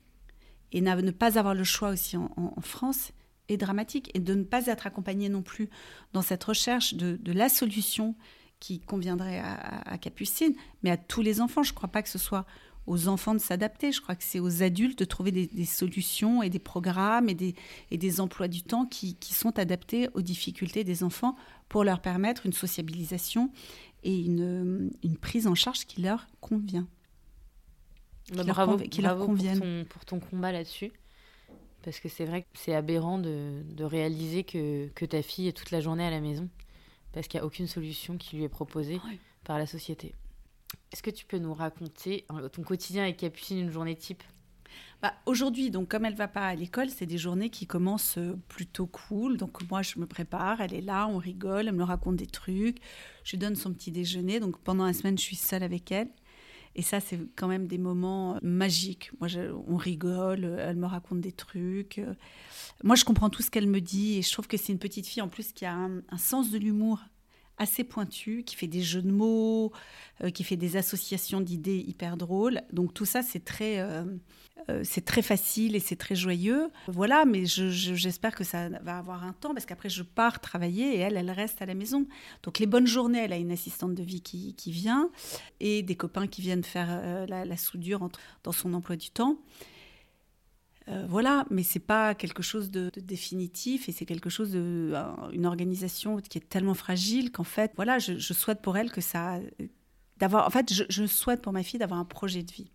Et 0.72 0.82
ne 0.82 1.12
pas 1.12 1.38
avoir 1.38 1.54
le 1.54 1.66
choix 1.66 1.90
aussi 1.90 2.18
en, 2.18 2.62
France 2.62 3.12
est 3.50 3.58
dramatique. 3.58 4.10
Et 4.16 4.20
de 4.20 4.34
ne 4.34 4.44
pas 4.44 4.66
être 4.68 4.88
accompagné 4.88 5.30
non 5.30 5.44
plus 5.44 5.70
dans 6.14 6.22
cette 6.22 6.44
recherche 6.44 6.96
de, 6.96 7.32
la 7.32 7.50
solution 7.50 8.16
qui 8.60 8.80
conviendrait 8.80 9.40
à, 9.40 9.82
à, 9.86 9.98
Capucine, 9.98 10.54
mais 10.84 10.92
à 10.92 10.98
tous 10.98 11.22
les 11.22 11.42
enfants. 11.42 11.62
Je 11.62 11.72
ne 11.72 11.76
crois 11.76 11.90
pas 11.90 12.02
que 12.02 12.10
ce 12.10 12.20
soit 12.20 12.46
aux 12.88 13.08
enfants 13.08 13.34
de 13.34 13.40
s'adapter. 13.40 13.92
Je 13.92 14.02
crois 14.02 14.16
que 14.16 14.24
c'est 14.24 14.40
aux 14.40 14.64
adultes 14.64 15.00
de 15.00 15.06
trouver 15.06 15.32
des, 15.32 15.66
solutions 15.66 16.44
et 16.44 16.50
des 16.50 16.60
programmes 16.60 17.30
et 17.30 17.36
des, 17.36 17.56
et 17.92 17.98
des 17.98 18.20
emplois 18.20 18.48
du 18.48 18.64
temps 18.64 18.86
qui, 18.86 19.16
sont 19.22 19.58
adaptés 19.60 20.10
aux 20.14 20.22
difficultés 20.22 20.84
des 20.84 21.04
enfants 21.04 21.36
pour 21.70 21.84
leur 21.84 22.02
permettre 22.02 22.46
une 22.46 22.54
sociabilisation 22.54 23.52
et 24.04 24.20
une, 24.20 24.92
une 25.04 25.18
prise 25.18 25.48
en 25.48 25.56
charge 25.56 25.86
qui 25.86 26.02
leur 26.02 26.28
convient. 26.40 26.88
Bah, 28.36 28.44
bravo, 28.44 28.78
qui 28.78 29.02
leur 29.02 29.18
convienne. 29.18 29.60
Pour 29.60 29.66
ton, 29.66 29.86
pour 29.86 30.06
ton 30.06 30.20
combat 30.20 30.52
là-dessus. 30.52 30.92
Parce 31.84 32.00
que 32.00 32.10
c'est 32.10 32.26
vrai 32.26 32.44
que 32.44 32.48
c'est 32.54 32.76
aberrant 32.76 33.18
de, 33.18 33.64
de 33.66 33.84
réaliser 33.84 34.44
que, 34.44 34.88
que, 34.90 35.06
ta 35.06 35.22
fille 35.22 35.48
est 35.48 35.54
toute 35.54 35.72
la 35.72 35.82
journée 35.82 36.06
à 36.06 36.12
la 36.12 36.22
maison. 36.22 36.48
Parce 37.12 37.28
qu'il 37.28 37.40
n'y 37.40 37.44
a 37.44 37.46
aucune 37.46 37.68
solution 37.68 38.18
qui 38.18 38.36
lui 38.36 38.44
est 38.44 38.50
proposée 38.50 39.00
par 39.44 39.58
la 39.58 39.66
société. 39.66 40.14
Est-ce 40.92 41.04
que 41.04 41.10
tu 41.10 41.26
peux 41.26 41.38
nous 41.38 41.54
raconter 41.54 42.26
euh, 42.32 42.50
ton 42.50 42.64
quotidien 42.64 43.04
avec 43.04 43.18
Capucine, 43.18 43.60
une 43.60 43.72
journée 43.72 43.96
type? 43.96 44.24
Bah, 45.02 45.14
Aujourd'hui, 45.26 45.72
donc 45.72 45.90
comme 45.90 46.06
elle 46.06 46.16
va 46.16 46.28
pas 46.28 46.48
à 46.48 46.56
l'école, 46.56 46.90
c'est 46.90 47.06
des 47.06 47.18
journées 47.18 47.50
qui 47.50 47.66
commencent 47.66 48.18
euh, 48.18 48.38
plutôt 48.50 48.88
cool. 48.88 49.38
Donc 49.38 49.70
moi, 49.70 49.82
je 49.82 50.00
me 50.00 50.06
prépare, 50.06 50.62
elle 50.62 50.74
est 50.74 50.82
là, 50.82 51.08
on 51.08 51.18
rigole, 51.18 51.68
elle 51.68 51.76
me 51.76 51.84
raconte 51.84 52.18
des 52.18 52.28
trucs. 52.28 52.78
Je 53.24 53.32
lui 53.32 53.38
donne 53.38 53.56
son 53.56 53.74
petit 53.74 53.92
déjeuner. 53.92 54.40
Donc 54.40 54.60
pendant 54.60 54.86
la 54.86 54.94
semaine, 54.94 55.18
je 55.18 55.24
suis 55.24 55.36
seule 55.36 55.64
avec 55.64 55.92
elle. 55.92 56.10
Et 56.76 56.84
ça, 56.84 57.02
c'est 57.02 57.20
quand 57.36 57.50
même 57.50 57.68
des 57.68 57.78
moments 57.78 58.36
euh, 58.36 58.40
magiques. 58.42 59.12
Moi, 59.20 59.30
on 59.68 59.78
rigole, 59.78 60.44
elle 60.60 60.78
me 60.78 60.88
raconte 60.88 61.22
des 61.22 61.34
trucs. 61.34 62.02
Moi, 62.84 62.96
je 62.96 63.06
comprends 63.06 63.30
tout 63.30 63.42
ce 63.42 63.52
qu'elle 63.52 63.68
me 63.68 63.82
dit 63.82 64.18
et 64.18 64.22
je 64.22 64.32
trouve 64.32 64.48
que 64.48 64.58
c'est 64.58 64.72
une 64.74 64.80
petite 64.80 65.08
fille 65.08 65.22
en 65.22 65.30
plus 65.30 65.52
qui 65.54 65.66
a 65.66 65.74
un 65.74 66.18
sens 66.18 66.52
de 66.52 66.58
l'humour 66.58 67.00
assez 67.62 67.84
pointu, 67.84 68.44
qui 68.44 68.56
fait 68.56 68.68
des 68.68 68.82
jeux 68.82 69.04
de 69.04 69.12
mots, 69.12 69.72
euh, 70.24 70.32
qui 70.32 70.44
fait 70.44 70.56
des 70.56 70.78
associations 70.78 71.42
d'idées 71.42 71.78
hyper 71.78 72.18
drôles. 72.18 72.62
Donc 72.74 72.92
tout 72.92 73.06
ça, 73.06 73.22
c'est 73.22 73.46
très, 73.46 73.80
euh, 73.80 74.04
euh, 74.70 74.82
c'est 74.84 75.06
très 75.06 75.22
facile 75.22 75.76
et 75.76 75.80
c'est 75.80 75.96
très 75.96 76.16
joyeux. 76.16 76.70
Voilà, 76.88 77.24
mais 77.24 77.46
j'espère 77.46 78.34
que 78.34 78.44
ça 78.44 78.70
va 78.82 78.98
avoir 78.98 79.24
un 79.24 79.34
temps 79.34 79.54
parce 79.54 79.68
qu'après 79.68 79.90
je 79.90 80.02
pars 80.02 80.40
travailler 80.40 80.96
et 80.96 81.00
elle, 81.00 81.18
elle 81.18 81.30
reste 81.30 81.62
à 81.62 81.68
la 81.68 81.76
maison. 81.76 82.08
Donc 82.42 82.58
les 82.58 82.66
bonnes 82.66 82.88
journées, 82.88 83.20
elle 83.20 83.34
a 83.34 83.38
une 83.38 83.52
assistante 83.52 83.94
de 83.94 84.04
vie 84.04 84.22
qui, 84.22 84.56
qui 84.56 84.72
vient 84.72 85.12
et 85.60 85.84
des 85.84 85.96
copains 85.96 86.26
qui 86.26 86.42
viennent 86.42 86.64
faire 86.64 87.28
la, 87.28 87.58
soudure 87.58 88.10
dans 88.44 88.52
son 88.52 88.74
emploi 88.74 88.96
du 88.96 89.12
temps. 89.12 89.38
Euh, 90.92 91.06
voilà, 91.08 91.46
mais 91.50 91.64
c'est 91.64 91.80
pas 91.80 92.14
quelque 92.16 92.44
chose 92.44 92.70
de, 92.70 92.92
définitif 92.98 93.88
et 93.88 93.92
c'est 93.92 94.06
quelque 94.06 94.30
chose 94.30 94.52
de 94.52 94.94
une 95.32 95.46
organisation 95.46 96.18
qui 96.18 96.38
est 96.38 96.50
tellement 96.50 96.74
fragile 96.74 97.32
qu'en 97.32 97.44
fait, 97.44 97.72
voilà, 97.76 98.00
je, 98.00 98.34
souhaite 98.34 98.62
pour 98.62 98.78
elle 98.78 98.92
que 98.92 99.02
ça, 99.02 99.40
d'avoir, 100.18 100.46
en 100.46 100.50
fait, 100.50 100.72
je 100.90 101.06
souhaite 101.06 101.42
pour 101.42 101.54
ma 101.54 101.64
fille 101.64 101.80
d'avoir 101.80 102.00
un 102.00 102.06
projet 102.06 102.44
de 102.44 102.52
vie. 102.52 102.72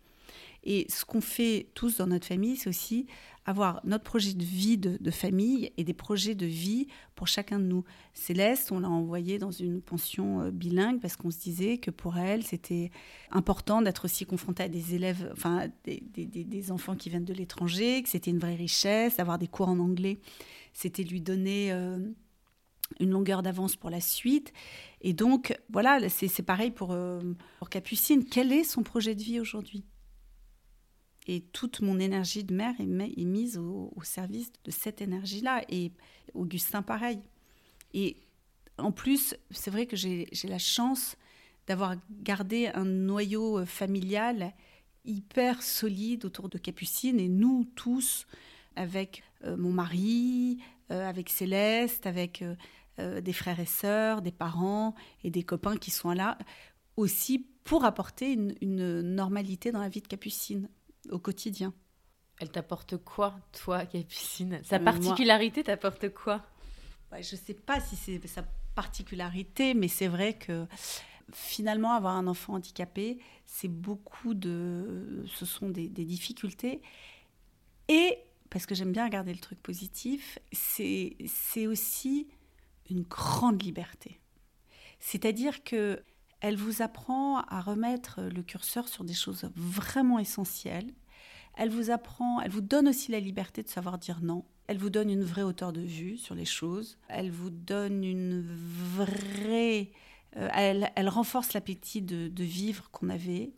Et 0.63 0.85
ce 0.89 1.05
qu'on 1.05 1.21
fait 1.21 1.69
tous 1.75 1.97
dans 1.97 2.07
notre 2.07 2.27
famille, 2.27 2.57
c'est 2.57 2.69
aussi 2.69 3.07
avoir 3.47 3.79
notre 3.85 4.03
projet 4.03 4.33
de 4.33 4.43
vie 4.43 4.77
de, 4.77 5.09
famille 5.09 5.71
et 5.77 5.85
des 5.85 5.93
projets 5.93 6.35
de 6.35 6.45
vie 6.45 6.87
pour 7.15 7.27
chacun 7.27 7.59
de 7.59 7.63
nous. 7.63 7.85
Céleste, 8.13 8.73
on 8.73 8.81
l'a 8.81 8.89
envoyée 8.89 9.39
dans 9.39 9.51
une 9.51 9.81
pension 9.81 10.41
euh, 10.41 10.51
bilingue 10.51 10.99
parce 10.99 11.15
qu'on 11.15 11.31
se 11.31 11.39
disait 11.39 11.77
que 11.77 11.89
pour 11.89 12.17
elle, 12.17 12.43
c'était 12.43 12.91
important 13.31 13.81
d'être 13.81 14.05
aussi 14.05 14.25
confrontée 14.25 14.63
à 14.63 14.67
des 14.67 14.95
élèves, 14.95 15.31
enfin 15.31 15.67
des, 15.85 16.71
enfants 16.71 16.95
qui 16.95 17.09
viennent 17.09 17.25
de 17.25 17.33
l'étranger, 17.33 18.03
que 18.03 18.09
c'était 18.09 18.31
une 18.31 18.39
vraie 18.39 18.55
richesse, 18.55 19.15
d'avoir 19.15 19.39
des 19.39 19.47
cours 19.47 19.69
en 19.69 19.79
anglais, 19.79 20.19
c'était 20.73 21.03
lui 21.03 21.21
donner... 21.21 21.71
Euh, 21.71 21.97
une 23.01 23.09
longueur 23.09 23.43
d'avance 23.43 23.75
pour 23.75 23.89
la 23.89 23.99
suite. 23.99 24.53
Et 25.01 25.11
donc, 25.11 25.59
voilà, 25.69 26.07
c'est 26.07 26.41
pareil 26.41 26.73
euh, 26.89 27.33
pour 27.59 27.69
Capucine. 27.69 28.23
Quel 28.23 28.53
est 28.53 28.63
son 28.63 28.81
projet 28.81 29.13
de 29.13 29.21
vie 29.21 29.41
aujourd'hui? 29.41 29.83
Et 31.27 31.41
toute 31.41 31.81
mon 31.81 31.99
énergie 31.99 32.45
de 32.45 32.53
mère 32.53 32.73
est, 32.79 32.85
mise 33.25 33.57
au, 33.57 33.91
service 34.01 34.51
de 34.63 34.71
cette 34.71 35.01
énergie-là. 35.01 35.63
Et 35.69 35.91
Augustin, 36.33 36.81
pareil. 36.81 37.19
Et 37.93 38.15
en 38.77 38.93
plus, 38.93 39.35
c'est 39.51 39.69
vrai 39.69 39.85
que 39.87 39.97
j'ai 39.97 40.29
la 40.45 40.57
chance 40.57 41.17
d'avoir 41.67 41.95
gardé 42.21 42.67
un 42.67 42.85
noyau 42.85 43.59
euh, 43.59 43.65
familial 43.65 44.53
hyper 45.03 45.61
solide 45.61 46.23
autour 46.23 46.47
de 46.47 46.57
Capucine 46.57 47.19
et 47.19 47.27
nous 47.27 47.65
tous, 47.75 48.25
avec 48.77 49.21
euh, 49.43 49.57
mon 49.57 49.71
mari, 49.71 50.59
euh, 50.91 51.07
avec 51.07 51.29
Céleste, 51.29 52.07
avec 52.07 52.43
des 52.97 53.33
frères 53.33 53.59
et 53.59 53.67
sœurs, 53.67 54.23
des 54.23 54.31
parents 54.31 54.95
et 55.23 55.29
des 55.29 55.43
copains 55.43 55.77
qui 55.77 55.91
sont 55.91 56.13
là 56.13 56.35
aussi 56.95 57.45
pour 57.63 57.85
apporter 57.85 58.33
une 58.33 59.01
normalité 59.01 59.71
dans 59.71 59.81
la 59.81 59.87
vie 59.87 60.01
de 60.01 60.07
Capucine 60.07 60.67
au 61.11 61.19
quotidien. 61.19 61.73
Elle 62.39 62.51
t'apporte 62.51 62.97
quoi, 62.97 63.35
toi, 63.51 63.85
Capucine 63.85 64.59
Sa 64.63 64.75
euh, 64.75 64.79
particularité 64.79 65.63
t'apporte 65.63 66.09
quoi? 66.13 66.45
Je 67.11 67.17
ne 67.17 67.41
sais 67.41 67.53
pas 67.53 67.79
si 67.79 67.95
c'est 67.95 68.25
sa 68.27 68.43
particularité, 68.75 69.73
mais 69.73 69.87
c'est 69.87 70.07
vrai 70.07 70.37
que 70.37 70.67
finalement, 71.33 71.93
avoir 71.93 72.15
un 72.15 72.27
enfant 72.27 72.53
handicapé, 72.53 73.19
c'est 73.45 73.67
beaucoup 73.67 74.33
de. 74.33 75.25
Ce 75.27 75.45
sont 75.45 75.69
des, 75.69 75.87
difficultés. 75.87 76.81
Et, 77.87 78.17
parce 78.49 78.65
que 78.65 78.75
j'aime 78.75 78.91
bien 78.91 79.05
regarder 79.05 79.33
le 79.33 79.39
truc 79.39 79.61
positif, 79.61 80.39
c'est 80.51 81.67
aussi 81.67 82.27
une 82.89 83.03
grande 83.03 83.61
liberté. 83.63 84.19
C'est-à-dire 84.99 85.63
que 85.63 86.01
elle 86.39 86.55
vous 86.55 86.81
apprend 86.81 87.41
à 87.41 87.61
remettre 87.61 88.21
le 88.21 88.43
curseur 88.43 88.87
sur 88.87 89.03
des 89.03 89.13
choses 89.13 89.49
vraiment 89.55 90.19
essentielles. 90.19 90.93
Elle 91.55 91.69
vous 91.69 91.89
apprend, 91.89 92.39
elle 92.41 92.51
vous 92.51 92.61
donne 92.61 92.87
aussi 92.87 93.11
la 93.11 93.19
liberté 93.19 93.63
de 93.63 93.69
savoir 93.69 93.97
dire 93.97 94.19
non. 94.21 94.45
Elle 94.67 94.77
vous 94.77 94.89
donne 94.89 95.09
une 95.09 95.23
vraie 95.23 95.41
hauteur 95.41 95.73
de 95.73 95.81
vue 95.81 96.17
sur 96.17 96.35
les 96.35 96.45
choses. 96.45 96.97
Elle 97.07 97.31
vous 97.31 97.49
donne 97.49 98.03
une 98.03 98.45
vraie... 98.95 99.89
Euh, 100.35 100.49
elle, 100.53 101.09
renforce 101.09 101.53
l'appétit 101.53 102.01
de, 102.01 102.43
vivre 102.43 102.89
qu'on 102.91 103.09
avait. 103.09 103.51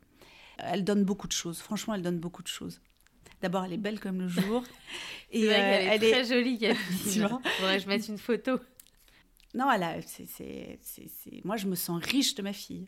Elle 0.59 0.83
donne 0.83 1.03
beaucoup 1.03 1.27
de 1.27 1.33
choses. 1.33 1.59
Franchement, 1.59 1.95
elle 1.95 2.03
donne 2.03 2.19
beaucoup 2.19 2.43
de 2.43 2.47
choses. 2.47 2.79
D'abord, 3.41 3.65
elle 3.65 3.73
est 3.73 3.77
belle 3.77 3.99
comme 3.99 4.19
le 4.19 4.27
jour. 4.27 4.63
Et 5.31 5.45
vrai 5.45 5.55
euh, 5.55 5.91
elle 5.93 6.03
est 6.03 6.11
très 6.11 6.25
jolie, 6.25 6.57
Capucine. 6.57 7.27
Faudrait 7.57 7.79
je 7.79 7.87
mette 7.87 8.07
une 8.07 8.17
photo. 8.17 8.59
Non, 9.53 9.71
elle 9.71 9.83
a, 9.83 9.95
moi, 11.43 11.57
je 11.57 11.67
me 11.67 11.75
sens 11.75 12.03
riche 12.03 12.35
de 12.35 12.41
ma 12.41 12.53
fille. 12.53 12.87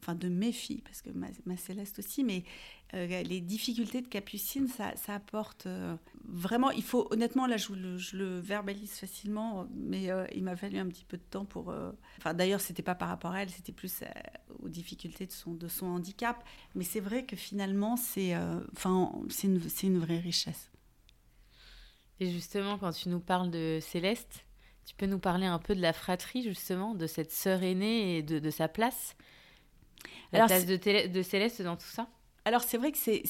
Enfin, 0.00 0.16
de 0.16 0.28
mes 0.28 0.50
filles, 0.50 0.82
parce 0.82 1.00
que 1.00 1.10
ma, 1.10 1.56
Céleste 1.56 2.00
aussi. 2.00 2.24
Mais 2.24 2.42
euh, 2.94 3.22
les 3.22 3.40
difficultés 3.40 4.00
de 4.00 4.08
Capucine, 4.08 4.66
ça, 4.66 4.94
apporte 5.08 5.66
euh, 5.66 5.94
vraiment. 6.24 6.70
Il 6.70 6.82
faut, 6.82 7.06
honnêtement, 7.12 7.46
là, 7.46 7.56
je, 7.56 7.72
le, 7.72 7.98
je 7.98 8.16
le 8.16 8.40
verbalise 8.40 8.92
facilement, 8.92 9.68
mais 9.72 10.10
euh, 10.10 10.26
il 10.34 10.42
m'a 10.42 10.56
fallu 10.56 10.78
un 10.78 10.88
petit 10.88 11.04
peu 11.04 11.18
de 11.18 11.22
temps 11.22 11.44
pour. 11.44 11.72
Enfin, 12.18 12.34
d'ailleurs, 12.34 12.60
c'était 12.60 12.82
pas 12.82 12.96
par 12.96 13.08
rapport 13.08 13.32
à 13.32 13.42
elle, 13.42 13.50
c'était 13.50 13.72
plus 13.72 14.02
aux 14.60 14.68
difficultés 14.68 15.26
de 15.26 15.32
son, 15.32 15.52
de 15.52 15.68
son 15.68 15.86
handicap. 15.86 16.42
Mais 16.74 16.84
c'est 16.84 17.00
vrai 17.00 17.24
que 17.24 17.36
finalement, 17.36 17.96
c'est 17.96 18.34
c'est 19.28 19.46
une, 19.46 19.60
une 19.82 19.98
vraie 19.98 20.18
richesse. 20.18 20.72
Et 22.18 22.30
justement, 22.30 22.78
quand 22.78 22.92
tu 22.92 23.08
nous 23.08 23.20
parles 23.20 23.50
de 23.50 23.78
Céleste, 23.80 24.44
tu 24.84 24.94
peux 24.94 25.06
nous 25.06 25.18
parler 25.18 25.46
un 25.46 25.58
peu 25.58 25.74
de 25.74 25.80
la 25.80 25.92
fratrie, 25.92 26.42
justement, 26.42 26.94
de 26.94 27.06
cette 27.06 27.32
sœur 27.32 27.62
aînée 27.62 28.18
et 28.18 28.22
de, 28.22 28.50
sa 28.50 28.68
place? 28.68 29.16
La 30.32 30.46
place 30.46 30.66
de, 30.66 31.06
de, 31.08 31.22
Céleste 31.22 31.62
dans 31.62 31.76
tout 31.76 31.86
ça? 31.86 32.08
Alors 32.44 32.62
c'est 32.62 32.76
vrai 32.76 32.90
que 32.90 32.98
c'est 32.98 33.22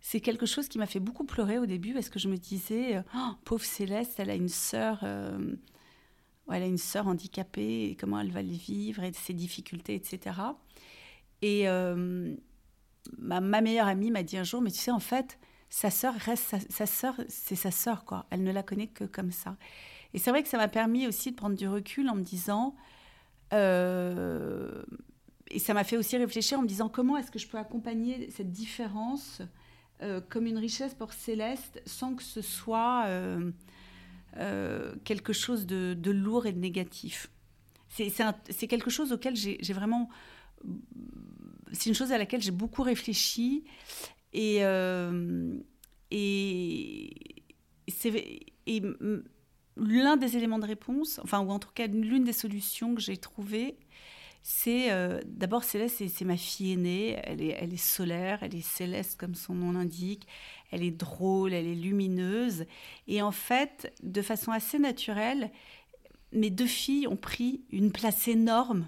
c'est 0.00 0.20
quelque 0.20 0.46
chose 0.46 0.68
qui 0.68 0.78
m'a 0.78 0.86
fait 0.86 1.00
beaucoup 1.00 1.24
pleurer 1.24 1.58
au 1.58 1.66
début 1.66 1.92
parce 1.92 2.08
que 2.08 2.18
je 2.18 2.28
me 2.28 2.36
disais 2.36 3.02
oh, 3.14 3.30
pauvre 3.44 3.64
Céleste, 3.64 4.14
elle 4.18 4.30
a 4.30 4.34
une 4.34 4.48
sœur 4.48 5.04
elle 6.50 6.62
a 6.62 6.66
une 6.66 6.78
sœur 6.78 7.06
handicapée 7.06 7.90
et 7.90 7.96
comment 7.96 8.20
elle 8.20 8.30
va 8.30 8.42
le 8.42 8.52
vivre 8.52 9.02
et 9.02 9.12
ses 9.12 9.34
difficultés, 9.34 9.94
etc. 9.94 10.36
Et 11.42 11.66
ma, 13.16 13.40
meilleure 13.40 13.86
amie 13.86 14.10
m'a 14.10 14.22
dit 14.22 14.38
un 14.38 14.44
jour, 14.44 14.60
mais 14.60 14.70
tu 14.70 14.78
sais, 14.78 14.90
en 14.90 15.00
fait, 15.00 15.38
sa 15.70 15.90
sœur 15.90 16.14
reste 16.14 16.56
sa, 16.70 16.86
sœur, 16.86 17.14
c'est 17.28 17.56
sa 17.56 17.70
sœur, 17.70 18.04
quoi. 18.04 18.26
Elle 18.30 18.42
ne 18.42 18.52
la 18.52 18.62
connaît 18.62 18.86
que 18.86 19.04
comme 19.04 19.30
ça. 19.30 19.56
Et 20.14 20.18
c'est 20.18 20.30
vrai 20.30 20.42
que 20.42 20.48
ça 20.48 20.56
m'a 20.56 20.68
permis 20.68 21.06
aussi 21.06 21.30
de 21.30 21.36
prendre 21.36 21.56
du 21.56 21.68
recul 21.68 22.08
en 22.08 22.14
me 22.14 22.22
disant, 22.22 22.74
euh, 23.52 24.82
et 25.50 25.58
ça 25.58 25.74
m'a 25.74 25.84
fait 25.84 25.96
aussi 25.96 26.16
réfléchir 26.16 26.58
en 26.58 26.62
me 26.62 26.68
disant 26.68 26.88
comment 26.88 27.16
est-ce 27.16 27.30
que 27.30 27.38
je 27.38 27.46
peux 27.46 27.58
accompagner 27.58 28.30
cette 28.30 28.50
différence 28.50 29.42
euh, 30.02 30.20
comme 30.28 30.46
une 30.46 30.58
richesse 30.58 30.94
pour 30.94 31.12
Céleste 31.12 31.82
sans 31.86 32.14
que 32.14 32.22
ce 32.22 32.42
soit 32.42 33.04
euh, 33.06 33.50
quelque 35.04 35.32
chose 35.32 35.66
de, 35.66 36.10
lourd 36.10 36.46
et 36.46 36.52
de 36.52 36.58
négatif. 36.58 37.30
C'est 37.88 38.66
quelque 38.68 38.90
chose 38.90 39.12
auquel 39.12 39.34
j'ai 39.34 39.72
vraiment 39.72 40.08
c'est 41.72 41.90
une 41.90 41.94
chose 41.94 42.12
à 42.12 42.18
laquelle 42.18 42.40
j'ai 42.40 42.50
beaucoup 42.50 42.82
réfléchi 42.82 43.64
et, 44.32 44.58
et, 46.10 47.10
et 48.66 48.82
l'un 49.78 50.16
des 50.16 50.36
éléments 50.36 50.58
de 50.58 50.66
réponse, 50.66 51.20
enfin, 51.22 51.40
ou 51.40 51.50
en 51.50 51.58
tout 51.58 51.70
cas 51.74 51.86
l'une 51.86 52.24
des 52.24 52.32
solutions 52.32 52.94
que 52.94 53.00
j'ai 53.00 53.16
trouvées, 53.16 53.76
c'est 54.42 54.90
euh, 54.92 55.20
d'abord 55.26 55.64
Céleste, 55.64 56.02
c'est 56.08 56.24
ma 56.24 56.36
fille 56.36 56.72
aînée, 56.72 57.20
elle 57.24 57.42
est, 57.42 57.56
elle 57.60 57.74
est 57.74 57.76
solaire, 57.76 58.42
elle 58.42 58.54
est 58.54 58.66
céleste 58.66 59.18
comme 59.18 59.34
son 59.34 59.54
nom 59.54 59.72
l'indique, 59.72 60.26
elle 60.70 60.82
est 60.82 60.90
drôle, 60.90 61.52
elle 61.52 61.66
est 61.66 61.74
lumineuse. 61.74 62.64
Et 63.08 63.20
en 63.20 63.32
fait, 63.32 63.92
de 64.02 64.22
façon 64.22 64.52
assez 64.52 64.78
naturelle, 64.78 65.50
mes 66.32 66.50
deux 66.50 66.66
filles 66.66 67.06
ont 67.08 67.16
pris 67.16 67.62
une 67.70 67.92
place 67.92 68.28
énorme 68.28 68.86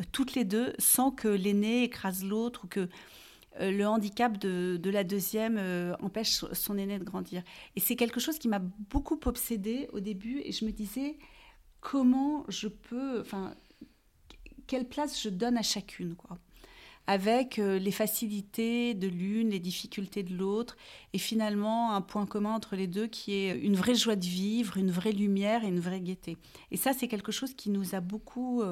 euh, 0.00 0.04
toutes 0.12 0.34
les 0.34 0.44
deux, 0.44 0.72
sans 0.78 1.10
que 1.10 1.28
l'aîné 1.28 1.84
écrase 1.84 2.24
l'autre 2.24 2.64
ou 2.64 2.68
que 2.68 2.88
le 3.60 3.84
handicap 3.84 4.38
de, 4.38 4.90
la 4.90 5.04
deuxième 5.04 5.56
euh, 5.58 5.94
empêche 6.00 6.44
son 6.52 6.78
aîné 6.78 6.98
de 6.98 7.04
grandir. 7.04 7.42
Et 7.74 7.80
c'est 7.80 7.96
quelque 7.96 8.20
chose 8.20 8.38
qui 8.38 8.48
m'a 8.48 8.58
beaucoup 8.58 9.18
obsédée 9.24 9.88
au 9.92 10.00
début 10.00 10.40
et 10.44 10.52
je 10.52 10.64
me 10.64 10.72
disais 10.72 11.18
comment 11.80 12.44
je 12.48 12.68
peux, 12.68 13.20
enfin, 13.20 13.54
quelle 14.66 14.88
place 14.88 15.20
je 15.20 15.28
donne 15.28 15.56
à 15.56 15.62
chacune, 15.62 16.14
quoi. 16.14 16.38
Avec 17.08 17.58
les 17.58 17.92
facilités 17.92 18.92
de 18.92 19.06
l'une, 19.06 19.50
les 19.50 19.60
difficultés 19.60 20.24
de 20.24 20.34
l'autre, 20.34 20.76
et 21.12 21.18
finalement 21.18 21.92
un 21.92 22.00
point 22.00 22.26
commun 22.26 22.52
entre 22.52 22.74
les 22.74 22.88
deux 22.88 23.06
qui 23.06 23.32
est 23.32 23.56
une 23.56 23.76
vraie 23.76 23.94
joie 23.94 24.16
de 24.16 24.24
vivre, 24.24 24.76
une 24.76 24.90
vraie 24.90 25.12
lumière 25.12 25.62
et 25.62 25.68
une 25.68 25.78
vraie 25.78 26.00
gaieté. 26.00 26.36
Et 26.72 26.76
ça, 26.76 26.92
c'est 26.92 27.06
quelque 27.06 27.30
chose 27.30 27.54
qui 27.54 27.70
nous 27.70 27.94
a 27.94 28.00
beaucoup 28.00 28.64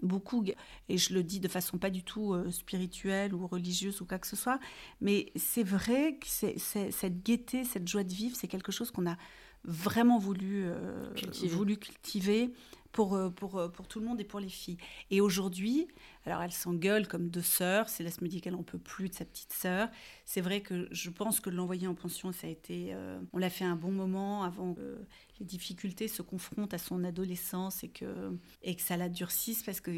beaucoup, 0.00 0.44
et 0.88 0.98
je 0.98 1.14
le 1.14 1.22
dis 1.22 1.40
de 1.40 1.48
façon 1.48 1.78
pas 1.78 1.90
du 1.90 2.02
tout 2.02 2.32
euh, 2.32 2.50
spirituelle 2.50 3.34
ou 3.34 3.46
religieuse 3.46 4.00
ou 4.00 4.06
quoi 4.06 4.18
que 4.18 4.26
ce 4.26 4.36
soit, 4.36 4.58
mais 5.00 5.32
c'est 5.36 5.62
vrai 5.62 6.18
que 6.20 6.26
cette 6.26 7.22
gaieté, 7.22 7.64
cette 7.64 7.88
joie 7.88 8.04
de 8.04 8.12
vivre, 8.12 8.36
c'est 8.36 8.48
quelque 8.48 8.72
chose 8.72 8.90
qu'on 8.90 9.06
a 9.06 9.16
vraiment 9.64 10.18
voulu, 10.18 10.64
euh, 10.64 11.12
voulu 11.50 11.76
cultiver 11.76 12.52
pour, 12.92 13.14
euh, 13.14 13.30
pour, 13.30 13.56
euh, 13.56 13.68
pour 13.68 13.88
tout 13.88 14.00
le 14.00 14.06
monde 14.06 14.20
et 14.20 14.24
pour 14.24 14.38
les 14.38 14.48
filles. 14.48 14.76
Et 15.10 15.20
aujourd'hui, 15.20 15.88
alors 16.26 16.42
elle 16.42 16.52
s'engueule 16.52 17.08
comme 17.08 17.28
deux 17.28 17.42
sœurs. 17.42 17.88
Céleste 17.88 18.20
me 18.20 18.28
dit 18.28 18.40
qu'elle 18.40 18.52
n'en 18.52 18.62
peut 18.62 18.78
plus 18.78 19.08
de 19.08 19.14
sa 19.14 19.24
petite 19.24 19.52
sœur. 19.52 19.88
C'est 20.24 20.42
vrai 20.42 20.60
que 20.60 20.86
je 20.90 21.10
pense 21.10 21.40
que 21.40 21.50
l'envoyer 21.50 21.88
en 21.88 21.94
pension, 21.94 22.32
ça 22.32 22.46
a 22.46 22.50
été. 22.50 22.90
Euh, 22.92 23.18
on 23.32 23.38
l'a 23.38 23.50
fait 23.50 23.64
un 23.64 23.76
bon 23.76 23.90
moment 23.90 24.44
avant 24.44 24.74
que 24.74 24.98
les 25.40 25.46
difficultés 25.46 26.06
se 26.06 26.22
confrontent 26.22 26.74
à 26.74 26.78
son 26.78 27.02
adolescence 27.02 27.82
et 27.82 27.88
que, 27.88 28.36
et 28.62 28.76
que 28.76 28.82
ça 28.82 28.96
la 28.96 29.08
durcisse 29.08 29.62
parce 29.62 29.80
que 29.80 29.90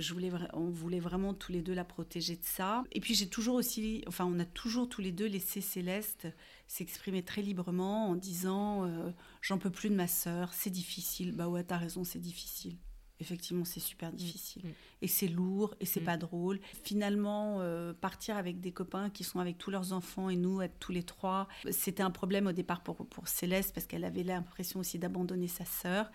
voulait 0.00 1.00
vraiment 1.00 1.34
tous 1.34 1.52
les 1.52 1.62
deux 1.62 1.74
la 1.74 1.84
protéger 1.84 2.36
de 2.36 2.44
ça. 2.44 2.82
Et 2.92 3.00
puis 3.00 3.14
j'ai 3.14 3.28
toujours 3.28 3.54
aussi. 3.54 4.02
Enfin, 4.06 4.26
on 4.26 4.38
a 4.40 4.44
toujours 4.44 4.88
tous 4.88 5.00
les 5.00 5.12
deux 5.12 5.26
laissé 5.26 5.60
Céleste 5.60 6.26
s'exprimer 6.72 7.22
très 7.22 7.42
librement 7.42 8.08
en 8.08 8.14
disant 8.14 8.86
euh, 8.86 9.10
j'en 9.42 9.58
peux 9.58 9.68
plus 9.68 9.90
de 9.90 9.94
ma 9.94 10.06
sœur, 10.06 10.54
c'est 10.54 10.70
difficile. 10.70 11.32
Bah 11.32 11.46
ouais, 11.46 11.62
t'as 11.62 11.76
raison, 11.76 12.02
c'est 12.02 12.18
difficile. 12.18 12.78
Effectivement, 13.20 13.66
c'est 13.66 13.78
super 13.78 14.10
mm. 14.10 14.16
difficile. 14.16 14.62
Mm. 14.64 14.72
Et 15.02 15.06
c'est 15.06 15.28
lourd, 15.28 15.74
et 15.80 15.84
c'est 15.84 16.00
mm. 16.00 16.04
pas 16.04 16.16
drôle. 16.16 16.60
Finalement, 16.82 17.60
euh, 17.60 17.92
partir 17.92 18.38
avec 18.38 18.58
des 18.60 18.72
copains 18.72 19.10
qui 19.10 19.22
sont 19.22 19.38
avec 19.38 19.58
tous 19.58 19.70
leurs 19.70 19.92
enfants 19.92 20.30
et 20.30 20.36
nous, 20.36 20.62
être 20.62 20.78
tous 20.78 20.92
les 20.92 21.02
trois, 21.02 21.46
c'était 21.70 22.02
un 22.02 22.10
problème 22.10 22.46
au 22.46 22.52
départ 22.52 22.82
pour, 22.82 23.06
pour 23.06 23.28
Céleste 23.28 23.74
parce 23.74 23.86
qu'elle 23.86 24.04
avait 24.04 24.22
l'impression 24.22 24.80
aussi 24.80 24.98
d'abandonner 24.98 25.48
sa 25.48 25.66
sœur. 25.66 26.10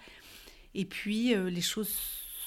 Et 0.73 0.85
puis, 0.85 1.35
euh, 1.35 1.51
les 1.51 1.61
choses 1.61 1.95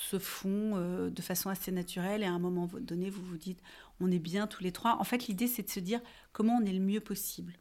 se 0.08 0.18
font 0.18 0.74
de 1.08 1.22
façon 1.22 1.50
assez 1.50 1.70
naturelle 1.70 2.24
et 2.24 2.26
à 2.26 2.32
un 2.32 2.40
moment 2.40 2.68
donné, 2.80 3.08
vous 3.08 3.22
vous 3.22 3.36
dites, 3.36 3.62
on 4.00 4.10
est 4.10 4.18
bien 4.18 4.48
tous 4.48 4.64
les 4.64 4.72
trois. 4.72 4.96
En 4.98 5.04
fait, 5.04 5.28
l'idée, 5.28 5.46
c'est 5.46 5.62
de 5.62 5.70
se 5.70 5.78
dire 5.78 6.00
comment 6.32 6.58
on 6.60 6.66
est 6.66 6.72
le 6.72 6.80
mieux 6.80 6.98
possible. 6.98 7.54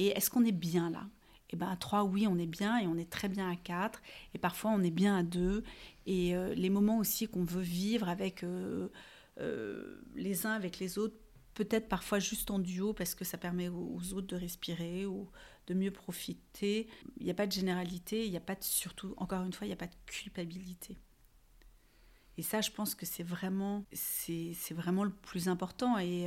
Et 0.00 0.16
est-ce 0.16 0.30
qu'on 0.30 0.46
est 0.46 0.50
bien 0.50 0.88
là? 0.88 1.06
Eh 1.50 1.56
ben 1.56 1.68
à 1.68 1.76
trois, 1.76 2.04
oui, 2.04 2.26
on 2.26 2.38
est 2.38 2.46
bien 2.46 2.78
et 2.78 2.86
on 2.86 2.96
est 2.96 3.10
très 3.10 3.28
bien 3.28 3.50
à 3.50 3.54
quatre. 3.54 4.00
Et 4.32 4.38
parfois, 4.38 4.70
on 4.70 4.82
est 4.82 4.90
bien 4.90 5.14
à 5.14 5.22
deux. 5.22 5.62
Et 6.06 6.34
euh, 6.34 6.54
les 6.54 6.70
moments 6.70 6.96
aussi 6.96 7.28
qu'on 7.28 7.44
veut 7.44 7.60
vivre 7.60 8.08
avec 8.08 8.42
euh, 8.42 8.88
euh, 9.40 10.00
les 10.14 10.46
uns 10.46 10.52
avec 10.52 10.78
les 10.78 10.96
autres, 10.96 11.16
peut-être 11.52 11.86
parfois 11.86 12.18
juste 12.18 12.50
en 12.50 12.58
duo 12.58 12.94
parce 12.94 13.14
que 13.14 13.26
ça 13.26 13.36
permet 13.36 13.68
aux, 13.68 14.14
autres 14.14 14.28
de 14.28 14.36
respirer 14.36 15.04
ou 15.04 15.28
de 15.66 15.74
mieux 15.74 15.90
profiter. 15.90 16.88
Il 17.18 17.26
n'y 17.26 17.30
a 17.30 17.34
pas 17.34 17.46
de 17.46 17.52
généralité, 17.52 18.24
il 18.24 18.30
n'y 18.30 18.38
a 18.38 18.40
pas 18.40 18.54
de, 18.54 18.64
surtout, 18.64 19.12
encore 19.18 19.42
une 19.42 19.52
fois, 19.52 19.66
il 19.66 19.70
n'y 19.70 19.74
a 19.74 19.76
pas 19.76 19.86
de 19.86 19.96
culpabilité. 20.06 20.96
Et 22.38 22.42
ça, 22.42 22.62
je 22.62 22.70
pense 22.70 22.94
que 22.94 23.04
c'est 23.04 23.22
vraiment, 23.22 23.84
c'est, 23.92 24.54
vraiment 24.70 25.04
le 25.04 25.10
plus 25.10 25.48
important. 25.48 25.98
Et 25.98 26.26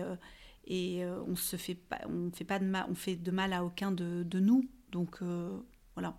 et 0.66 1.04
euh, 1.04 1.22
on 1.28 1.36
se 1.36 1.56
fait 1.56 1.76
pas, 1.76 2.02
on 2.08 2.32
fait 2.32 2.46
pas 2.46 2.60
de 2.60 2.66
mal, 2.66 2.86
on 2.90 2.96
fait 2.96 3.16
de 3.16 3.32
mal 3.32 3.54
à 3.54 3.64
aucun 3.64 3.92
de, 3.92 4.24
de 4.24 4.40
nous. 4.40 4.70
Donc 4.92 5.22
euh, 5.22 5.60
voilà. 5.96 6.18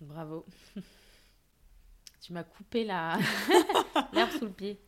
Bravo. 0.00 0.46
tu 2.20 2.32
m'as 2.32 2.44
coupé 2.44 2.84
la 2.84 3.18
l'herbe 4.12 4.30
sous 4.38 4.46
le 4.46 4.52
pied. 4.52 4.80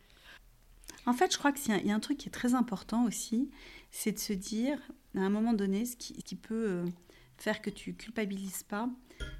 En 1.06 1.14
fait, 1.14 1.32
je 1.32 1.38
crois 1.38 1.52
qu'il 1.52 1.74
y, 1.84 1.90
a 1.90 1.94
un 1.94 2.00
truc 2.00 2.18
qui 2.18 2.28
est 2.28 2.32
très 2.32 2.54
important 2.54 3.04
aussi, 3.06 3.50
c'est 3.90 4.12
de 4.12 4.18
se 4.18 4.32
dire, 4.32 4.78
à 5.16 5.20
un 5.20 5.30
moment 5.30 5.52
donné, 5.52 5.84
ce 5.84 5.96
qui, 5.96 6.14
qui 6.22 6.36
peut 6.36 6.68
euh, 6.68 6.86
faire 7.38 7.60
que 7.60 7.70
tu 7.70 7.94
culpabilises 7.94 8.62
pas, 8.62 8.88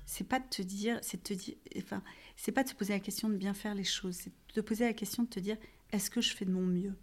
c'est 0.04 0.26
pas 0.26 0.40
de 0.40 0.48
te 0.48 0.60
dire, 0.60 0.98
c'est 1.02 1.18
de 1.18 1.22
te 1.22 1.34
dire, 1.34 1.54
enfin, 1.78 2.02
c'est 2.36 2.50
pas 2.50 2.64
de 2.64 2.68
se 2.68 2.74
poser 2.74 2.94
la 2.94 3.00
question 3.00 3.28
de 3.28 3.36
bien 3.36 3.54
faire 3.54 3.76
les 3.76 3.84
choses, 3.84 4.16
c'est 4.16 4.30
de 4.30 4.52
te 4.54 4.60
poser 4.60 4.84
la 4.84 4.92
question 4.92 5.22
de 5.22 5.28
te 5.28 5.38
dire, 5.38 5.56
est-ce 5.92 6.10
que 6.10 6.20
je 6.20 6.34
fais 6.34 6.44
de 6.44 6.50
mon 6.50 6.66
mieux? 6.66 6.94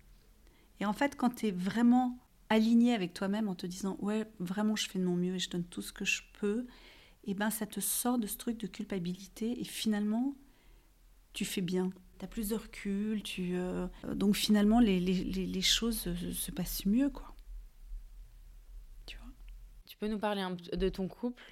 Et 0.80 0.86
en 0.86 0.94
fait, 0.94 1.16
quand 1.16 1.36
tu 1.36 1.48
es 1.48 1.52
vraiment 1.52 2.18
aligné 2.50 2.94
avec 2.94 3.14
toi-même 3.14 3.48
en 3.48 3.56
te 3.56 3.68
disant 3.68 3.98
ouais, 4.00 4.26
vraiment 4.40 4.76
je 4.76 4.90
fais 4.90 5.00
de 5.00 5.04
mon 5.04 5.16
mieux 5.16 5.36
et 5.36 5.40
je 5.40 5.50
donne 5.50 5.64
tout 5.64 5.82
ce 5.82 5.94
que 5.94 6.06
je 6.06 6.24
peux, 6.40 6.66
et 7.26 7.32
eh 7.32 7.34
ben 7.34 7.50
ça 7.50 7.66
te 7.66 7.80
sort 7.80 8.18
de 8.18 8.28
ce 8.28 8.38
truc 8.38 8.60
de 8.60 8.68
culpabilité 8.68 9.60
et 9.60 9.64
finalement 9.64 10.36
tu 11.34 11.46
fais 11.46 11.62
bien. 11.62 11.92
Tu 12.18 12.26
as 12.26 12.28
plus 12.28 12.50
de 12.50 12.56
recul, 12.56 13.22
tu, 13.24 13.56
euh, 13.56 13.88
donc 14.14 14.36
finalement 14.36 14.80
les, 14.80 15.00
les, 15.00 15.14
les, 15.14 15.62
choses 15.62 16.14
se, 16.16 16.52
passent 16.52 16.86
mieux 16.86 17.10
quoi. 17.10 17.36
Tu 19.06 19.18
vois? 19.18 19.32
Tu 19.86 19.96
peux 19.98 20.08
nous 20.08 20.18
parler 20.18 20.42
un 20.42 20.56
de 20.56 20.90
ton 20.90 21.08
couple? 21.08 21.44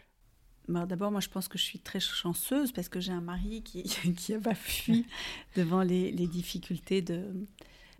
Bah, 0.68 0.86
D'abord, 0.86 1.12
moi, 1.12 1.22
je 1.22 1.30
pense 1.30 1.48
que 1.48 1.58
je 1.58 1.64
suis 1.64 1.80
très 1.80 2.02
chanceuse 2.02 2.74
parce 2.74 2.90
que 2.90 3.00
j'ai 3.00 3.14
un 3.14 3.22
mari 3.22 3.62
qui, 3.64 3.84
qui 4.18 4.34
a 4.34 4.40
pas 4.40 4.56
fui 4.56 5.06
devant 5.56 5.82
les, 5.82 6.12
les 6.12 6.28
difficultés 6.28 7.02
de, 7.02 7.24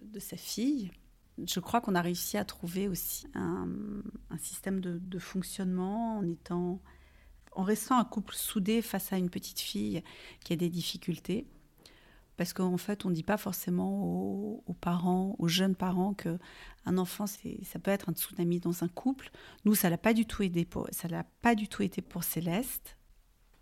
de 0.04 0.20
sa 0.20 0.36
fille 0.36 0.92
je 1.46 1.60
crois 1.60 1.82
qu'on 1.82 1.96
a 1.96 2.02
réussi 2.02 2.38
à 2.38 2.46
trouver 2.46 2.88
aussi 2.88 3.28
un, 3.36 3.68
système 4.40 4.80
de, 4.80 5.20
fonctionnement 5.20 6.18
en 6.18 6.28
étant, 6.28 6.82
en 7.52 7.64
restant 7.64 8.00
un 8.00 8.06
couple 8.06 8.34
soudé 8.34 8.82
face 8.82 9.14
à 9.14 9.18
une 9.18 9.30
petite 9.30 9.60
fille 9.60 10.04
qui 10.44 10.54
a 10.54 10.56
des 10.56 10.70
difficultés. 10.70 11.48
Parce 12.38 12.54
qu'en 12.54 12.78
fait, 12.78 13.04
on 13.04 13.10
ne 13.10 13.16
dit 13.16 13.24
pas 13.24 13.38
forcément 13.38 14.62
aux, 14.68 14.76
parents, 14.80 15.36
aux 15.40 15.48
jeunes 15.48 15.76
parents, 15.76 16.14
que 16.14 16.38
un 16.86 17.00
enfant, 17.00 17.26
ça 17.26 17.80
peut 17.80 17.92
être 17.92 18.10
un 18.10 18.14
tsunami 18.14 18.60
dans 18.60 18.84
un 18.84 18.88
couple. 18.88 19.32
Nous, 19.66 19.74
ça 19.74 19.90
l'a 19.90 19.98
pas 19.98 20.14
du 20.14 20.26
tout 20.26 20.44
aidé 20.44 20.68
ça 20.92 21.08
l'a 21.08 21.24
pas 21.42 21.56
du 21.56 21.68
tout 21.68 21.82
été 21.82 22.02
pour 22.02 22.24
Céleste. 22.24 22.96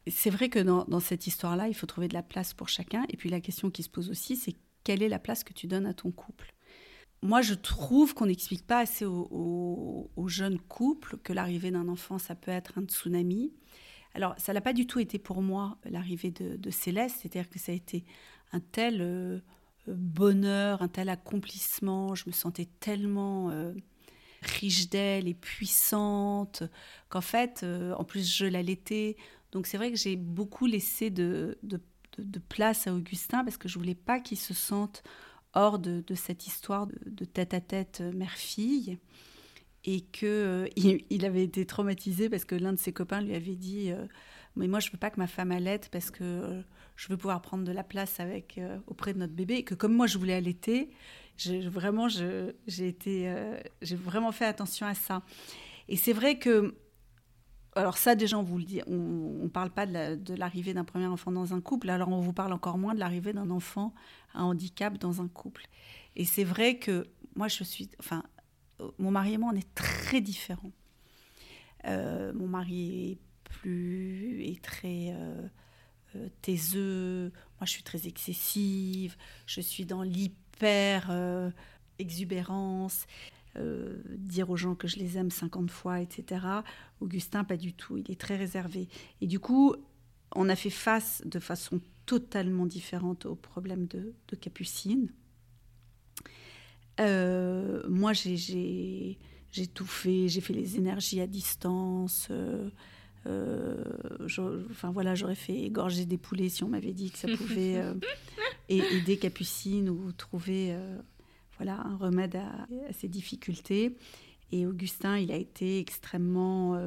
C'est 0.08 0.30
vrai 0.30 0.50
que 0.50 0.60
dans 0.60 1.00
cette 1.00 1.26
histoire-là, 1.26 1.70
il 1.70 1.74
faut 1.74 1.88
trouver 1.88 2.10
de 2.10 2.14
la 2.14 2.22
place 2.22 2.54
pour 2.54 2.68
chacun. 2.68 3.06
Et 3.10 3.18
puis 3.18 3.30
la 3.30 3.40
question 3.40 3.72
qui 3.72 3.82
se 3.82 3.90
pose 3.90 4.10
aussi, 4.10 4.36
c'est 4.36 4.56
quelle 4.84 5.02
est 5.02 5.10
la 5.10 5.20
place 5.20 5.44
que 5.44 5.54
tu 5.54 5.68
donnes 5.68 5.88
à 5.88 5.94
ton 5.94 6.12
couple? 6.12 6.55
Moi, 7.26 7.42
je 7.42 7.54
trouve 7.54 8.14
qu'on 8.14 8.28
n'explique 8.28 8.66
pas 8.66 8.80
assez 8.80 9.06
aux, 9.06 10.10
jeunes 10.28 10.60
couples 10.60 11.18
que 11.18 11.34
l'arrivée 11.34 11.72
d'un 11.72 11.88
enfant, 11.88 12.18
ça 12.18 12.36
peut 12.36 12.52
être 12.52 12.78
un 12.78 12.84
tsunami. 12.84 13.54
Alors, 14.14 14.34
ça 14.38 14.54
n'a 14.54 14.62
pas 14.62 14.74
du 14.74 14.88
tout 14.88 15.00
été 15.00 15.20
pour 15.20 15.42
moi 15.42 15.78
l'arrivée 15.86 16.32
de, 16.32 16.70
Céleste, 16.70 17.18
c'est-à-dire 17.22 17.50
que 17.50 17.60
ça 17.60 17.72
a 17.72 17.76
été 17.76 18.06
un 18.54 18.60
tel 18.60 19.02
euh, 19.02 19.40
bonheur, 19.88 20.82
un 20.82 20.88
tel 20.88 21.10
accomplissement. 21.10 22.16
Je 22.16 22.24
me 22.28 22.32
sentais 22.32 22.68
tellement 22.80 23.52
riche 24.42 24.90
d'elle 24.90 25.28
et 25.28 25.34
puissante 25.34 26.64
qu'en 27.10 27.22
fait, 27.22 27.66
en 27.98 28.04
plus, 28.04 28.34
je 28.36 28.46
l'allaitais. 28.46 29.18
Donc 29.52 29.68
c'est 29.68 29.78
vrai 29.78 29.90
que 29.90 29.98
j'ai 29.98 30.18
beaucoup 30.18 30.66
laissé 30.66 31.10
de, 31.10 31.58
de, 31.64 32.40
place 32.50 32.88
à 32.88 32.94
Augustin 32.94 33.44
parce 33.44 33.58
que 33.58 33.70
je 33.70 33.80
voulais 33.80 33.96
pas 33.96 34.20
qu'il 34.20 34.38
se 34.38 34.54
sente 34.54 35.02
hors 35.56 35.80
de, 35.80 36.04
cette 36.16 36.48
histoire 36.48 36.88
de, 36.88 37.26
tête-à-tête 37.26 38.02
mère-fille. 38.02 38.98
Et 39.88 40.02
que 40.02 40.68
il, 40.76 41.26
avait 41.26 41.44
été 41.44 41.66
traumatisé 41.66 42.30
parce 42.30 42.46
que 42.46 42.56
l'un 42.56 42.74
de 42.74 42.80
ses 42.80 42.94
copains 42.94 43.22
lui 43.22 43.36
avait 43.36 43.56
dit 43.56 43.92
mais 44.56 44.68
moi 44.68 44.80
je 44.80 44.92
veux 44.92 44.98
pas 44.98 45.10
que 45.10 45.20
ma 45.20 45.28
femme 45.28 45.52
allaite 45.52 45.90
parce 45.92 46.12
que 46.12 46.24
euh, 46.24 46.62
je 46.96 47.08
veux 47.10 47.18
pouvoir 47.18 47.42
prendre 47.42 47.64
de 47.64 47.72
la 47.72 47.84
place 47.84 48.20
avec 48.20 48.58
euh, 48.58 48.78
auprès 48.88 49.14
de 49.14 49.20
notre 49.20 49.34
bébé 49.34 49.56
et 49.56 49.64
que 49.64 49.76
comme 49.76 49.94
moi 49.94 50.08
je 50.08 50.18
voulais 50.18 50.34
allaiter 50.34 50.90
vraiment 51.66 52.08
j'ai 52.08 52.88
été 52.88 53.30
euh, 53.30 53.60
j'ai 53.82 53.98
vraiment 53.98 54.32
fait 54.32 54.46
attention 54.46 54.86
à 54.86 54.94
ça. 54.94 55.22
Et 55.90 55.98
c'est 55.98 56.14
vrai 56.14 56.40
que 56.40 56.76
alors 57.76 57.98
ça 57.98 58.16
déjà 58.16 58.38
on 58.38 58.44
vous 58.44 58.58
le 58.58 58.64
dit 58.64 58.82
on, 58.88 59.40
on 59.44 59.50
parle 59.50 59.70
pas 59.70 59.86
de 59.86 60.34
l'arrivée 60.36 60.74
d'un 60.74 60.86
premier 60.86 61.08
enfant 61.08 61.32
dans 61.32 61.54
un 61.54 61.62
couple 61.62 61.90
alors 61.90 62.10
on 62.10 62.22
vous 62.22 62.34
parle 62.34 62.54
encore 62.54 62.78
moins 62.78 62.94
de 62.94 63.00
l'arrivée 63.00 63.34
d'un 63.34 63.50
enfant 63.50 63.94
à 64.34 64.44
handicap 64.44 64.98
dans 64.98 65.22
un 65.22 65.28
couple 65.28 65.68
et 66.16 66.26
c'est 66.26 66.44
vrai 66.44 66.78
que 66.78 67.08
moi 67.36 67.48
je 67.48 67.64
suis 67.64 67.90
enfin 68.00 68.24
mon 68.98 69.12
mari 69.12 69.34
et 69.34 69.38
moi 69.38 69.52
on 69.54 69.58
est 69.58 69.74
très 69.76 70.22
différents 70.22 70.72
mon 71.86 72.48
mari 72.48 73.12
est 73.12 73.18
plus 73.46 74.44
et 74.44 74.58
très 74.58 75.10
euh, 75.10 75.48
euh, 76.16 76.28
taiseux. 76.42 77.32
Moi, 77.60 77.66
je 77.66 77.72
suis 77.72 77.84
très 77.84 78.08
excessive. 78.08 79.16
Je 79.46 79.62
suis 79.62 79.86
dans 79.86 80.04
l'hyper 80.04 81.08
euh, 81.10 81.50
exubérance. 82.00 83.06
Dire 84.18 84.50
aux 84.50 84.58
gens 84.58 84.76
que 84.76 84.88
je 84.88 84.98
les 84.98 85.18
aime 85.18 85.32
50 85.32 85.72
fois, 85.72 86.02
etc. 86.02 86.46
Augustin, 87.00 87.44
pas 87.44 87.58
du 87.58 87.74
tout. 87.74 87.98
Il 87.98 88.12
est 88.12 88.20
très 88.20 88.36
réservé. 88.36 88.88
Et 89.22 89.28
du 89.28 89.40
coup, 89.40 89.76
on 90.36 90.50
a 90.50 90.56
fait 90.56 90.70
face 90.70 91.22
de 91.26 91.40
façon 91.40 91.80
totalement 92.06 92.66
différente 92.66 93.26
au 93.26 93.36
problème 93.36 93.88
de, 93.88 94.14
Capucine. 94.36 95.10
moi, 97.00 98.14
j'ai 98.14 99.18
tout 99.74 99.86
fait. 99.86 100.28
J'ai 100.28 100.42
fait 100.42 100.54
les 100.54 100.78
énergies 100.78 101.22
à 101.22 101.28
distance. 101.28 102.30
Euh, 103.28 103.84
enfin 104.72 104.92
voilà, 104.92 105.16
j'aurais 105.16 105.36
fait 105.36 105.58
égorger 105.58 106.06
des 106.06 106.18
poulets 106.18 106.50
si 106.50 106.64
on 106.64 106.70
m'avait 106.70 106.94
dit 106.94 107.10
que 107.10 107.18
ça 107.18 107.28
pouvait 107.36 107.78
euh, 107.78 107.94
aider 108.70 109.18
Capucine 109.18 109.90
ou 109.90 110.12
trouver 110.12 110.74
euh, 110.74 110.98
voilà 111.58 111.82
un 111.86 111.98
remède 111.98 112.36
à, 112.36 112.68
ces 112.94 113.08
difficultés. 113.08 113.98
Et 114.52 114.66
Augustin, 114.66 115.18
il 115.18 115.32
a 115.32 115.36
été 115.36 115.80
extrêmement 115.80 116.80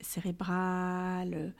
cérébral. 0.00 1.54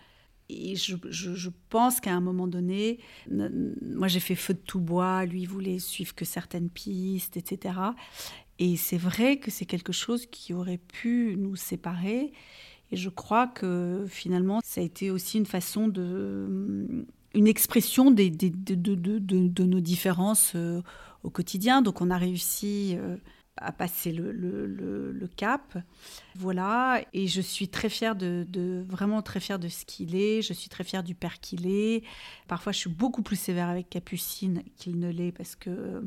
Et 0.51 0.77
je, 0.77 1.49
pense 1.69 2.01
qu'à 2.01 2.15
un 2.15 2.21
moment 2.21 2.47
donné, 2.47 2.99
moi 3.31 4.09
j'ai 4.09 4.21
fait 4.21 4.35
feu 4.35 4.55
de 4.55 4.59
tout 4.59 4.81
bois, 4.81 5.25
lui 5.27 5.45
voulait 5.45 5.79
suivre 5.79 6.15
que 6.15 6.25
certaines 6.25 6.71
pistes, 6.71 7.37
etc. 7.37 7.75
Et 8.59 8.77
c'est 8.77 8.97
vrai 8.97 9.39
que 9.39 9.51
c'est 9.51 9.67
quelque 9.67 9.93
chose 9.93 10.27
qui 10.27 10.55
aurait 10.55 10.79
pu 10.79 11.37
nous 11.39 11.55
séparer. 11.55 12.33
Et 12.91 12.97
je 12.97 13.11
crois 13.11 13.47
que 13.47 14.07
finalement, 14.09 14.61
ça 14.65 14.81
a 14.81 14.85
été 14.85 15.11
aussi 15.11 15.37
une 15.39 15.47
façon 15.47 15.89
de. 15.89 17.07
Une 17.35 17.47
expression 17.47 18.11
de, 18.11 19.65
nos 19.65 19.81
différences 19.81 20.53
euh, 20.55 20.83
au 21.23 21.31
quotidien. 21.31 21.83
Donc 21.83 22.01
on 22.01 22.11
a 22.11 22.17
réussi 22.17 22.97
euh, 22.97 23.17
à 23.57 23.73
passer 23.73 24.13
le, 24.13 25.29
cap. 25.37 25.79
Voilà. 26.37 27.03
Et 27.13 27.27
je 27.27 27.41
suis 27.41 27.69
très 27.69 27.89
fière 27.89 28.17
de, 28.17 28.85
vraiment 28.89 29.23
très 29.23 29.41
fière 29.41 29.59
de 29.59 29.69
ce 29.69 29.85
qu'il 29.85 30.15
est. 30.15 30.43
Je 30.43 30.53
suis 30.53 30.69
très 30.69 30.85
fière 30.85 31.03
du 31.03 31.15
père 31.15 31.41
qu'il 31.41 31.67
est. 31.67 32.03
Parfois, 32.47 32.73
je 32.73 32.79
suis 32.79 32.91
beaucoup 32.91 33.23
plus 33.23 33.37
sévère 33.37 33.69
avec 33.69 33.91
Capucine 33.91 34.63
qu'il 34.77 34.99
ne 34.99 35.11
l'est 35.11 35.33
parce 35.33 35.57
que. 35.57 36.03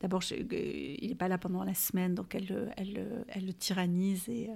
D'abord, 0.00 0.22
il 0.30 1.08
n'est 1.08 1.16
pas 1.16 1.26
là 1.26 1.38
pendant 1.38 1.64
la 1.64 1.74
semaine, 1.74 2.14
donc 2.14 2.36
elle, 2.36 2.72
elle, 2.76 3.44
le 3.44 3.52
tyrannise 3.52 4.28
et 4.28 4.48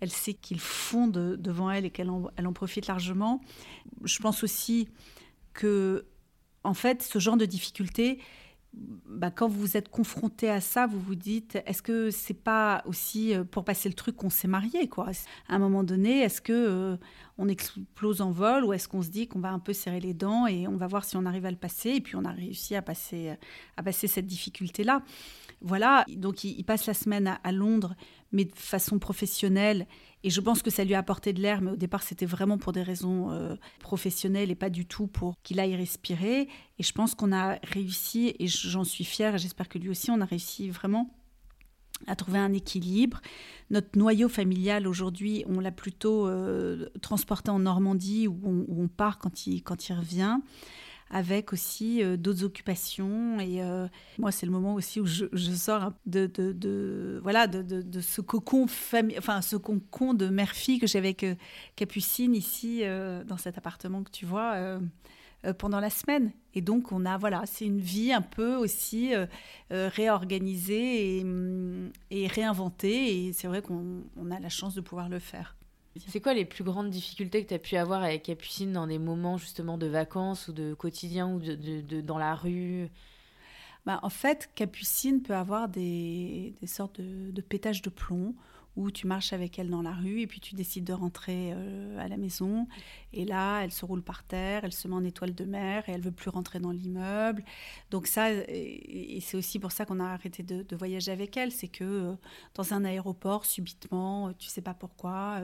elle 0.00 0.10
sait 0.10 0.34
qu'il 0.34 0.60
fonde 0.60 1.38
devant 1.40 1.70
elle 1.70 1.86
et 1.86 1.90
qu'elle 1.90 2.10
en, 2.10 2.28
elle 2.36 2.46
en 2.46 2.52
profite 2.52 2.86
largement. 2.86 3.40
Je 4.04 4.18
pense 4.18 4.44
aussi 4.44 4.88
que, 5.54 6.06
en 6.64 6.74
fait, 6.74 7.02
ce 7.02 7.18
genre 7.18 7.36
de 7.36 7.46
difficulté, 7.46 8.18
bah, 9.06 9.30
quand 9.30 9.48
vous 9.48 9.76
êtes 9.76 9.88
confronté 9.88 10.50
à 10.50 10.60
ça, 10.60 10.86
vous 10.86 10.98
vous 10.98 11.14
dites 11.14 11.58
est-ce 11.66 11.82
que 11.82 12.10
c'est 12.10 12.34
pas 12.34 12.82
aussi 12.86 13.34
euh, 13.34 13.44
pour 13.44 13.64
passer 13.64 13.88
le 13.88 13.94
truc 13.94 14.16
qu'on 14.16 14.30
s'est 14.30 14.48
marié 14.48 14.88
quoi? 14.88 15.10
À 15.48 15.54
un 15.54 15.58
moment 15.58 15.84
donné, 15.84 16.22
est-ce 16.22 16.40
que 16.40 16.52
euh, 16.52 16.96
on 17.38 17.48
explose 17.48 18.20
en 18.20 18.32
vol 18.32 18.64
ou 18.64 18.72
est-ce 18.72 18.88
qu'on 18.88 19.02
se 19.02 19.10
dit 19.10 19.28
qu'on 19.28 19.38
va 19.38 19.50
un 19.50 19.60
peu 19.60 19.72
serrer 19.72 20.00
les 20.00 20.14
dents 20.14 20.46
et 20.46 20.66
on 20.66 20.76
va 20.76 20.88
voir 20.88 21.04
si 21.04 21.16
on 21.16 21.24
arrive 21.24 21.46
à 21.46 21.50
le 21.50 21.56
passer 21.56 21.90
et 21.90 22.00
puis 22.00 22.16
on 22.16 22.24
a 22.24 22.30
réussi 22.30 22.74
à 22.74 22.82
passer 22.82 23.36
à 23.76 23.82
passer 23.82 24.08
cette 24.08 24.26
difficulté 24.26 24.82
là. 24.82 25.02
Voilà, 25.66 26.04
donc 26.18 26.44
il, 26.44 26.62
passe 26.62 26.84
la 26.84 26.92
semaine 26.92 27.38
à, 27.42 27.50
Londres, 27.50 27.94
mais 28.32 28.44
de 28.44 28.54
façon 28.54 28.98
professionnelle. 28.98 29.86
Et 30.22 30.28
je 30.28 30.42
pense 30.42 30.62
que 30.62 30.68
ça 30.68 30.84
lui 30.84 30.92
a 30.92 30.98
apporté 30.98 31.32
de 31.32 31.40
l'air, 31.40 31.62
mais 31.62 31.70
au 31.70 31.76
départ, 31.76 32.02
c'était 32.02 32.26
vraiment 32.26 32.58
pour 32.58 32.74
des 32.74 32.82
raisons 32.82 33.30
euh, 33.30 33.56
professionnelles 33.80 34.50
et 34.50 34.54
pas 34.54 34.68
du 34.68 34.84
tout 34.84 35.06
pour 35.06 35.40
qu'il 35.42 35.58
aille 35.58 35.74
respirer. 35.74 36.48
Et 36.78 36.82
je 36.82 36.92
pense 36.92 37.14
qu'on 37.14 37.32
a 37.32 37.58
réussi, 37.62 38.36
et 38.38 38.46
j'en 38.46 38.84
suis 38.84 39.04
fière, 39.04 39.36
et 39.36 39.38
j'espère 39.38 39.70
que 39.70 39.78
lui 39.78 39.88
aussi, 39.88 40.10
on 40.10 40.20
a 40.20 40.26
réussi 40.26 40.68
vraiment 40.68 41.10
à 42.06 42.14
trouver 42.14 42.40
un 42.40 42.52
équilibre. 42.52 43.22
Notre 43.70 43.98
noyau 43.98 44.28
familial 44.28 44.86
aujourd'hui, 44.86 45.44
on 45.46 45.60
l'a 45.60 45.72
plutôt 45.72 46.28
euh, 46.28 46.90
transporté 47.00 47.50
en 47.50 47.60
Normandie 47.60 48.28
où 48.28 48.66
on, 48.68 48.86
part 48.88 49.18
quand 49.18 49.46
il, 49.46 49.62
quand 49.62 49.88
il 49.88 49.94
revient 49.94 50.40
avec 51.14 51.52
aussi 51.52 52.02
euh, 52.02 52.16
d'autres 52.16 52.42
occupations. 52.42 53.38
Et 53.38 53.62
euh, 53.62 53.86
moi, 54.18 54.32
c'est 54.32 54.46
le 54.46 54.52
moment 54.52 54.74
aussi 54.74 55.00
où 55.00 55.06
je, 55.06 55.26
sors 55.54 55.92
de, 56.06 57.20
voilà, 57.22 57.46
de, 57.46 58.00
ce 58.00 58.20
cocon 58.20 58.66
enfin 59.16 59.40
ce 59.40 59.56
cocon 59.56 60.12
de 60.12 60.28
mère-fille 60.28 60.80
que 60.80 60.88
j'ai 60.88 60.98
avec 60.98 61.22
euh, 61.22 61.36
Capucine 61.76 62.34
ici 62.34 62.82
dans 63.26 63.36
cet 63.36 63.56
appartement 63.56 64.02
que 64.02 64.10
tu 64.10 64.26
vois. 64.26 64.80
pendant 65.58 65.78
la 65.78 65.90
semaine. 65.90 66.32
Et 66.54 66.60
donc, 66.60 66.90
on 66.90 67.04
a, 67.04 67.16
voilà, 67.16 67.42
c'est 67.46 67.66
une 67.66 67.80
vie 67.80 68.12
un 68.12 68.22
peu 68.22 68.56
aussi 68.56 69.12
réorganisée 69.70 71.20
hum, 71.22 71.92
et, 72.10 72.26
réinventée. 72.26 73.26
Et 73.26 73.32
c'est 73.32 73.46
vrai 73.46 73.62
qu'on 73.62 74.02
a 74.30 74.40
la 74.40 74.48
chance 74.48 74.74
de 74.74 74.80
pouvoir 74.80 75.08
le 75.08 75.20
faire. 75.20 75.54
C'est 76.08 76.20
quoi 76.20 76.34
les 76.34 76.44
plus 76.44 76.64
grandes 76.64 76.90
difficultés 76.90 77.42
que 77.44 77.48
tu 77.48 77.54
as 77.54 77.58
pu 77.58 77.76
avoir 77.76 78.02
avec 78.02 78.24
Capucine 78.24 78.72
dans 78.72 78.86
des 78.86 78.98
moments 78.98 79.38
justement 79.38 79.78
de 79.78 79.86
vacances 79.86 80.48
ou 80.48 80.52
de 80.52 80.74
quotidien 80.74 81.32
ou 81.32 81.38
de, 81.38 82.00
dans 82.00 82.18
la 82.18 82.34
rue? 82.34 82.88
Bah, 83.86 84.00
En 84.02 84.10
fait, 84.10 84.50
Capucine 84.54 85.22
peut 85.22 85.36
avoir 85.36 85.68
des, 85.68 86.54
des 86.60 86.66
sortes 86.66 87.00
de, 87.00 87.30
de 87.30 87.40
pétages 87.40 87.82
de 87.82 87.90
plomb 87.90 88.34
où 88.76 88.90
tu 88.90 89.06
marches 89.06 89.32
avec 89.32 89.58
elle 89.58 89.70
dans 89.70 89.82
la 89.82 89.92
rue 89.92 90.20
et 90.20 90.26
puis 90.26 90.40
tu 90.40 90.54
décides 90.54 90.84
de 90.84 90.92
rentrer 90.92 91.52
euh, 91.52 91.98
à 91.98 92.08
la 92.08 92.16
maison. 92.16 92.66
Et 93.12 93.24
là, 93.24 93.62
elle 93.62 93.70
se 93.70 93.84
roule 93.84 94.02
par 94.02 94.24
terre, 94.24 94.64
elle 94.64 94.72
se 94.72 94.88
met 94.88 94.94
en 94.94 95.04
étoile 95.04 95.34
de 95.34 95.44
mer 95.44 95.88
et 95.88 95.92
elle 95.92 96.00
veut 96.00 96.10
plus 96.10 96.30
rentrer 96.30 96.58
dans 96.58 96.72
l'immeuble. 96.72 97.44
Donc 97.90 98.06
ça, 98.06 98.32
et, 98.32 99.18
c'est 99.20 99.36
aussi 99.36 99.58
pour 99.58 99.72
ça 99.72 99.84
qu'on 99.86 100.00
a 100.00 100.06
arrêté 100.06 100.42
de, 100.42 100.76
voyager 100.76 101.12
avec 101.12 101.36
elle, 101.36 101.52
c'est 101.52 101.68
que 101.68 101.84
euh, 101.84 102.14
dans 102.54 102.74
un 102.74 102.84
aéroport, 102.84 103.44
subitement, 103.44 104.28
euh, 104.28 104.32
tu 104.38 104.48
sais 104.48 104.62
pas 104.62 104.74
pourquoi, 104.74 105.40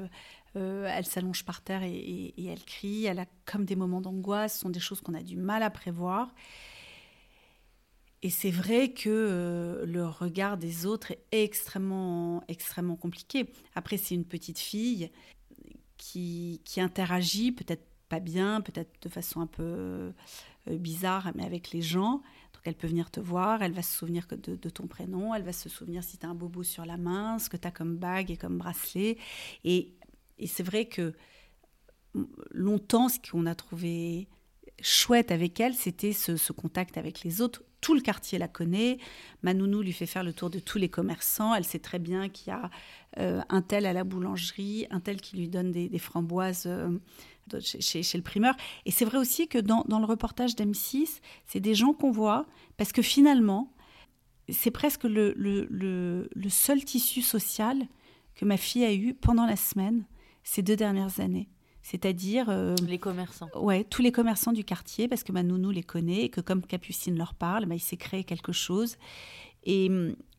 elle 0.54 1.06
s'allonge 1.06 1.44
par 1.44 1.62
terre 1.62 1.82
et, 1.82 2.34
elle 2.38 2.64
crie. 2.64 3.04
Elle 3.04 3.18
a 3.20 3.26
comme 3.44 3.64
des 3.64 3.76
moments 3.76 4.00
d'angoisse, 4.00 4.54
ce 4.54 4.60
sont 4.60 4.70
des 4.70 4.80
choses 4.80 5.00
qu'on 5.00 5.14
a 5.14 5.22
du 5.22 5.36
mal 5.36 5.62
à 5.62 5.70
prévoir. 5.70 6.34
Et 8.22 8.30
c'est 8.30 8.50
vrai 8.50 8.92
que 8.92 9.08
euh, 9.08 9.86
le 9.86 10.06
regard 10.06 10.58
des 10.58 10.84
autres 10.84 11.12
est 11.12 11.24
extrêmement, 11.32 12.42
extrêmement 12.48 12.96
compliqué. 12.96 13.50
Après, 13.74 13.96
c'est 13.96 14.14
une 14.14 14.26
petite 14.26 14.58
fille 14.58 15.10
qui, 15.96 16.60
qui 16.64 16.80
interagit, 16.82 17.52
peut-être 17.52 17.86
pas 18.10 18.20
bien, 18.20 18.60
peut-être 18.60 18.90
de 19.02 19.08
façon 19.08 19.40
un 19.40 19.46
peu 19.46 19.62
euh, 19.62 20.12
bizarre, 20.68 21.30
mais 21.34 21.44
avec 21.44 21.70
les 21.70 21.80
gens. 21.80 22.22
Donc 22.52 22.62
elle 22.64 22.74
peut 22.74 22.88
venir 22.88 23.10
te 23.10 23.20
voir, 23.20 23.62
elle 23.62 23.72
va 23.72 23.80
se 23.80 23.96
souvenir 23.96 24.26
de, 24.30 24.54
de 24.54 24.68
ton 24.68 24.86
prénom, 24.86 25.34
elle 25.34 25.44
va 25.44 25.54
se 25.54 25.70
souvenir 25.70 26.04
si 26.04 26.18
tu 26.18 26.26
as 26.26 26.28
un 26.28 26.34
bobo 26.34 26.62
sur 26.62 26.84
la 26.84 26.98
main, 26.98 27.38
ce 27.38 27.48
que 27.48 27.56
tu 27.56 27.66
as 27.66 27.70
comme 27.70 27.96
bague 27.96 28.30
et 28.30 28.36
comme 28.36 28.58
bracelet. 28.58 29.16
Et, 29.64 29.94
et 30.40 30.46
c'est 30.46 30.62
vrai 30.62 30.86
que 30.86 31.14
longtemps, 32.50 33.08
ce 33.08 33.18
qu'on 33.18 33.46
a 33.46 33.54
trouvé 33.54 34.28
chouette 34.82 35.30
avec 35.30 35.60
elle, 35.60 35.74
c'était 35.74 36.12
ce, 36.12 36.52
contact 36.52 36.96
avec 36.96 37.22
les 37.22 37.40
autres 37.40 37.62
tout 37.80 37.94
le 37.94 38.00
quartier 38.00 38.38
la 38.38 38.48
connaît. 38.48 38.98
Manounou 39.42 39.80
lui 39.80 39.92
fait 39.92 40.06
faire 40.06 40.22
le 40.22 40.34
tour 40.34 40.50
de 40.50 40.58
tous 40.58 40.76
les 40.76 40.90
commerçants. 40.90 41.54
Elle 41.54 41.64
sait 41.64 41.78
très 41.78 41.98
bien 41.98 42.28
qu'il 42.28 42.48
y 42.48 42.50
a 42.50 42.70
euh, 43.18 43.40
un 43.48 43.62
tel 43.62 43.86
à 43.86 43.94
la 43.94 44.04
boulangerie, 44.04 44.86
un 44.90 45.00
tel 45.00 45.20
qui 45.20 45.36
lui 45.36 45.48
donne 45.48 45.72
des, 45.72 45.98
framboises 45.98 46.64
euh, 46.66 46.90
chez, 47.60 48.02
le 48.14 48.22
primeur. 48.22 48.54
Et 48.84 48.90
c'est 48.90 49.06
vrai 49.06 49.18
aussi 49.18 49.48
que 49.48 49.58
dans, 49.58 49.84
le 49.88 50.04
reportage 50.04 50.56
d'M6, 50.56 51.20
c'est 51.46 51.60
des 51.60 51.74
gens 51.74 51.94
qu'on 51.94 52.10
voit, 52.10 52.46
parce 52.76 52.92
que 52.92 53.02
finalement, 53.02 53.72
c'est 54.50 54.70
presque 54.70 55.04
le, 55.04 56.28
seul 56.48 56.84
tissu 56.84 57.22
social 57.22 57.78
que 58.34 58.44
ma 58.44 58.56
fille 58.56 58.84
a 58.84 58.92
eu 58.92 59.14
pendant 59.14 59.46
la 59.46 59.56
semaine 59.56 60.04
ces 60.42 60.62
deux 60.62 60.76
dernières 60.76 61.20
années. 61.20 61.48
C'est-à-dire. 61.82 62.46
Euh, 62.48 62.74
les 62.86 62.98
commerçants. 62.98 63.48
Ouais, 63.54 63.84
tous 63.84 64.02
les 64.02 64.12
commerçants 64.12 64.52
du 64.52 64.64
quartier, 64.64 65.08
parce 65.08 65.22
que 65.22 65.32
ma 65.32 65.42
nounou 65.42 65.70
les 65.70 65.82
connaît 65.82 66.24
et 66.24 66.28
que 66.28 66.40
comme 66.40 66.62
Capucine 66.62 67.16
leur 67.16 67.34
parle, 67.34 67.66
bah, 67.66 67.74
il 67.74 67.80
s'est 67.80 67.96
créé 67.96 68.24
quelque 68.24 68.52
chose. 68.52 68.96
Et, 69.64 69.90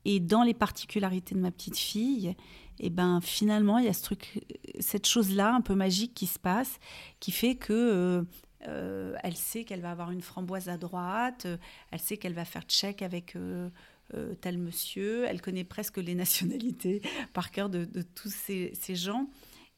et, 0.05 0.19
dans 0.19 0.43
les 0.43 0.53
particularités 0.53 1.35
de 1.35 1.39
ma 1.39 1.51
petite 1.51 1.77
fille, 1.77 2.35
et 2.79 2.89
ben 2.89 3.21
finalement, 3.21 3.77
il 3.77 3.85
y 3.85 3.87
a 3.87 3.93
ce 3.93 4.01
truc, 4.01 4.43
cette 4.79 5.07
chose-là 5.07 5.53
un 5.53 5.61
peu 5.61 5.75
magique 5.75 6.13
qui 6.13 6.27
se 6.27 6.39
passe, 6.39 6.79
qui 7.19 7.31
fait 7.31 7.55
que. 7.55 7.73
Euh, 7.73 8.23
euh, 8.67 9.15
elle 9.23 9.35
sait 9.35 9.63
qu'elle 9.63 9.81
va 9.81 9.89
avoir 9.89 10.11
une 10.11 10.21
framboise 10.21 10.69
à 10.69 10.77
droite, 10.77 11.47
elle 11.89 11.99
sait 11.99 12.17
qu'elle 12.17 12.35
va 12.35 12.45
faire 12.45 12.61
check 12.61 13.01
avec 13.01 13.35
tel 14.41 14.57
monsieur, 14.59 15.25
elle 15.27 15.41
connaît 15.41 15.63
presque 15.63 15.97
les 15.97 16.13
nationalités 16.25 17.01
par 17.33 17.49
cœur 17.49 17.69
de, 17.71 17.85
de 17.85 18.03
tous 18.03 18.31
ces, 18.31 18.71
ces 18.75 18.95
gens. 18.95 19.27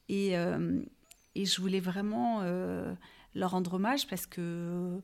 Et, 0.08 0.36
et 1.34 1.46
je 1.46 1.60
voulais 1.60 1.80
vraiment 1.80 2.40
euh, 2.42 2.94
leur 3.34 3.50
rendre 3.50 3.74
hommage 3.74 4.06
parce 4.06 4.26
que 4.26 5.00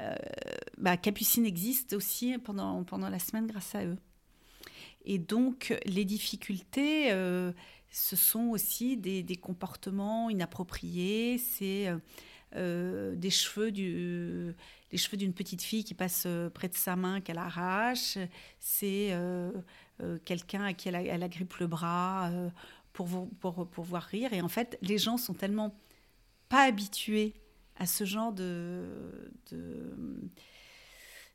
euh, 0.00 0.14
bah, 0.78 0.96
Capucine 0.96 1.44
existe 1.44 1.92
aussi 1.92 2.38
pendant, 2.38 2.84
pendant 2.84 3.08
la 3.08 3.18
semaine 3.18 3.46
grâce 3.46 3.74
à 3.74 3.84
eux. 3.84 3.98
Et 5.04 5.18
donc, 5.18 5.76
les 5.84 6.04
difficultés, 6.04 7.10
euh, 7.10 7.52
ce 7.90 8.14
sont 8.14 8.48
aussi 8.50 8.96
des, 8.96 9.22
des 9.22 9.36
comportements 9.36 10.30
inappropriés, 10.30 11.38
c'est 11.38 11.88
des 12.54 13.30
cheveux 13.30 13.72
du, 13.72 14.54
les 14.92 14.98
cheveux 14.98 15.16
d'une 15.16 15.32
petite 15.32 15.62
fille 15.62 15.84
qui 15.84 15.94
passe 15.94 16.26
près 16.52 16.68
de 16.68 16.74
sa 16.74 16.96
main 16.96 17.20
qu'elle 17.20 17.38
arrache, 17.38 18.18
c'est 18.60 19.16
quelqu'un 20.24 20.64
à 20.64 20.72
qui 20.74 20.88
elle, 20.88 20.94
elle, 20.94 21.22
agrippe 21.22 21.56
le 21.56 21.66
bras 21.66 22.30
pour, 22.92 23.08
pour, 23.40 23.68
pour 23.68 23.84
voir 23.84 24.02
rire. 24.02 24.32
Et 24.32 24.40
en 24.40 24.48
fait, 24.48 24.78
les 24.82 24.98
gens 24.98 25.16
sont 25.16 25.34
tellement 25.34 25.74
pas 26.48 26.62
habitués 26.62 27.34
à 27.76 27.86
ce 27.86 28.04
genre 28.04 28.32
de, 28.32 29.30
de 29.50 30.30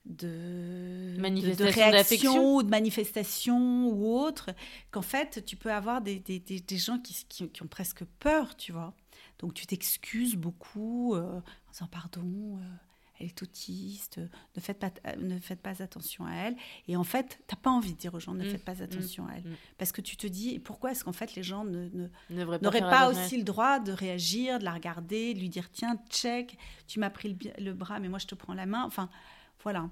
de, 0.06 1.16
de, 1.18 1.64
réaction 1.66 2.56
ou 2.56 2.64
de 2.64 2.70
manifestation 2.70 3.90
ou 3.90 4.18
autre, 4.18 4.52
qu'en 4.92 5.02
fait, 5.02 5.44
tu 5.46 5.58
peux 5.58 5.72
avoir 5.72 6.02
des, 6.02 6.20
des, 6.20 6.40
des, 6.40 6.78
gens 6.78 6.98
qui, 7.00 7.26
qui, 7.28 7.50
qui, 7.50 7.64
ont 7.64 7.68
presque 7.68 8.06
peur, 8.20 8.56
tu 8.56 8.72
vois. 8.72 8.94
Donc, 9.40 9.54
tu 9.54 9.66
t'excuses 9.68 10.36
beaucoup 10.36 11.14
euh, 11.16 11.40
en 11.40 11.72
disant 11.72 11.88
pardon. 11.92 12.58
Euh, 12.58 12.62
elle 13.20 13.28
est 13.28 13.44
autiste, 13.44 14.20
ne 14.56 14.62
faites 14.62 14.80
pas, 14.80 14.92
ne 15.18 15.40
faites 15.40 15.62
pas 15.62 15.82
attention 15.82 16.26
à 16.26 16.34
elle. 16.34 16.56
Et 16.88 16.96
en 16.96 17.04
fait, 17.04 17.40
tu 17.48 17.56
n'as 17.56 17.62
pas 17.62 17.72
envie 17.72 17.94
de 17.94 17.98
dire 17.98 18.14
aux 18.14 18.20
gens, 18.20 18.34
ne 18.34 18.46
mmh, 18.46 18.52
faites 18.52 18.66
pas 18.66 18.76
mmh, 18.76 18.82
attention 18.82 19.28
à 19.28 19.34
elle. 19.36 19.44
Mmh. 19.44 19.56
Parce 19.78 19.92
que 19.92 20.02
tu 20.02 20.18
te 20.18 20.28
dis, 20.28 20.60
pourquoi 20.60 20.92
est-ce 20.92 21.04
qu'en 21.04 21.14
fait 21.14 21.36
les 21.36 21.44
gens 21.44 21.64
ne, 21.64 22.10
n'auraient 22.30 22.80
pas, 22.80 23.10
aussi 23.10 23.38
le 23.38 23.44
droit 23.44 23.80
de 23.80 23.92
réagir, 23.92 24.60
de 24.60 24.66
la 24.66 24.74
regarder, 24.74 25.34
de 25.34 25.40
lui 25.40 25.50
dire, 25.50 25.72
tiens, 25.72 25.98
check, 26.10 26.58
tu 26.88 27.00
m'as 27.00 27.10
pris 27.10 27.38
le, 27.58 27.74
bras, 27.74 28.00
mais 28.00 28.10
moi 28.10 28.20
je 28.20 28.28
te 28.28 28.36
prends 28.36 28.54
la 28.54 28.66
main. 28.66 28.84
Enfin, 28.84 29.10
voilà. 29.64 29.90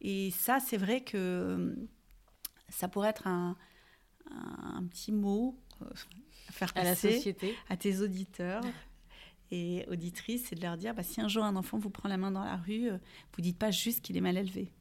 Et 0.00 0.30
ça, 0.30 0.60
c'est 0.60 0.76
vrai 0.76 1.02
que 1.02 1.76
ça 2.68 2.88
pourrait 2.88 3.10
être 3.10 3.26
un, 3.26 3.56
un, 4.30 4.84
petit 4.86 5.12
mot 5.12 5.58
euh, 5.82 5.86
à 6.48 6.52
faire 6.52 6.72
passer 6.72 6.86
à, 6.86 7.10
la 7.10 7.16
société. 7.16 7.54
à 7.68 7.76
tes 7.76 8.00
auditeurs 8.00 8.62
et 9.50 9.84
auditrices, 9.88 10.46
c'est 10.48 10.56
de 10.56 10.62
leur 10.62 10.76
dire 10.76 10.94
bah, 10.94 11.02
si 11.02 11.20
un 11.20 11.28
jour 11.28 11.44
un 11.44 11.56
enfant 11.56 11.78
vous 11.78 11.90
prend 11.90 12.08
la 12.08 12.16
main 12.16 12.30
dans 12.30 12.44
la 12.44 12.56
rue, 12.56 12.90
euh, 12.90 12.98
vous 13.34 13.42
dites 13.42 13.58
pas 13.58 13.70
juste 13.70 14.02
qu'il 14.02 14.16
est 14.16 14.20
mal 14.20 14.36
élevé. 14.36 14.72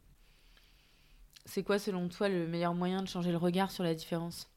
C'est 1.46 1.64
quoi, 1.64 1.78
selon 1.78 2.10
toi, 2.10 2.28
le 2.28 2.48
meilleur 2.48 2.74
moyen 2.74 3.04
de 3.04 3.08
changer 3.08 3.32
le 3.32 3.38
regard 3.38 3.72
sur 3.72 3.84
la 3.84 3.94
différence? 3.94 4.50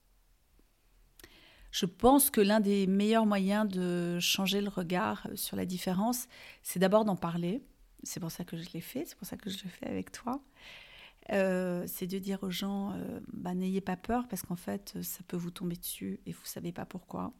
Je 1.71 1.85
pense 1.85 2.31
que 2.31 2.41
l'un 2.41 2.61
des 2.61 2.87
meilleurs 2.87 3.27
moyens 3.27 3.69
de 3.69 4.19
changer 4.21 4.63
le 4.63 4.71
regard 4.71 5.27
euh, 5.27 5.37
sur 5.37 5.57
la 5.57 5.67
différence, 5.67 6.29
c'est 6.63 6.79
d'abord 6.79 7.05
d'en 7.05 7.17
parler. 7.17 7.63
C'est 8.03 8.21
pour 8.21 8.31
ça 8.31 8.45
que 8.45 8.57
je 8.57 8.71
l'ai 8.73 8.81
fait, 8.81 9.05
c'est 9.05 9.19
pour 9.19 9.27
ça 9.27 9.37
que 9.37 9.51
je 9.51 9.63
le 9.65 9.69
fais 9.69 9.87
avec 9.87 10.13
toi. 10.13 10.41
Euh, 11.31 11.85
c'est 11.87 12.07
de 12.07 12.19
dire 12.19 12.43
aux 12.43 12.51
gens, 12.51 12.97
bah, 13.35 13.55
n'ayez 13.55 13.83
pas 13.83 13.97
peur 13.97 14.29
parce 14.29 14.43
qu'en 14.43 14.57
fait, 14.57 14.97
ça 15.03 15.21
peut 15.29 15.37
vous 15.37 15.51
tomber 15.51 15.77
dessus 15.77 16.21
et 16.25 16.33
vous 16.33 16.45
savez 16.45 16.73
pas 16.73 16.87
pourquoi. 16.87 17.35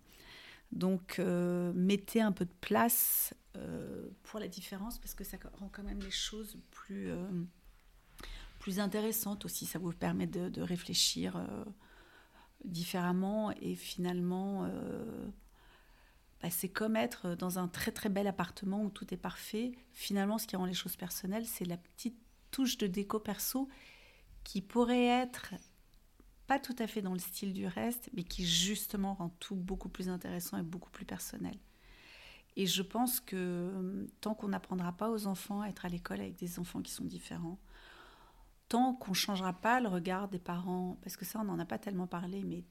Donc, 0.73 1.19
euh, 1.19 1.73
mettez 1.75 2.21
un 2.21 2.33
peu 2.33 2.45
de 2.45 2.55
place 2.61 3.35
euh, 3.57 4.09
pour 4.23 4.39
la 4.39 4.49
différence 4.49 4.99
parce 4.99 5.15
que 5.15 5.25
ça 5.25 5.39
rend 5.55 5.69
quand 5.73 5.83
même 5.83 6.01
les 6.01 6.11
choses 6.11 6.59
plus, 6.71 7.11
euh, 7.11 7.27
plus 8.59 8.79
intéressantes 8.79 9.45
aussi. 9.45 9.67
Ça 9.67 9.79
vous 9.79 9.93
permet 9.93 10.27
de, 10.27 10.61
réfléchir 10.61 11.43
différemment 12.65 13.53
et 13.53 13.75
finalement, 13.75 14.69
bah, 16.43 16.51
c'est 16.51 16.69
comme 16.69 16.97
être 16.97 17.35
dans 17.35 17.59
un 17.59 17.69
très 17.69 17.93
très 17.93 18.09
bel 18.09 18.27
appartement 18.27 18.83
où 18.83 18.91
tout 18.91 19.13
est 19.15 19.19
parfait. 19.19 19.73
Finalement, 19.93 20.39
ce 20.39 20.47
qui 20.47 20.57
rend 20.57 20.67
les 20.67 20.75
choses 20.75 20.97
personnelles, 20.97 21.47
c'est 21.47 21.65
la 21.65 21.79
petite 21.79 22.19
touche 22.51 22.77
de 22.79 22.87
déco 22.87 23.21
perso 23.21 23.69
qui 24.45 24.61
pourrait 24.61 25.07
être 25.07 25.55
pas 26.49 26.59
tout 26.59 26.75
à 26.79 26.87
fait 26.87 27.03
dans 27.03 27.13
le 27.13 27.19
style 27.19 27.53
du 27.53 27.67
reste, 27.67 28.09
mais 28.15 28.25
qui 28.25 28.45
justement 28.45 29.15
rend 29.15 29.29
tout 29.39 29.55
beaucoup 29.55 29.91
plus 29.91 30.09
intéressant 30.09 30.57
et 30.57 30.63
beaucoup 30.63 30.91
plus 30.91 31.05
personnel. 31.05 31.57
Et 32.57 32.67
je 32.67 32.83
pense 32.83 33.21
que 33.21 33.37
euh, 33.37 34.07
tant 34.23 34.35
qu'on 34.35 34.49
n'apprendra 34.49 34.93
pas 34.93 35.11
aux 35.11 35.27
enfants 35.27 35.61
à 35.61 35.69
être 35.69 35.85
à 35.85 35.91
l'école 35.91 36.21
avec 36.21 36.37
des 36.37 36.59
enfants 36.59 36.81
qui 36.81 36.91
sont 36.91 37.05
différents, 37.05 37.59
tant 38.69 38.95
qu'on 38.95 39.11
ne 39.11 39.17
changera 39.17 39.53
pas 39.53 39.79
le 39.81 39.89
regard 39.89 40.29
des 40.29 40.39
parents, 40.39 40.99
parce 41.03 41.19
que 41.19 41.27
ça 41.27 41.39
on 41.39 41.45
n'en 41.45 41.59
a 41.59 41.67
pas 41.67 41.79
tellement 41.79 42.07
parlé, 42.07 42.43
mais 42.43 42.65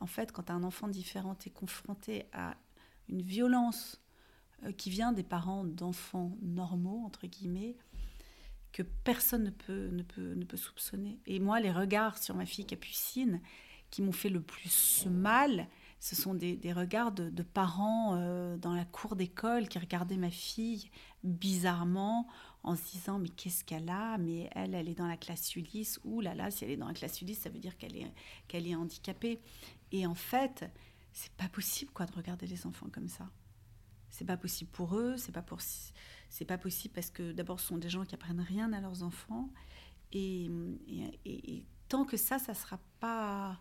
en 0.00 0.06
fait 0.06 0.30
quand 0.30 0.50
un 0.50 0.62
enfant 0.62 0.86
différent 0.86 1.36
est 1.44 1.50
confronté 1.50 2.26
à 2.32 2.56
une 3.08 3.20
violence 3.20 4.00
euh, 4.62 4.70
qui 4.70 4.90
vient 4.90 5.12
des 5.12 5.24
parents 5.24 5.64
d'enfants 5.64 6.38
normaux, 6.40 7.02
entre 7.04 7.26
guillemets, 7.26 7.76
que 8.74 8.82
personne 8.82 9.44
ne 9.44 9.50
peut, 9.50 9.88
ne, 9.92 10.02
peut, 10.02 10.34
ne 10.34 10.44
peut 10.44 10.56
soupçonner. 10.56 11.20
Et 11.26 11.38
moi, 11.38 11.60
les 11.60 11.70
regards 11.70 12.18
sur 12.18 12.34
ma 12.34 12.44
fille 12.44 12.66
Capucine 12.66 13.40
qui 13.90 14.02
m'ont 14.02 14.12
fait 14.12 14.28
le 14.28 14.42
plus 14.42 15.06
mal, 15.06 15.68
ce 16.00 16.16
sont 16.16 16.34
des, 16.34 16.56
des 16.56 16.72
regards 16.72 17.12
de, 17.12 17.42
parents 17.44 18.16
euh, 18.16 18.56
dans 18.56 18.74
la 18.74 18.84
cour 18.84 19.14
d'école 19.14 19.68
qui 19.68 19.78
regardaient 19.78 20.16
ma 20.16 20.32
fille 20.32 20.90
bizarrement 21.22 22.26
en 22.64 22.74
se 22.74 22.82
disant 22.90 23.20
mais 23.20 23.28
qu'est-ce 23.28 23.62
qu'elle 23.62 23.88
a? 23.88 24.18
Mais 24.18 24.50
elle, 24.56 24.74
elle 24.74 24.88
est 24.88 24.96
dans 24.96 25.06
la 25.06 25.16
classe 25.16 25.54
Ulysse. 25.54 26.00
Ouh 26.02 26.20
là 26.20 26.34
là, 26.34 26.50
si 26.50 26.64
elle 26.64 26.72
est 26.72 26.76
dans 26.76 26.88
la 26.88 26.94
classe 26.94 27.22
Ulysse, 27.22 27.42
ça 27.42 27.50
veut 27.50 27.60
dire 27.60 27.78
qu'elle 27.78 27.96
est, 27.96 28.12
qu'elle 28.48 28.66
est 28.66 28.74
handicapée. 28.74 29.38
Et 29.92 30.04
en 30.04 30.16
fait, 30.16 30.68
c'est 31.12 31.32
pas 31.34 31.48
possible 31.48 31.92
quoi 31.92 32.06
de 32.06 32.12
regarder 32.12 32.48
les 32.48 32.66
enfants 32.66 32.88
comme 32.92 33.08
ça. 33.08 33.30
C'est 34.10 34.24
pas 34.24 34.36
possible 34.36 34.70
pour 34.72 34.96
eux, 34.96 35.16
c'est 35.16 35.32
pas 35.32 35.42
pour 35.42 35.60
c'est 36.34 36.44
pas 36.44 36.58
possible 36.58 36.92
parce 36.92 37.10
que 37.10 37.30
d'abord 37.30 37.60
ce 37.60 37.68
sont 37.68 37.78
des 37.78 37.88
gens 37.88 38.04
qui 38.04 38.16
apprennent 38.16 38.40
rien 38.40 38.72
à 38.72 38.80
leurs 38.80 39.04
enfants. 39.04 39.50
Et, 40.10 40.50
et, 41.24 41.64
tant 41.88 42.04
que 42.04 42.16
ça 42.16 42.40
ça 42.40 42.54
sera 42.54 42.80
pas 42.98 43.60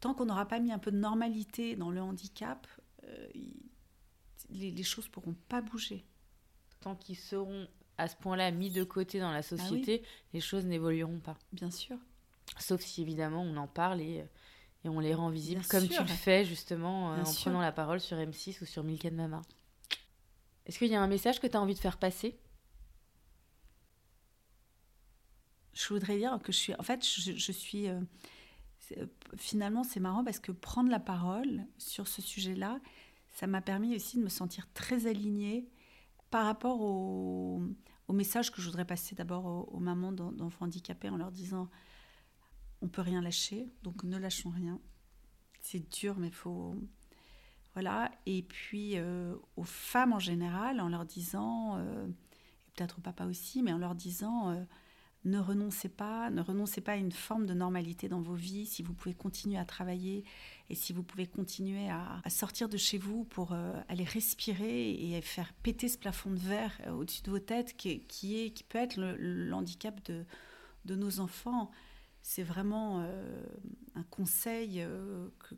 tant 0.00 0.12
qu'on 0.12 0.24
n'aura 0.24 0.46
pas 0.46 0.58
mis 0.58 0.72
un 0.72 0.80
peu 0.80 0.90
de 0.90 0.96
normalité 0.96 1.76
dans 1.76 1.92
le 1.92 2.00
handicap 2.02 2.66
euh, 3.04 3.28
les, 4.50 4.72
les, 4.72 4.82
choses 4.82 5.06
pourront 5.06 5.36
pas 5.48 5.60
bouger. 5.60 6.04
Tant 6.80 6.96
qu'ils 6.96 7.16
seront 7.16 7.68
à 7.96 8.08
ce 8.08 8.16
point-là 8.16 8.50
mis 8.50 8.70
de 8.70 8.82
côté 8.82 9.20
dans 9.20 9.30
la 9.30 9.38
ah 9.38 9.42
société 9.42 10.02
les 10.32 10.40
choses 10.40 10.66
n'évolueront 10.66 11.20
pas. 11.20 11.38
Bien 11.52 11.70
sûr. 11.70 11.96
Sauf 12.58 12.80
si 12.80 13.02
évidemment 13.02 13.42
on 13.42 13.56
en 13.56 13.68
parle 13.68 14.00
et 14.00 14.24
et 14.84 14.88
on 14.88 14.98
les 14.98 15.14
rend 15.14 15.30
visibles 15.30 15.64
comme 15.66 15.86
tu 15.86 16.00
le 16.00 16.08
fais 16.08 16.44
justement 16.44 17.12
euh, 17.12 17.22
en 17.22 17.32
prenant 17.34 17.60
la 17.60 17.70
parole 17.70 18.00
sur 18.00 18.16
M6 18.16 18.62
ou 18.62 18.66
sur 18.66 18.82
Milk 18.82 19.04
Mama. 19.04 19.42
Est-ce 20.66 20.78
qu'il 20.78 20.88
y 20.88 20.94
a 20.94 21.00
un 21.00 21.08
message 21.08 21.40
que 21.40 21.46
tu 21.46 21.56
as 21.56 21.60
envie 21.60 21.74
de 21.74 21.78
faire 21.78 21.98
passer? 21.98 22.38
Je 25.72 25.88
voudrais 25.88 26.18
dire 26.18 26.38
que 26.42 26.52
je 26.52 26.58
suis. 26.58 26.74
En 26.74 26.82
fait, 26.82 27.04
je, 27.04 27.52
suis. 27.52 27.88
Euh, 27.88 28.00
euh, 28.98 29.06
finalement, 29.36 29.84
c'est 29.84 30.00
marrant 30.00 30.22
parce 30.22 30.38
que 30.38 30.52
prendre 30.52 30.90
la 30.90 31.00
parole 31.00 31.64
sur 31.78 32.08
ce 32.08 32.22
sujet-là, 32.22 32.80
ça 33.30 33.46
m'a 33.46 33.62
permis 33.62 33.96
aussi 33.96 34.18
de 34.18 34.22
me 34.22 34.28
sentir 34.28 34.68
très 34.74 35.06
alignée 35.06 35.68
par 36.30 36.44
rapport 36.44 36.80
au, 36.80 37.62
message 38.10 38.52
que 38.52 38.60
je 38.60 38.66
voudrais 38.66 38.84
passer 38.84 39.14
d'abord 39.14 39.46
aux, 39.46 39.70
aux, 39.72 39.80
mamans 39.80 40.12
d'enfants 40.12 40.66
handicapés 40.66 41.08
en 41.08 41.16
leur 41.16 41.32
disant 41.32 41.70
on 42.82 42.88
peut 42.88 43.00
rien 43.00 43.22
lâcher, 43.22 43.72
donc 43.82 44.04
ne 44.04 44.18
lâchons 44.18 44.50
rien. 44.50 44.78
C'est 45.62 45.90
dur, 45.90 46.18
mais 46.18 46.30
faut 46.30 46.76
voilà. 47.74 48.10
Et 48.26 48.42
puis 48.42 48.92
euh, 48.96 49.34
aux 49.56 49.64
femmes 49.64 50.12
en 50.12 50.18
général, 50.18 50.80
en 50.80 50.88
leur 50.88 51.04
disant, 51.04 51.76
euh, 51.78 52.06
peut-être 52.74 52.98
au 52.98 53.00
papa 53.02 53.26
aussi, 53.26 53.62
mais 53.62 53.72
en 53.72 53.78
leur 53.78 53.94
disant, 53.94 54.66
ne 55.24 55.38
renoncez 55.38 55.88
pas, 55.88 56.30
ne 56.30 56.40
renoncez 56.40 56.80
pas 56.80 56.92
à 56.92 56.96
une 56.96 57.12
forme 57.12 57.46
de 57.46 57.54
normalité 57.54 58.08
dans 58.08 58.20
vos 58.20 58.34
vies. 58.34 58.66
Si 58.66 58.82
vous 58.82 58.92
pouvez 58.92 59.14
continuer 59.14 59.56
à 59.56 59.64
travailler 59.64 60.24
et 60.68 60.74
si 60.74 60.92
vous 60.92 61.02
pouvez 61.02 61.26
continuer 61.26 61.88
à, 61.90 62.22
sortir 62.28 62.68
de 62.68 62.76
chez 62.76 62.98
vous 62.98 63.24
pour 63.24 63.52
euh, 63.52 63.72
aller 63.88 64.04
respirer 64.04 64.90
et 64.90 65.20
faire 65.20 65.52
péter 65.62 65.88
ce 65.88 65.98
plafond 65.98 66.30
de 66.30 66.38
verre 66.38 66.72
euh, 66.86 66.92
au-dessus 66.92 67.22
de 67.22 67.30
vos 67.30 67.38
têtes 67.38 67.76
qui, 67.76 68.64
peut 68.68 68.78
être 68.78 68.96
le, 68.96 69.52
handicap 69.52 70.02
de, 70.06 70.24
de, 70.86 70.96
nos 70.96 71.20
enfants, 71.20 71.70
c'est 72.22 72.42
vraiment 72.42 73.02
euh, 73.02 73.44
un 73.94 74.02
conseil 74.04 74.84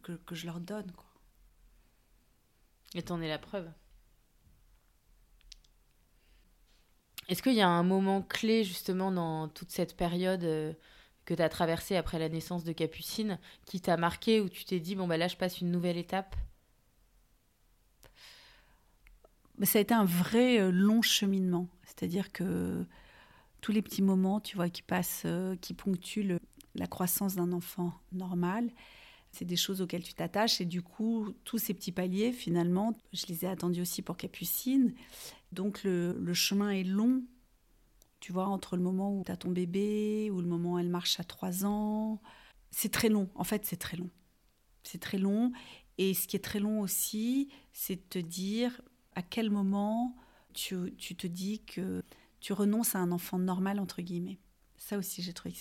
que, 0.03 0.35
je 0.35 0.47
leur 0.47 0.61
donne. 0.61 0.91
Et 2.95 3.03
t'en 3.03 3.21
es 3.21 3.29
la 3.29 3.39
preuve. 3.39 3.69
Est-ce 7.29 7.43
qu'il 7.43 7.55
y 7.55 7.63
a 7.63 7.69
un 7.69 7.83
moment 7.83 8.23
clé 8.23 8.65
justement 8.65 9.11
dans 9.11 9.49
toute 9.49 9.71
cette 9.71 9.97
période 9.97 10.45
euh, 10.45 10.73
que 11.25 11.35
tu 11.35 11.43
as 11.43 11.49
traversée 11.49 11.97
après 11.97 12.19
la 12.19 12.29
naissance 12.29 12.65
de 12.65 12.73
Capucine 12.73 13.39
qui 13.65 13.81
t'a 13.81 13.97
marqué 13.97 14.41
où 14.41 14.49
tu 14.49 14.65
t'es 14.65 14.79
dit 14.79 14.95
bon 14.95 15.07
bah 15.07 15.17
là 15.17 15.27
je 15.27 15.37
passe 15.37 15.61
une 15.61 15.71
nouvelle 15.71 15.97
étape? 15.97 16.37
Ça 19.63 19.79
a 19.79 19.83
été 19.83 19.95
un 19.95 20.05
vrai 20.05 20.61
euh, 20.61 20.71
long 20.71 21.01
cheminement, 21.01 21.69
c'est-à-dire 21.85 22.33
que 22.33 22.85
tous 23.61 23.73
les 23.73 23.83
petits 23.83 24.03
moments, 24.03 24.41
tu 24.41 24.57
vois, 24.57 24.69
qui 24.69 24.83
passent, 24.83 25.23
euh, 25.25 25.57
qui 25.57 25.73
ponctuent 25.73 26.39
la 26.75 26.87
croissance 26.87 27.37
d'un 27.37 27.53
enfant 27.53 27.95
normal, 28.13 28.69
c'est 29.35 29.45
des 29.45 29.57
choses 29.57 29.81
auxquelles 29.81 30.03
tu 30.03 30.15
t'attaches 30.15 30.61
et 30.61 30.65
du 30.65 30.83
coup, 30.83 31.35
tous 31.45 31.59
ces 31.59 31.75
petits 31.75 31.93
paliers, 31.93 32.33
finalement, 32.33 32.95
je 33.13 33.27
les 33.27 33.45
ai 33.45 33.49
attendus 33.49 33.81
aussi 33.81 34.03
pour 34.03 34.17
Capucine. 34.17 34.95
Donc 35.53 35.83
le, 35.85 36.35
chemin 36.35 36.71
est 36.71 36.85
long, 36.85 37.23
tu 38.21 38.33
vois, 38.33 38.47
entre 38.47 38.77
le 38.77 38.83
moment 38.83 39.19
où 39.19 39.25
tu 39.25 39.33
as 39.33 39.37
ton 39.37 39.51
bébé, 39.51 40.31
ou 40.31 40.41
le 40.41 40.47
moment 40.47 40.75
où 40.75 40.79
elle 40.79 40.89
marche 40.89 41.21
à 41.21 41.25
3 41.25 41.65
ans. 41.65 42.21
C'est 42.71 42.93
très 42.93 43.09
long, 43.09 43.29
en 43.35 43.45
fait, 43.45 43.65
c'est 43.67 43.77
très 43.77 43.97
long. 43.97 44.11
C'est 44.83 45.01
très 45.01 45.19
long. 45.19 45.53
Et 45.99 46.15
ce 46.15 46.27
qui 46.27 46.37
est 46.37 46.45
très 46.45 46.61
long 46.61 46.81
aussi, 46.81 47.49
c'est 47.73 47.97
de 47.97 48.03
te 48.09 48.19
dire 48.19 48.81
à 49.15 49.23
quel 49.23 49.51
moment 49.51 50.17
tu, 50.53 50.95
te 50.97 51.27
dis 51.27 51.65
que 51.65 52.03
tu 52.41 52.53
renonces 52.53 52.95
à 52.95 52.99
un 52.99 53.13
enfant 53.13 53.39
normal, 53.39 53.81
entre 53.81 54.03
guillemets. 54.03 54.39
Ça 54.85 54.99
aussi, 54.99 55.23
j'ai 55.23 55.33
trouvé 55.33 55.55
que 55.55 55.59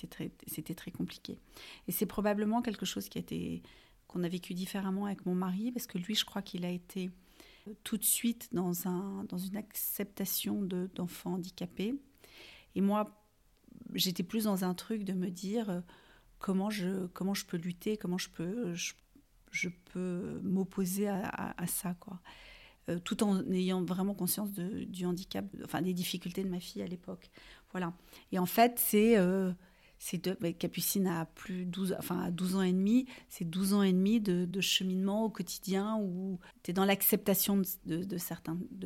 c'était 0.48 0.74
très, 0.76 0.92
compliqué. 0.92 1.40
Et 1.88 1.94
c'est 1.94 2.06
probablement 2.06 2.62
quelque 2.62 2.86
chose 2.86 3.08
qui 3.08 3.20
a 3.20 3.22
été 3.22 3.64
qu'on 4.08 4.22
a 4.22 4.28
vécu 4.28 4.54
différemment 4.54 5.06
avec 5.06 5.26
mon 5.26 5.34
mari, 5.34 5.72
parce 5.72 5.88
que 5.88 5.98
lui, 5.98 6.14
je 6.14 6.26
crois 6.26 6.42
qu'il 6.42 6.66
a 6.66 6.70
été 6.70 7.10
tout 7.86 7.98
de 7.98 8.04
suite 8.04 8.50
dans, 8.52 8.86
un, 8.86 9.24
dans 9.30 9.38
une 9.38 9.56
acceptation 9.56 10.62
d'enfants 10.94 11.36
handicapés. 11.36 11.96
Et 12.76 12.82
moi, 12.82 13.18
j'étais 13.94 14.24
plus 14.24 14.44
dans 14.44 14.66
un 14.66 14.74
truc 14.74 15.06
de 15.06 15.14
me 15.14 15.30
dire 15.30 15.70
euh, 15.70 15.80
comment 16.38 16.70
je, 16.70 17.06
comment 17.14 17.34
je 17.34 17.46
peux 17.46 17.56
lutter, 17.56 17.96
comment 17.96 18.18
je 18.18 18.28
peux, 18.28 18.74
je, 18.74 19.70
peux 19.94 20.42
m'opposer 20.44 21.08
à, 21.08 21.66
ça, 21.68 21.94
quoi. 21.94 22.20
Euh, 22.90 23.00
tout 23.00 23.24
en 23.24 23.50
ayant 23.52 23.86
vraiment 23.86 24.14
conscience 24.14 24.52
de, 24.52 24.84
du 24.84 25.06
handicap, 25.06 25.46
enfin 25.64 25.82
des 25.82 25.94
difficultés 25.94 26.44
de 26.44 26.50
ma 26.50 26.60
fille 26.60 26.82
à 26.82 26.88
l'époque. 26.88 27.32
Et 28.32 28.40
en 28.40 28.46
fait, 28.46 28.74
c'est 28.78 29.18
euh, 29.18 29.52
Capucine 30.60 31.08
a 31.08 31.26
plus 31.26 31.66
12, 31.66 31.96
enfin 31.98 32.22
à 32.24 32.32
12 32.32 32.56
ans 32.56 32.62
et 32.62 32.74
demi, 32.74 33.06
c'est 33.30 33.46
12 33.46 33.74
ans 33.74 33.84
et 33.84 33.94
demi 33.94 34.20
de, 34.20 34.62
cheminement 34.62 35.26
au 35.26 35.30
quotidien 35.30 35.98
où 35.98 36.40
tu 36.64 36.72
es 36.72 36.74
dans 36.74 36.86
l'acceptation 36.86 37.62
de 37.86 38.18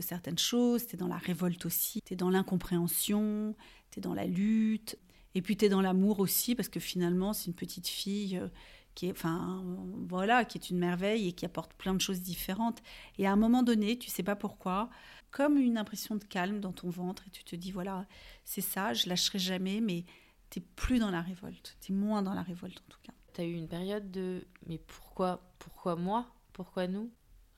certaines 0.02 0.38
choses, 0.38 0.88
tu 0.88 0.96
es 0.96 0.98
dans 0.98 1.08
la 1.08 1.18
révolte 1.18 1.66
aussi, 1.66 2.02
tu 2.06 2.14
es 2.14 2.16
dans 2.16 2.30
l'incompréhension, 2.30 3.56
tu 3.92 4.00
es 4.00 4.02
dans 4.02 4.14
la 4.14 4.26
lutte, 4.26 4.98
et 5.36 5.42
puis 5.42 5.56
tu 5.56 5.66
es 5.66 5.70
dans 5.70 5.82
l'amour 5.82 6.20
aussi, 6.20 6.56
parce 6.56 6.70
que 6.70 6.80
finalement, 6.80 7.34
c'est 7.34 7.46
une 7.46 7.54
petite 7.54 7.88
fille 7.88 8.38
euh, 8.38 8.48
qui 8.96 9.06
est, 9.06 9.12
enfin, 9.12 9.64
voilà, 10.10 10.46
qui 10.46 10.58
est 10.58 10.72
une 10.72 10.80
merveille 10.80 11.28
et 11.28 11.32
qui 11.34 11.46
apporte 11.46 11.74
plein 11.76 11.94
de 11.94 12.02
choses 12.02 12.22
différentes. 12.22 12.82
Et 13.20 13.28
à 13.28 13.32
un 13.32 13.36
moment 13.36 13.62
donné, 13.62 14.00
tu 14.00 14.10
sais 14.10 14.24
pas 14.24 14.36
pourquoi, 14.36 14.90
comme 15.32 15.58
une 15.58 15.78
impression 15.78 16.16
de 16.16 16.24
calme 16.24 16.60
dans 16.60 16.72
ton 16.72 16.90
ventre, 16.90 17.24
et 17.28 17.30
tu 17.30 17.44
te 17.44 17.56
dis, 17.56 17.72
voilà, 17.72 18.06
c'est 18.46 18.62
ça, 18.62 18.94
je 18.94 19.10
lâcherai 19.10 19.40
jamais, 19.40 19.82
mais 19.82 20.06
t'es 20.50 20.62
plus 20.62 21.00
dans 21.00 21.12
la 21.12 21.22
révolte, 21.22 21.78
t'es 21.82 21.94
moins 21.94 22.22
dans 22.22 22.34
la 22.34 22.44
révolte 22.44 22.80
en 22.80 22.90
tout 22.90 23.00
cas. 23.04 23.14
T'as 23.34 23.44
eu 23.44 23.54
une 23.54 23.68
période 23.68 24.10
de 24.12 24.48
mais 24.66 24.80
pourquoi 24.80 25.42
pourquoi 25.60 25.96
moi? 25.96 26.26
Pourquoi 26.54 26.88
nous? 26.88 27.12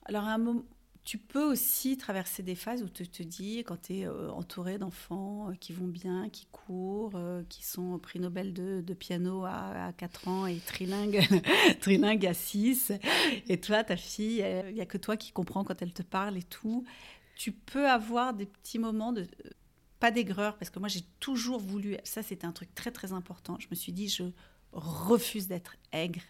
Alors 0.04 0.24
à 0.24 0.34
un 0.34 0.38
moment 0.38 0.64
tu 1.04 1.18
peux 1.18 1.42
aussi 1.42 1.96
traverser 1.96 2.42
des 2.42 2.54
phases 2.54 2.82
où 2.82 2.88
tu 2.88 3.08
te 3.08 3.22
dis, 3.22 3.64
quand 3.66 3.82
tu 3.82 4.00
es 4.00 4.06
euh, 4.06 4.30
entouré 4.30 4.78
d'enfants 4.78 5.50
euh, 5.50 5.54
qui 5.54 5.72
vont 5.72 5.86
bien, 5.86 6.28
qui 6.28 6.46
courent, 6.52 7.14
euh, 7.14 7.42
qui 7.48 7.64
sont 7.64 7.98
prix 7.98 8.20
Nobel 8.20 8.52
de, 8.52 8.80
de 8.80 8.94
piano 8.94 9.44
à, 9.44 9.86
à, 9.86 9.92
4 9.92 10.28
ans 10.28 10.46
et 10.46 10.58
trilingue, 10.58 11.26
trilingue 11.80 12.26
à 12.26 12.34
6, 12.34 12.92
et 13.48 13.60
toi, 13.60 13.82
ta 13.82 13.96
fille, 13.96 14.44
il 14.68 14.74
n'y 14.74 14.80
a 14.80 14.86
que 14.86 14.98
toi 14.98 15.16
qui 15.16 15.32
comprends 15.32 15.64
quand 15.64 15.80
elle 15.80 15.92
te 15.92 16.02
parle 16.02 16.36
et 16.36 16.42
tout. 16.42 16.84
Tu 17.40 17.52
peux 17.52 17.88
avoir 17.88 18.34
des 18.34 18.44
petits 18.44 18.78
moments 18.78 19.14
de 19.14 19.26
pas 19.98 20.10
d'aigreur, 20.10 20.58
parce 20.58 20.68
que 20.68 20.78
moi 20.78 20.88
j'ai 20.88 21.00
toujours 21.20 21.58
voulu, 21.58 21.96
ça 22.04 22.22
c'était 22.22 22.44
un 22.44 22.52
truc 22.52 22.74
très 22.74 22.90
très 22.90 23.14
important, 23.14 23.56
je 23.58 23.66
me 23.70 23.74
suis 23.74 23.92
dit 23.92 24.10
je 24.10 24.24
refuse 24.72 25.48
d'être 25.48 25.76
aigre 25.90 26.20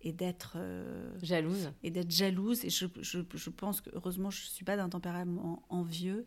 et 0.00 0.12
d'être 0.12 0.54
euh, 0.56 1.16
jalouse. 1.22 1.70
Et 1.84 1.92
d'être 1.92 2.10
jalouse, 2.10 2.64
et 2.64 2.70
je, 2.70 2.86
je, 3.00 3.20
je, 3.32 3.50
pense 3.50 3.80
que 3.80 3.90
heureusement 3.92 4.28
je 4.30 4.42
ne 4.42 4.48
suis 4.48 4.64
pas 4.64 4.76
d'un 4.76 4.88
tempérament 4.88 5.64
envieux, 5.68 6.26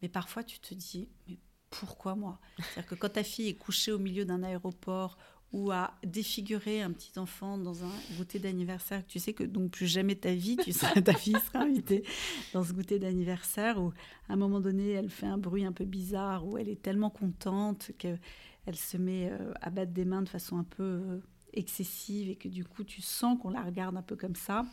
mais 0.00 0.08
parfois 0.08 0.42
tu 0.42 0.58
te 0.58 0.72
dis, 0.72 1.10
mais 1.28 1.36
pourquoi 1.68 2.14
moi? 2.14 2.40
C'est-à-dire 2.56 2.86
que 2.86 2.94
quand 2.94 3.10
ta 3.10 3.22
fille 3.22 3.48
est 3.48 3.56
couchée 3.56 3.92
au 3.92 3.98
milieu 3.98 4.24
d'un 4.24 4.42
aéroport 4.42 5.18
ou 5.52 5.72
à 5.72 5.94
défigurer 6.04 6.80
un 6.80 6.92
petit 6.92 7.18
enfant 7.18 7.58
dans 7.58 7.84
un 7.84 7.92
goûter 8.16 8.38
d'anniversaire, 8.38 9.04
tu 9.06 9.18
sais 9.18 9.32
que 9.32 9.42
donc 9.42 9.72
plus 9.72 9.86
jamais 9.86 10.14
ta 10.14 10.32
vie, 10.32 10.56
tu 10.56 10.72
seras, 10.72 11.00
ta 11.02 11.12
fille 11.12 11.36
sera 11.46 11.64
invitée 11.64 12.04
dans 12.52 12.62
ce 12.62 12.72
goûter 12.72 12.98
d'anniversaire 12.98 13.82
où 13.82 13.92
à 14.28 14.34
un 14.34 14.36
moment 14.36 14.60
donné 14.60 14.90
elle 14.90 15.10
fait 15.10 15.26
un 15.26 15.38
bruit 15.38 15.64
un 15.64 15.72
peu 15.72 15.84
bizarre, 15.84 16.46
où 16.46 16.56
elle 16.56 16.68
est 16.68 16.80
tellement 16.80 17.10
contente 17.10 17.90
qu'elle 17.98 18.18
se 18.74 18.96
met 18.96 19.30
euh, 19.30 19.52
à 19.60 19.70
battre 19.70 19.92
des 19.92 20.04
mains 20.04 20.22
de 20.22 20.28
façon 20.28 20.56
un 20.56 20.64
peu 20.64 20.82
euh, 20.82 21.20
excessive 21.52 22.30
et 22.30 22.36
que 22.36 22.48
du 22.48 22.64
coup 22.64 22.84
tu 22.84 23.02
sens 23.02 23.36
qu'on 23.40 23.50
la 23.50 23.62
regarde 23.62 23.96
un 23.96 24.02
peu 24.02 24.16
comme 24.16 24.36
ça. 24.36 24.64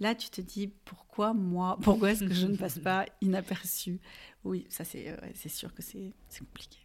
Là, 0.00 0.14
tu 0.14 0.28
te 0.28 0.40
dis 0.40 0.66
pourquoi 0.84 1.32
moi 1.34 1.78
Pourquoi 1.80 2.10
est-ce 2.10 2.24
que 2.24 2.34
je 2.34 2.46
ne 2.46 2.56
passe 2.56 2.78
pas 2.80 3.06
inaperçu 3.20 4.00
Oui, 4.42 4.66
ça 4.68 4.82
euh, 4.96 5.16
c'est 5.34 5.48
sûr 5.48 5.72
que 5.72 5.82
c'est 5.82 6.12
compliqué. 6.38 6.83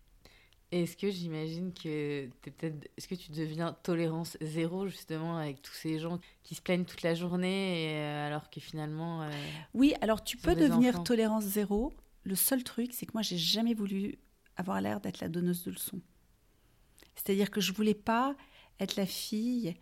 Est-ce 0.72 0.96
que 0.96 1.10
j'imagine 1.10 1.74
que 1.74 2.26
es 2.26 2.30
peut-être, 2.42 2.88
est-ce 2.96 3.08
que 3.08 3.16
tu 3.16 3.32
deviens 3.32 3.74
tolérance 3.82 4.38
zéro 4.40 4.88
justement 4.88 5.38
avec 5.38 5.64
tous 5.64 5.74
ces 5.74 5.98
gens 5.98 6.20
qui 6.44 6.54
se 6.54 6.62
plaignent 6.62 6.86
toute 6.86 7.02
la 7.02 7.16
journée 7.16 7.96
euh, 7.96 8.28
alors 8.28 8.52
que 8.52 8.60
finalement. 8.60 9.24
Euh, 9.24 9.32
oui, 9.74 9.96
alors 10.02 10.24
tu 10.24 10.38
peux 10.38 10.56
devenir 10.56 11.04
tolérance 11.04 11.44
zéro. 11.44 11.92
Le 12.24 12.36
seul 12.36 12.64
truc, 12.64 12.94
c'est 12.94 13.08
que 13.08 13.14
moi, 13.16 13.24
j'ai 13.24 13.38
jamais 13.38 13.74
voulu 13.74 14.20
avoir 14.58 14.80
l'air 14.82 15.02
d'être 15.02 15.22
la 15.22 15.30
donneuse 15.30 15.64
de 15.64 15.72
leçons. 15.72 16.02
C'est-à-dire 17.16 17.50
que 17.50 17.62
je 17.62 17.74
voulais 17.74 17.96
pas 17.96 18.36
être 18.80 18.96
la 18.96 19.06
fille 19.06 19.76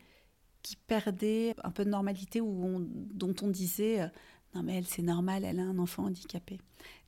qui 0.61 0.75
perdait 0.75 1.55
un 1.63 1.71
peu 1.71 1.83
de 1.85 1.89
normalité 1.89 2.41
ou 2.41 2.85
dont 2.89 3.35
on 3.41 3.47
disait 3.47 4.01
euh, 4.01 4.07
non 4.53 4.63
mais 4.63 4.77
elle 4.77 4.87
c'est 4.87 5.01
normal, 5.01 5.43
elle 5.43 5.59
a 5.59 5.63
un 5.63 5.77
enfant 5.77 6.05
handicapé. 6.05 6.59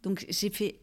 Donc 0.04 0.26
j'ai 0.30 0.50
fait 0.50 0.80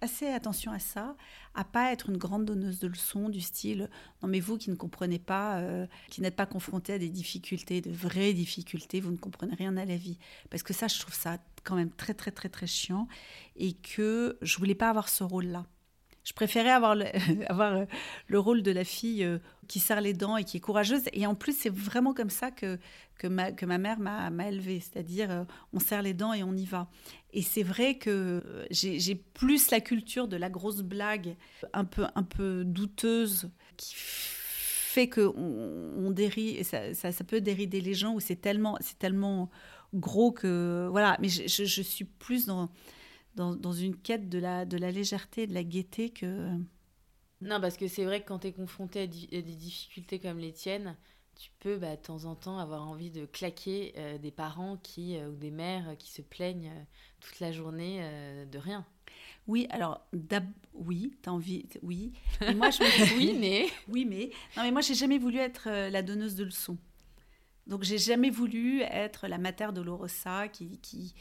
assez 0.00 0.28
attention 0.28 0.72
à 0.72 0.78
ça, 0.78 1.14
à 1.54 1.64
pas 1.64 1.92
être 1.92 2.08
une 2.08 2.16
grande 2.16 2.46
donneuse 2.46 2.78
de 2.78 2.88
leçons 2.88 3.28
du 3.28 3.40
style 3.40 3.90
non 4.22 4.28
mais 4.28 4.40
vous 4.40 4.56
qui 4.56 4.70
ne 4.70 4.76
comprenez 4.76 5.18
pas, 5.18 5.58
euh, 5.58 5.86
qui 6.10 6.22
n'êtes 6.22 6.36
pas 6.36 6.46
confronté 6.46 6.94
à 6.94 6.98
des 6.98 7.10
difficultés, 7.10 7.80
de 7.80 7.90
vraies 7.90 8.32
difficultés, 8.32 9.00
vous 9.00 9.10
ne 9.10 9.18
comprenez 9.18 9.54
rien 9.54 9.76
à 9.76 9.84
la 9.84 9.96
vie. 9.96 10.18
Parce 10.48 10.62
que 10.62 10.72
ça, 10.72 10.88
je 10.88 10.98
trouve 10.98 11.14
ça 11.14 11.38
quand 11.64 11.76
même 11.76 11.90
très 11.90 12.14
très 12.14 12.30
très 12.30 12.48
très 12.48 12.66
chiant 12.66 13.08
et 13.56 13.74
que 13.74 14.38
je 14.40 14.58
voulais 14.58 14.74
pas 14.74 14.88
avoir 14.88 15.08
ce 15.08 15.24
rôle-là. 15.24 15.66
Je 16.24 16.32
préférais 16.32 16.70
avoir 16.70 16.94
le, 16.94 17.04
euh, 17.50 17.86
le 18.26 18.38
rôle 18.38 18.62
de 18.62 18.70
la 18.70 18.84
fille 18.84 19.22
euh, 19.24 19.38
qui 19.66 19.80
serre 19.80 20.00
les 20.00 20.12
dents 20.12 20.36
et 20.36 20.44
qui 20.44 20.56
est 20.56 20.60
courageuse. 20.60 21.02
Et 21.12 21.26
en 21.26 21.34
plus, 21.34 21.56
c'est 21.56 21.72
vraiment 21.72 22.14
comme 22.14 22.30
ça 22.30 22.50
que, 22.50 22.78
que, 23.18 23.26
ma, 23.26 23.52
que 23.52 23.66
ma 23.66 23.78
mère 23.78 23.98
m'a 23.98 24.48
élevée. 24.48 24.80
C'est-à-dire, 24.80 25.30
euh, 25.30 25.44
on 25.72 25.80
serre 25.80 26.02
les 26.02 26.14
dents 26.14 26.32
et 26.32 26.42
on 26.42 26.54
y 26.54 26.64
va. 26.64 26.88
Et 27.32 27.42
c'est 27.42 27.62
vrai 27.62 27.98
que 27.98 28.42
j'ai 28.70 29.14
plus 29.14 29.70
la 29.70 29.80
culture 29.80 30.28
de 30.28 30.36
la 30.36 30.50
grosse 30.50 30.82
blague 30.82 31.36
un 31.72 31.84
peu, 31.84 32.06
un 32.14 32.22
peu 32.22 32.64
douteuse 32.64 33.50
qui 33.76 33.94
fait 33.96 35.08
que 35.08 35.22
on, 35.36 36.10
dérit, 36.12 36.62
ça, 36.62 36.94
ça, 36.94 37.10
ça, 37.10 37.24
peut 37.24 37.40
dérider 37.40 37.80
les 37.80 37.94
gens 37.94 38.14
où 38.14 38.20
c'est 38.20 38.36
tellement, 38.36 38.78
tellement 39.00 39.50
gros 39.92 40.30
que... 40.30 40.86
Voilà, 40.90 41.16
mais 41.20 41.28
je, 41.28 41.64
je 41.64 41.82
suis 41.82 42.04
plus 42.04 42.46
dans 42.46 42.70
dans, 43.36 43.72
une 43.72 43.96
quête 43.96 44.28
de 44.28 44.38
la, 44.38 44.64
de 44.64 44.76
la 44.76 44.90
légèreté, 44.90 45.46
de 45.46 45.54
la 45.54 45.64
gaieté 45.64 46.10
que... 46.10 46.48
Non, 47.40 47.60
parce 47.60 47.76
que 47.76 47.88
c'est 47.88 48.04
vrai 48.04 48.22
que 48.22 48.28
quand 48.28 48.40
tu 48.40 48.48
es 48.48 48.52
confronté 48.52 49.02
à, 49.02 49.06
des 49.06 49.42
difficultés 49.42 50.18
comme 50.18 50.38
les 50.38 50.52
tiennes, 50.52 50.96
tu 51.36 51.50
peux 51.60 51.76
bah, 51.76 51.96
de 51.96 52.00
temps 52.00 52.24
en 52.24 52.34
temps 52.34 52.58
avoir 52.58 52.86
envie 52.88 53.10
de 53.10 53.26
claquer 53.26 53.92
euh, 53.96 54.18
des 54.18 54.30
parents 54.30 54.76
qui, 54.76 55.16
euh, 55.16 55.28
ou 55.28 55.36
des 55.36 55.50
mères 55.50 55.96
qui 55.98 56.10
se 56.10 56.22
plaignent 56.22 56.70
euh, 56.70 56.82
toute 57.20 57.40
la 57.40 57.52
journée 57.52 58.00
de 58.50 58.58
rien. 58.58 58.86
Oui, 59.46 59.66
alors, 59.70 60.06
oui, 60.72 61.12
tu 61.22 61.28
as 61.28 61.32
envie, 61.32 61.66
oui. 61.82 62.12
moi, 62.56 62.70
je 62.70 63.16
oui, 63.16 63.36
mais. 63.38 63.66
Oui, 63.88 64.04
mais. 64.04 64.30
Non, 64.56 64.62
mais 64.62 64.70
moi, 64.70 64.80
j'ai 64.80 64.94
jamais 64.94 65.18
voulu 65.18 65.38
être 65.38 65.68
la 65.68 66.02
donneuse 66.02 66.34
de 66.34 66.44
leçons. 66.44 66.78
Donc, 67.66 67.82
j'ai 67.82 67.98
jamais 67.98 68.30
voulu 68.30 68.82
être 68.82 69.26
la 69.26 69.38
mater 69.38 69.72
dolorosa 69.72 70.48
qui, 70.48 70.78
qui, 70.78 71.14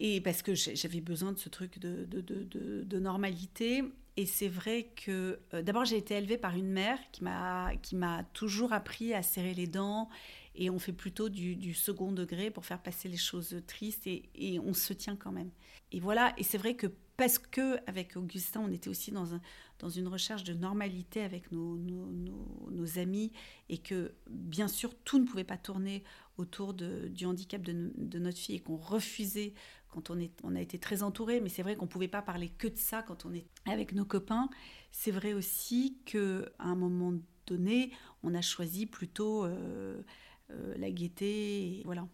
et 0.00 0.20
parce 0.22 0.40
que 0.42 0.54
j'avais 0.54 1.02
besoin 1.02 1.32
de 1.32 1.38
ce 1.38 1.50
truc 1.50 1.78
de, 1.78 2.06
de, 2.06 2.22
de, 2.22 2.82
de 2.82 2.98
normalité. 2.98 3.84
Et 4.20 4.26
c'est 4.26 4.48
vrai 4.48 4.90
que 4.96 5.40
euh, 5.54 5.62
d'abord 5.62 5.86
j'ai 5.86 5.96
été 5.96 6.12
élevée 6.12 6.36
par 6.36 6.54
une 6.54 6.70
mère 6.70 6.98
qui 7.10 7.24
m'a 7.24 7.74
qui 7.76 7.96
m'a 7.96 8.22
toujours 8.34 8.74
appris 8.74 9.14
à 9.14 9.22
serrer 9.22 9.54
les 9.54 9.66
dents 9.66 10.10
et 10.54 10.68
on 10.68 10.78
fait 10.78 10.92
plutôt 10.92 11.30
du, 11.30 11.72
second 11.72 12.12
degré 12.12 12.50
pour 12.50 12.66
faire 12.66 12.82
passer 12.82 13.08
les 13.08 13.16
choses 13.16 13.56
tristes 13.66 14.06
et, 14.06 14.60
on 14.62 14.74
se 14.74 14.92
tient 14.92 15.16
quand 15.16 15.32
même. 15.32 15.50
Et 15.90 16.00
voilà, 16.00 16.34
et 16.36 16.42
c'est 16.42 16.58
vrai 16.58 16.74
que 16.74 16.88
parce 17.16 17.38
que 17.38 17.78
avec 17.88 18.14
Augustin, 18.14 18.60
on 18.60 18.70
était 18.70 18.90
aussi 18.90 19.10
dans, 19.10 19.32
un, 19.32 19.40
dans 19.78 19.88
une 19.88 20.06
recherche 20.06 20.44
de 20.44 20.52
normalité 20.52 21.22
avec 21.22 21.50
nos, 21.50 21.76
nos, 21.76 22.98
amis 22.98 23.32
et 23.70 23.78
que 23.78 24.12
bien 24.28 24.68
sûr 24.68 24.94
tout 25.04 25.18
ne 25.18 25.24
pouvait 25.24 25.44
pas 25.44 25.56
tourner 25.56 26.04
autour 26.36 26.74
du 26.74 27.24
handicap 27.24 27.62
de, 27.62 28.18
notre 28.18 28.36
fille 28.36 28.56
et 28.56 28.60
qu'on 28.60 28.76
refusait 28.76 29.54
quand 29.90 30.10
on, 30.10 30.18
est, 30.18 30.32
on 30.42 30.54
a 30.54 30.60
été 30.60 30.78
très 30.78 31.02
entouré, 31.02 31.40
mais 31.40 31.48
c'est 31.48 31.62
vrai 31.62 31.76
qu'on 31.76 31.86
ne 31.86 31.90
pouvait 31.90 32.08
pas 32.08 32.22
parler 32.22 32.48
que 32.48 32.68
de 32.68 32.76
ça 32.76 33.02
quand 33.02 33.26
on 33.26 33.32
est 33.34 33.46
avec 33.66 33.92
nos 33.92 34.04
copains. 34.04 34.48
C'est 34.92 35.10
vrai 35.10 35.32
aussi 35.32 35.98
qu'à 36.04 36.48
un 36.58 36.74
moment 36.74 37.14
donné, 37.46 37.92
on 38.22 38.34
a 38.34 38.40
choisi 38.40 38.86
plutôt 38.86 39.44
euh, 39.44 40.02
euh, 40.50 40.74
la 40.76 40.90
gaieté. 40.90 41.80
Et 41.80 41.82
voilà. 41.84 42.08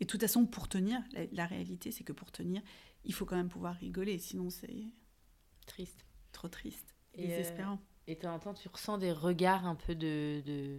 Et 0.00 0.04
de 0.04 0.10
toute 0.10 0.20
façon, 0.20 0.46
pour 0.46 0.68
tenir, 0.68 1.02
la, 1.12 1.26
la 1.32 1.46
réalité, 1.46 1.90
c'est 1.90 2.04
que 2.04 2.12
pour 2.12 2.32
tenir, 2.32 2.62
il 3.04 3.12
faut 3.12 3.26
quand 3.26 3.36
même 3.36 3.48
pouvoir 3.48 3.76
rigoler, 3.76 4.18
sinon 4.18 4.50
c'est 4.50 4.84
triste. 5.66 6.04
Trop 6.32 6.48
triste, 6.48 6.94
et 7.14 7.26
désespérant. 7.26 7.74
Euh, 7.74 8.12
et 8.12 8.14
de 8.14 8.20
temps 8.20 8.34
en 8.34 8.38
temps, 8.38 8.54
tu 8.54 8.68
ressens 8.68 8.98
des 8.98 9.12
regards 9.12 9.66
un 9.66 9.74
peu 9.74 9.94
de... 9.94 10.42
de... 10.46 10.78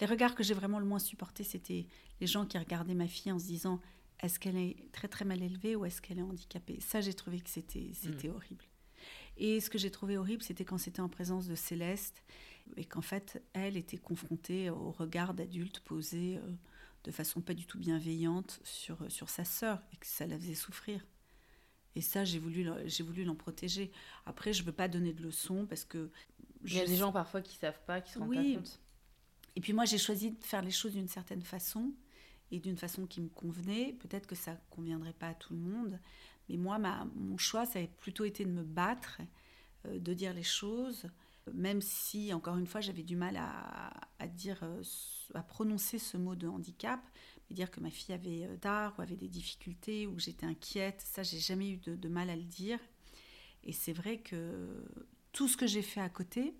Les 0.00 0.06
regards 0.06 0.34
que 0.34 0.42
j'ai 0.42 0.54
vraiment 0.54 0.78
le 0.78 0.84
moins 0.84 0.98
supportés, 0.98 1.44
c'était 1.44 1.86
les 2.20 2.26
gens 2.26 2.44
qui 2.44 2.58
regardaient 2.58 2.94
ma 2.94 3.08
fille 3.08 3.32
en 3.32 3.38
se 3.38 3.46
disant 3.46 3.80
est-ce 4.20 4.38
qu'elle 4.38 4.56
est 4.56 4.76
très 4.92 5.08
très 5.08 5.24
mal 5.24 5.42
élevée 5.42 5.76
ou 5.76 5.84
est-ce 5.84 6.00
qu'elle 6.00 6.18
est 6.18 6.22
handicapée? 6.22 6.78
Ça, 6.80 7.00
j'ai 7.00 7.14
trouvé 7.14 7.40
que 7.40 7.50
c'était 7.50 7.90
c'était 7.92 8.28
mm. 8.28 8.34
horrible. 8.34 8.64
Et 9.36 9.60
ce 9.60 9.70
que 9.70 9.78
j'ai 9.78 9.90
trouvé 9.90 10.18
horrible, 10.18 10.42
c'était 10.42 10.64
quand 10.64 10.78
c'était 10.78 11.00
en 11.00 11.08
présence 11.08 11.46
de 11.46 11.54
Céleste 11.54 12.22
et 12.76 12.84
qu'en 12.84 13.02
fait, 13.02 13.42
elle 13.52 13.76
était 13.76 13.96
confrontée 13.96 14.68
au 14.70 14.90
regard 14.90 15.32
d'adultes 15.32 15.80
posés 15.80 16.38
euh, 16.38 16.52
de 17.04 17.12
façon 17.12 17.40
pas 17.40 17.54
du 17.54 17.64
tout 17.64 17.78
bienveillante 17.78 18.60
sur, 18.64 18.98
sur 19.10 19.30
sa 19.30 19.44
sœur 19.44 19.80
et 19.92 19.96
que 19.96 20.06
ça 20.06 20.26
la 20.26 20.36
faisait 20.36 20.54
souffrir. 20.54 21.06
Et 21.94 22.00
ça, 22.00 22.24
j'ai 22.24 22.38
voulu, 22.38 22.68
j'ai 22.86 23.02
voulu 23.02 23.24
l'en 23.24 23.34
protéger. 23.34 23.90
Après, 24.26 24.52
je 24.52 24.62
veux 24.62 24.72
pas 24.72 24.88
donner 24.88 25.12
de 25.12 25.22
leçons 25.22 25.66
parce 25.66 25.84
que... 25.84 26.10
Il 26.64 26.74
y 26.74 26.80
a 26.80 26.86
des 26.86 26.96
gens 26.96 27.12
parfois 27.12 27.40
qui 27.40 27.56
savent 27.56 27.80
pas, 27.86 28.00
qui 28.00 28.12
se 28.12 28.18
rendent 28.18 28.34
pas 28.34 28.42
compte. 28.42 28.80
Et 29.56 29.60
puis 29.60 29.72
moi, 29.72 29.84
j'ai 29.84 29.98
choisi 29.98 30.32
de 30.32 30.44
faire 30.44 30.62
les 30.62 30.70
choses 30.70 30.92
d'une 30.92 31.08
certaine 31.08 31.42
façon 31.42 31.92
et 32.50 32.60
d'une 32.60 32.76
façon 32.76 33.06
qui 33.06 33.20
me 33.20 33.28
convenait. 33.28 33.94
Peut-être 34.00 34.26
que 34.26 34.34
ça 34.34 34.56
conviendrait 34.70 35.12
pas 35.12 35.28
à 35.28 35.34
tout 35.34 35.52
le 35.52 35.60
monde, 35.60 35.98
mais 36.48 36.56
moi, 36.56 36.78
ma, 36.78 37.06
mon 37.14 37.36
choix, 37.36 37.66
ça 37.66 37.78
a 37.78 37.86
plutôt 37.86 38.24
été 38.24 38.44
de 38.44 38.50
me 38.50 38.62
battre, 38.62 39.20
euh, 39.86 39.98
de 39.98 40.14
dire 40.14 40.32
les 40.32 40.42
choses, 40.42 41.06
même 41.54 41.80
si, 41.80 42.32
encore 42.32 42.56
une 42.56 42.66
fois, 42.66 42.80
j'avais 42.80 43.02
du 43.02 43.16
mal 43.16 43.36
à, 43.36 43.90
à, 44.18 44.26
dire, 44.26 44.58
euh, 44.62 44.82
à 45.34 45.42
prononcer 45.42 45.98
ce 45.98 46.16
mot 46.16 46.34
de 46.34 46.46
handicap, 46.46 47.00
mais 47.48 47.56
dire 47.56 47.70
que 47.70 47.80
ma 47.80 47.90
fille 47.90 48.14
avait 48.14 48.44
euh, 48.44 48.56
d'art 48.56 48.94
ou 48.98 49.02
avait 49.02 49.16
des 49.16 49.28
difficultés 49.28 50.06
ou 50.06 50.14
que 50.14 50.22
j'étais 50.22 50.46
inquiète, 50.46 51.00
ça, 51.00 51.22
j'ai 51.22 51.38
jamais 51.38 51.70
eu 51.70 51.76
de, 51.78 51.96
de, 51.96 52.08
mal 52.08 52.30
à 52.30 52.36
le 52.36 52.44
dire. 52.44 52.78
Et 53.64 53.72
c'est 53.72 53.92
vrai 53.92 54.18
que 54.18 54.84
tout 55.32 55.48
ce 55.48 55.56
que 55.56 55.66
j'ai 55.66 55.82
fait 55.82 56.00
à 56.00 56.08
côté, 56.08 56.54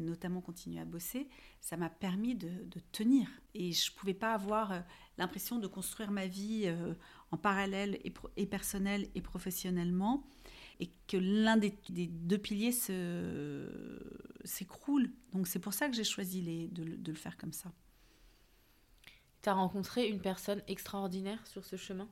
notamment 0.00 0.40
continuer 0.40 0.80
à 0.80 0.84
bosser, 0.84 1.28
ça 1.60 1.76
m'a 1.76 1.90
permis 1.90 2.34
de, 2.34 2.50
tenir. 2.92 3.28
Et 3.54 3.72
je 3.72 3.90
ne 3.90 3.96
pouvais 3.96 4.14
pas 4.14 4.34
avoir 4.34 4.72
euh, 4.72 4.80
l'impression 5.18 5.58
de 5.58 5.66
construire 5.66 6.10
ma 6.10 6.26
vie 6.26 6.62
euh, 6.66 6.94
en 7.30 7.36
parallèle 7.36 7.98
et, 8.04 8.12
et, 8.36 8.46
personnel 8.46 9.08
et 9.14 9.20
professionnellement, 9.20 10.26
et 10.80 10.90
que 11.06 11.16
l'un 11.16 11.56
des, 11.56 11.74
deux 11.90 12.38
piliers 12.38 12.72
s'écroule. 14.44 15.10
Donc 15.32 15.46
c'est 15.46 15.60
pour 15.60 15.74
ça 15.74 15.88
que 15.88 15.94
j'ai 15.94 16.04
choisi 16.04 16.42
de, 16.72 16.82
de, 16.96 17.10
le 17.12 17.18
faire 17.18 17.36
comme 17.36 17.52
ça. 17.52 17.72
Tu 19.42 19.48
as 19.48 19.54
rencontré 19.54 20.08
une 20.08 20.20
personne 20.20 20.62
extraordinaire 20.68 21.46
sur 21.46 21.64
ce 21.64 21.76
chemin? 21.76 22.08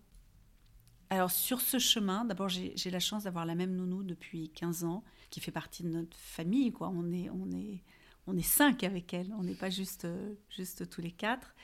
Alors 1.11 1.31
sur 1.31 1.61
ce 1.61 1.79
chemin, 1.79 2.25
d'abord 2.25 2.49
j'ai 2.49 2.91
la 2.91 3.01
chance 3.01 3.25
d'avoir 3.25 3.45
la 3.45 3.55
même 3.55 3.75
nounou 3.75 4.03
depuis 4.03 4.51
15 4.51 4.85
ans, 4.85 5.05
qui 5.31 5.41
fait 5.41 5.51
partie 5.51 5.83
de 5.83 5.89
notre 5.89 6.17
famille. 6.17 6.73
Quoi. 6.73 6.89
On, 6.89 7.13
est, 7.13 7.29
on, 7.31 7.51
est, 7.51 7.83
on 8.27 8.37
est 8.37 8.43
cinq 8.43 8.85
avec 8.85 9.13
elle, 9.13 9.33
on 9.39 9.43
n'est 9.43 9.55
pas 9.55 9.71
juste, 9.71 10.07
juste 10.49 10.89
tous 10.89 11.01
les 11.01 11.11
quatre, 11.11 11.55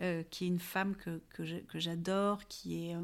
euh, 0.00 0.22
qui 0.30 0.44
est 0.44 0.48
une 0.48 0.60
femme 0.60 0.94
que, 0.96 1.20
que 1.30 1.78
j'adore, 1.78 2.46
qui 2.46 2.86
est, 2.86 2.96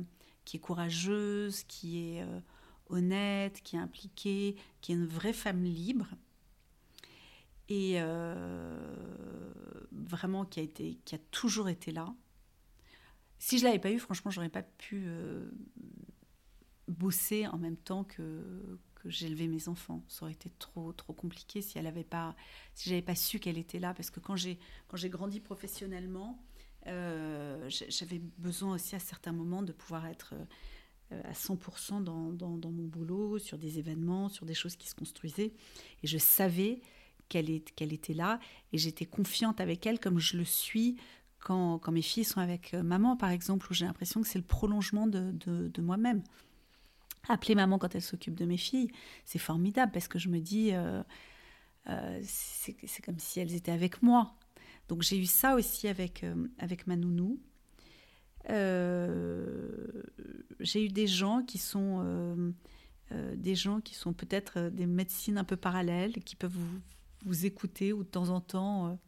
qui 0.45 0.57
est 0.57 0.61
courageuse, 0.61 1.62
qui 1.64 2.16
est 2.16 2.22
euh, 2.22 2.41
honnête, 2.88 3.61
qui 3.62 3.76
est 3.76 3.78
impliquée, 3.78 4.57
qui 4.80 4.93
est 4.93 4.95
une 4.97 5.07
vraie 5.07 5.32
femme 5.32 5.62
libre. 5.62 6.09
Et 7.68 8.01
euh, 8.01 8.76
vraiment 9.93 10.45
qui 10.45 10.59
a, 10.59 10.62
été, 10.64 10.99
qui 11.05 11.14
a 11.14 11.18
toujours 11.30 11.68
été 11.68 11.93
là, 11.93 12.12
si 13.41 13.59
je 13.59 13.64
l'avais 13.64 13.78
pas 13.78 13.91
eu, 13.91 13.99
franchement, 13.99 14.30
j'aurais 14.30 14.51
pas 14.51 14.62
pu 14.62 15.03
euh, 15.07 15.51
bosser 16.88 17.47
en 17.47 17.57
même 17.59 17.76
temps 17.76 18.05
que, 18.05 18.78
j'élevais 19.07 19.47
mes 19.47 19.66
enfants. 19.68 20.05
Ça 20.09 20.24
aurait 20.24 20.34
été 20.34 20.51
trop 20.59 20.93
trop 20.93 21.14
compliqué 21.14 21.62
si 21.62 21.78
elle 21.78 21.86
avait 21.86 22.05
pas, 22.05 22.36
si 22.74 22.91
j'avais 22.91 23.01
pas 23.01 23.14
su 23.14 23.38
qu'elle 23.38 23.57
était 23.57 23.78
là. 23.78 23.95
Parce 23.95 24.11
que 24.11 24.20
quand 24.20 24.36
j'ai 24.36 24.59
quand 24.88 24.99
j'ai 24.99 25.09
grandi 25.09 25.41
professionnellement, 25.41 26.45
euh, 26.86 27.66
j'avais 27.88 28.18
besoin 28.36 28.74
aussi 28.74 28.95
à 28.95 28.99
certains 28.99 29.32
moments 29.32 29.62
de 29.62 29.72
pouvoir 29.72 30.05
être 30.07 30.34
euh, 31.12 31.22
à 31.24 31.32
100% 31.32 32.05
dans, 32.05 32.30
dans, 32.32 32.70
mon 32.70 32.84
boulot, 32.84 33.38
sur 33.38 33.57
des 33.57 33.78
événements, 33.78 34.28
sur 34.28 34.45
des 34.45 34.53
choses 34.53 34.76
qui 34.76 34.86
se 34.86 34.95
construisaient. 34.95 35.55
Et 36.03 36.07
je 36.07 36.18
savais 36.18 36.82
qu'elle 37.30 37.62
qu'elle 37.62 37.95
était 37.95 38.12
là 38.12 38.38
et 38.74 38.76
j'étais 38.76 39.07
confiante 39.07 39.62
avec 39.62 39.86
elle 39.86 39.99
comme 39.99 40.18
je 40.18 40.36
le 40.36 40.45
suis 40.45 40.97
quand, 41.41 41.91
mes 41.91 42.03
filles 42.03 42.24
sont 42.24 42.41
avec 42.41 42.74
euh, 42.74 42.82
maman, 42.82 43.16
par 43.16 43.30
exemple, 43.30 43.66
où 43.70 43.74
j'ai 43.74 43.86
l'impression 43.86 44.20
que 44.20 44.28
c'est 44.28 44.38
le 44.38 44.45
prolongement 44.45 45.07
de, 45.07 45.80
moi-même. 45.80 46.22
Appeler 47.28 47.55
maman 47.55 47.78
quand 47.78 47.95
elle 47.95 48.03
s'occupe 48.03 48.34
de 48.34 48.45
mes 48.45 48.57
filles, 48.57 48.91
c'est 49.24 49.38
formidable 49.38 49.93
parce 49.93 50.09
que 50.09 50.18
je 50.18 50.28
me 50.28 50.41
dis, 50.41 50.70
euh, 50.72 51.03
euh, 51.88 52.20
c'est 52.24 53.03
comme 53.05 53.18
si 53.18 53.41
elles 53.41 53.55
étaient 53.55 53.72
avec 53.72 54.03
moi. 54.03 54.34
Donc 54.88 55.03
j'ai 55.03 55.18
eu 55.18 55.26
ça 55.26 55.55
aussi 55.55 55.86
avec, 55.86 56.24
euh, 56.24 56.34
ma 56.86 56.97
nounou. 56.97 57.38
J'ai 60.61 60.84
eu 60.84 60.88
des 60.88 61.07
gens 61.07 61.43
qui 61.43 61.59
sont 61.59 62.55
des 63.34 63.55
gens 63.55 63.80
sont 63.93 64.12
peut-être 64.12 64.70
des 64.70 64.86
médecines 64.86 65.36
un 65.36 65.45
peu 65.45 65.57
parallèles, 65.57 66.12
qui 66.24 66.36
peuvent 66.36 66.53
vous, 66.55 66.80
vous 67.24 67.45
écouter 67.45 67.93
ou 67.93 68.03
de 68.03 68.09
temps 68.09 68.30
en 68.30 68.41
temps 68.41 68.99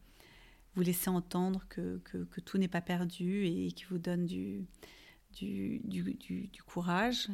vous 0.74 0.82
laissez 0.82 1.10
entendre 1.10 1.64
que, 1.68 2.00
que, 2.04 2.40
tout 2.40 2.58
n'est 2.58 2.68
pas 2.68 2.80
perdu 2.80 3.46
et 3.46 3.72
qui 3.72 3.84
vous 3.84 3.98
donne 3.98 4.26
du, 4.26 4.66
du, 5.32 6.62
courage. 6.66 7.28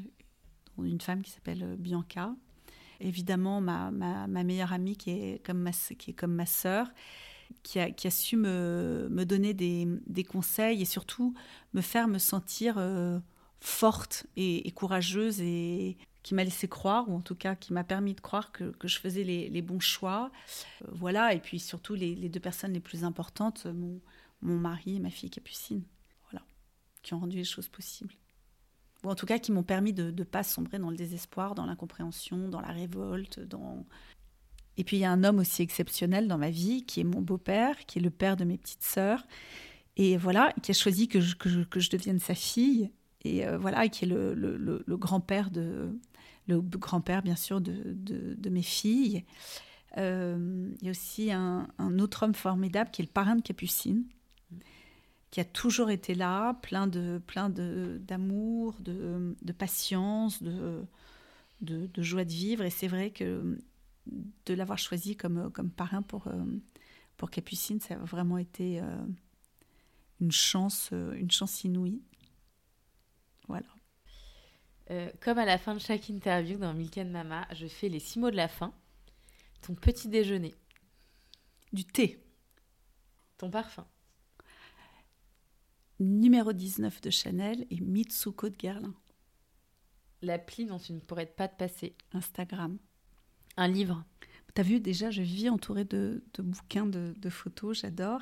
Une 0.83 1.01
femme 1.01 1.23
qui 1.23 1.31
s'appelle 1.31 1.63
euh, 1.63 1.77
Bianca. 1.77 2.35
Évidemment, 3.01 3.61
ma, 3.61 3.91
ma, 3.91 4.27
ma, 4.27 4.45
meilleure 4.45 4.73
amie 4.73 4.97
qui 4.97 5.11
est 5.11 5.45
comme 5.45 5.59
ma, 5.59 5.73
qui 5.73 6.11
est 6.11 6.15
comme 6.15 6.35
ma 6.35 6.47
sœur, 6.47 6.89
qui 7.63 7.79
a, 7.81 7.91
qui 7.91 8.07
a 8.07 8.11
su 8.11 8.37
me, 8.37 9.09
me 9.11 9.25
donner 9.25 9.55
des, 9.55 9.87
des, 10.07 10.25
conseils 10.25 10.83
et 10.83 10.85
surtout 10.85 11.35
me 11.75 11.81
faire 11.81 12.09
me 12.09 12.19
sentir 12.19 12.77
euh, 12.79 13.19
forte 13.61 14.27
et, 14.37 14.67
et, 14.67 14.71
courageuse 14.73 15.41
et, 15.41 15.97
qui 16.29 16.35
m'a 16.35 16.45
laissé 16.45 16.69
croire, 16.69 17.09
ou 17.09 17.17
en 17.17 17.23
tout 17.23 17.35
cas 17.35 17.55
qui 17.55 17.73
m'a 17.73 17.85
permis 17.85 18.13
de 18.13 18.21
croire 18.21 18.53
que, 18.53 18.75
je 18.85 18.99
faisais 18.99 19.25
les, 19.25 19.63
bons 19.63 19.81
choix. 19.81 20.31
Euh, 20.83 20.89
voilà, 20.93 21.33
et 21.33 21.41
puis 21.41 21.59
surtout 21.59 21.95
les, 21.95 22.29
deux 22.29 22.39
personnes 22.39 22.75
les 22.75 22.81
plus 22.81 23.03
importantes, 23.03 23.65
mon, 23.65 23.99
mon 24.43 24.59
mari 24.59 24.97
et 24.97 25.01
ma 25.01 25.09
fille 25.09 25.31
Capucine, 25.31 25.85
voilà, 26.29 26.45
qui 27.03 27.15
ont 27.15 27.21
rendu 27.21 27.39
les 27.39 27.45
choses 27.45 27.69
possibles. 27.69 28.13
Ou 29.05 29.09
en 29.09 29.15
tout 29.15 29.25
cas 29.25 29.39
qui 29.39 29.53
m'ont 29.53 29.63
permis 29.63 29.95
de 29.95 30.11
ne 30.11 30.23
pas 30.23 30.43
sombrer 30.43 30.79
dans 30.79 30.91
le 30.91 30.99
désespoir, 30.99 31.55
dans 31.55 31.65
l'incompréhension, 31.65 32.51
dans 32.51 32.61
la 32.61 32.73
révolte. 32.73 33.41
Dans... 33.41 33.87
Et 34.77 34.85
puis 34.85 34.99
il 34.99 35.01
y 35.01 35.07
a 35.07 35.11
un 35.11 35.25
homme 35.25 35.39
aussi 35.39 35.63
exceptionnel 35.63 36.29
dans 36.29 36.37
ma 36.37 36.51
vie, 36.51 36.85
qui 36.85 37.01
est 37.01 37.05
mon 37.05 37.23
beau-père, 37.23 37.87
qui 37.87 38.01
est 38.01 38.03
le 38.03 38.11
père 38.11 38.37
de 38.37 38.45
mes 38.45 38.59
petites 38.59 38.85
sœurs, 38.85 39.27
et 39.97 40.19
voilà, 40.19 40.53
qui 40.63 40.73
a 40.73 40.75
choisi 40.75 41.09
que 41.09 41.23
je, 41.23 41.37
que 41.37 41.81
je, 41.81 41.89
devienne 41.89 42.19
sa 42.19 42.35
fille, 42.35 42.91
et 43.25 43.47
euh, 43.47 43.57
voilà, 43.57 43.89
qui 43.89 44.05
est 44.05 44.09
le 44.09 44.97
grand-père 44.99 45.51
de, 45.51 45.99
le 46.49 46.61
grand-père, 46.61 47.23
bien 47.23 47.37
sûr, 47.37 47.61
de, 47.61 47.75
de, 47.85 48.35
de 48.35 48.51
mes 48.51 48.63
filles. 48.63 49.25
Euh, 49.97 50.71
il 50.81 50.85
y 50.85 50.89
a 50.89 50.91
aussi 50.91 51.31
un, 51.33 51.69
autre 51.99 52.25
homme 52.25 52.35
formidable 52.35 52.91
qui 52.91 53.03
est 53.03 53.05
le 53.05 53.11
parrain 53.11 53.37
de 53.37 53.43
Capucine, 53.43 54.05
qui 55.31 55.41
a 55.41 55.45
toujours 55.45 55.91
été 55.91 56.15
là, 56.15 56.55
plein 56.55 56.87
de 56.87 57.21
plein 57.27 57.49
de 57.51 58.01
d'amour, 58.03 58.77
de, 58.81 59.37
de, 59.43 59.53
patience, 59.53 60.43
de 60.43 60.85
de, 61.61 62.03
joie 62.03 62.25
de 62.25 62.33
vivre. 62.33 62.65
Et 62.65 62.71
c'est 62.71 62.89
vrai 62.89 63.11
que 63.11 63.59
de 64.47 64.55
l'avoir 64.55 64.79
choisi 64.79 65.17
comme, 65.17 65.51
comme 65.53 65.71
parrain 65.71 66.03
pour, 66.03 66.29
pour 67.17 67.31
Capucine, 67.31 67.81
ça 67.81 67.95
a 67.95 67.99
vraiment 67.99 68.39
été 68.39 68.81
une, 70.21 70.33
chance, 70.33 70.91
une 70.93 71.31
chance 71.31 71.65
inouïe. 71.65 72.01
Voilà. 73.49 73.67
Comme 75.21 75.39
à 75.39 75.45
la 75.45 75.59
fin 75.59 75.75
de 75.75 75.81
chaque 75.81 76.09
interview 76.09 76.59
dans 76.59 76.73
Milk 76.73 76.97
Mama, 76.97 77.47
je 77.53 77.67
fais 77.67 77.89
les 77.89 78.01
six 78.01 78.19
mots 78.19 78.31
de 78.31 78.37
la 78.37 78.49
fin. 78.49 78.73
Ton 79.63 79.75
petit 79.75 80.09
déjeuner. 80.09 80.55
Du 81.73 81.85
thé. 81.85 82.23
Ton 83.37 83.51
parfum. 83.51 83.87
Numéro 86.01 86.53
19 86.53 87.01
de 87.01 87.11
Chanel 87.11 87.67
et 87.71 87.81
Mitsuko 87.81 88.49
de 88.49 88.57
Guerlain. 88.57 88.95
L'appli 90.23 90.67
dont 90.67 90.79
tu 90.79 90.93
ne 90.93 91.01
pourrais 91.01 91.27
pas 91.27 91.49
te 91.49 91.57
passer. 91.57 91.97
Instagram. 92.13 92.79
Un 93.57 93.69
livre. 93.69 94.05
T'as 94.55 94.63
vu, 94.63 94.81
déjà, 94.81 95.11
je 95.11 95.23
vis 95.23 95.49
entourée 95.51 95.85
de, 95.85 96.25
bouquins, 96.39 96.87
de, 96.87 97.31
photos, 97.31 97.81
j'adore. 97.81 98.21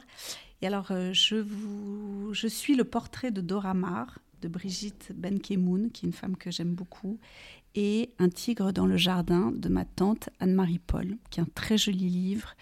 Et 0.60 0.66
alors, 0.66 0.90
euh, 0.90 1.12
je, 1.12 1.36
vous, 1.36 2.34
je 2.34 2.46
suis 2.46 2.76
le 2.76 2.84
portrait 2.84 3.30
de 3.30 3.40
Dora 3.40 3.72
Maar, 3.72 4.18
de 4.42 4.48
Brigitte 4.48 5.12
Benkemoun, 5.14 5.90
qui 5.90 6.06
est 6.06 6.08
une 6.08 6.12
femme 6.12 6.36
que 6.36 6.50
j'aime 6.50 6.74
beaucoup, 6.74 7.18
et 7.74 8.10
Un 8.18 8.28
tigre 8.28 8.72
dans 8.72 8.86
le 8.86 8.96
jardin 8.96 9.52
de 9.52 9.68
ma 9.68 9.84
tante 9.84 10.30
Anne-Marie 10.40 10.78
Paul, 10.78 11.16
qui 11.30 11.40
est 11.40 11.42
un 11.42 11.48
très 11.54 11.76
joli 11.76 12.08
livre, 12.08 12.54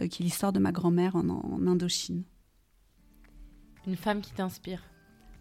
euh, 0.00 0.08
qui 0.08 0.22
est 0.22 0.24
l'histoire 0.24 0.52
de 0.52 0.58
ma 0.58 0.72
grand-mère 0.72 1.16
en, 1.16 1.28
en 1.28 1.66
Indochine. 1.66 2.24
Une 3.86 3.96
femme 3.96 4.20
qui 4.20 4.32
t'inspire. 4.32 4.82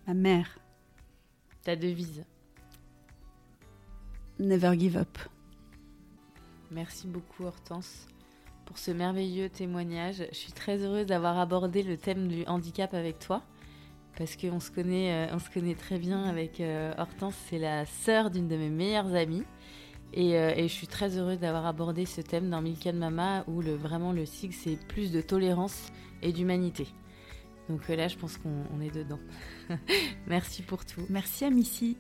Ma 0.06 0.14
mère. 0.14 0.60
Ta 1.64 1.76
devise. 1.76 2.24
Never 4.40 4.78
give 4.78 4.98
up. 4.98 5.18
Merci 6.72 7.08
beaucoup 7.08 7.44
Hortense 7.44 8.08
pour 8.66 8.78
ce 8.78 8.92
merveilleux 8.92 9.50
témoignage. 9.50 10.24
Je 10.32 10.36
suis 10.36 10.52
très 10.52 10.78
heureuse 10.84 11.08
d'avoir 11.08 11.40
abordé 11.40 11.82
le 11.82 11.98
thème 11.98 12.28
du 12.28 12.46
handicap 12.46 12.94
avec 12.94 13.18
toi 13.18 13.42
parce 14.18 14.36
qu'on 14.36 14.60
se 14.60 14.72
connaît, 14.72 15.30
euh, 15.32 15.40
se 15.40 15.50
connaît 15.50 15.76
très 15.76 16.00
bien 16.00 16.24
avec 16.24 16.60
euh, 16.60 16.94
Hortense. 16.98 17.36
C'est 17.50 17.60
la 17.60 17.86
sœur 17.86 18.32
d'une 18.32 18.48
de 18.48 18.58
mes 18.58 18.70
meilleures 18.70 19.14
amies. 19.14 19.44
Euh, 20.18 20.54
et, 20.56 20.68
je 20.68 20.74
suis 20.74 20.88
très 20.88 21.18
heureuse 21.18 21.40
d'avoir 21.40 21.66
abordé 21.66 22.06
ce 22.06 22.22
thème 22.22 22.50
dans 22.50 22.62
Milk 22.62 22.86
Mama 22.88 23.44
où 23.48 23.62
le, 23.62 23.76
vraiment 23.76 24.14
le 24.14 24.26
SIG 24.26 24.54
c'est 24.54 24.78
plus 24.88 25.12
de 25.12 25.22
tolérance 25.22 25.92
et 26.22 26.32
d'humanité. 26.32 26.88
Donc 27.70 27.88
là, 27.90 28.08
je 28.08 28.18
pense 28.18 28.38
qu'on 28.38 28.82
est 28.82 28.96
dedans. 28.96 29.20
Merci 30.28 30.64
pour 30.64 30.86
tout. 30.86 31.02
Merci 31.10 31.44
à 31.44 31.50
Missy. 31.50 31.98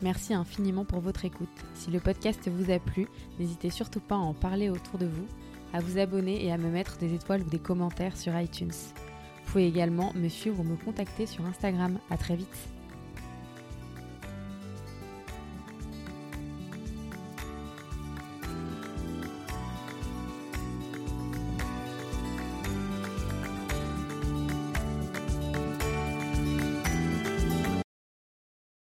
Merci 0.00 0.34
infiniment 0.34 0.84
pour 0.84 1.00
votre 1.00 1.24
écoute. 1.24 1.48
Si 1.74 1.90
le 1.90 1.98
podcast 1.98 2.48
vous 2.48 2.70
a 2.70 2.78
plu, 2.78 3.08
n'hésitez 3.40 3.70
surtout 3.70 4.00
pas 4.00 4.14
à 4.14 4.18
en 4.18 4.34
parler 4.34 4.70
autour 4.70 4.98
de 4.98 5.06
vous, 5.06 5.26
à 5.72 5.80
vous 5.80 5.98
abonner 5.98 6.44
et 6.44 6.52
à 6.52 6.58
me 6.58 6.70
mettre 6.70 6.96
des 6.98 7.14
étoiles 7.14 7.42
ou 7.42 7.50
des 7.50 7.58
commentaires 7.58 8.16
sur 8.16 8.38
iTunes. 8.38 8.70
Vous 9.46 9.52
pouvez 9.52 9.68
également 9.68 10.12
me 10.16 10.28
suivre 10.28 10.58
ou 10.60 10.64
me 10.64 10.76
contacter 10.76 11.24
sur 11.24 11.46
Instagram. 11.46 11.98
À 12.10 12.16
très 12.16 12.34
vite. 12.34 12.75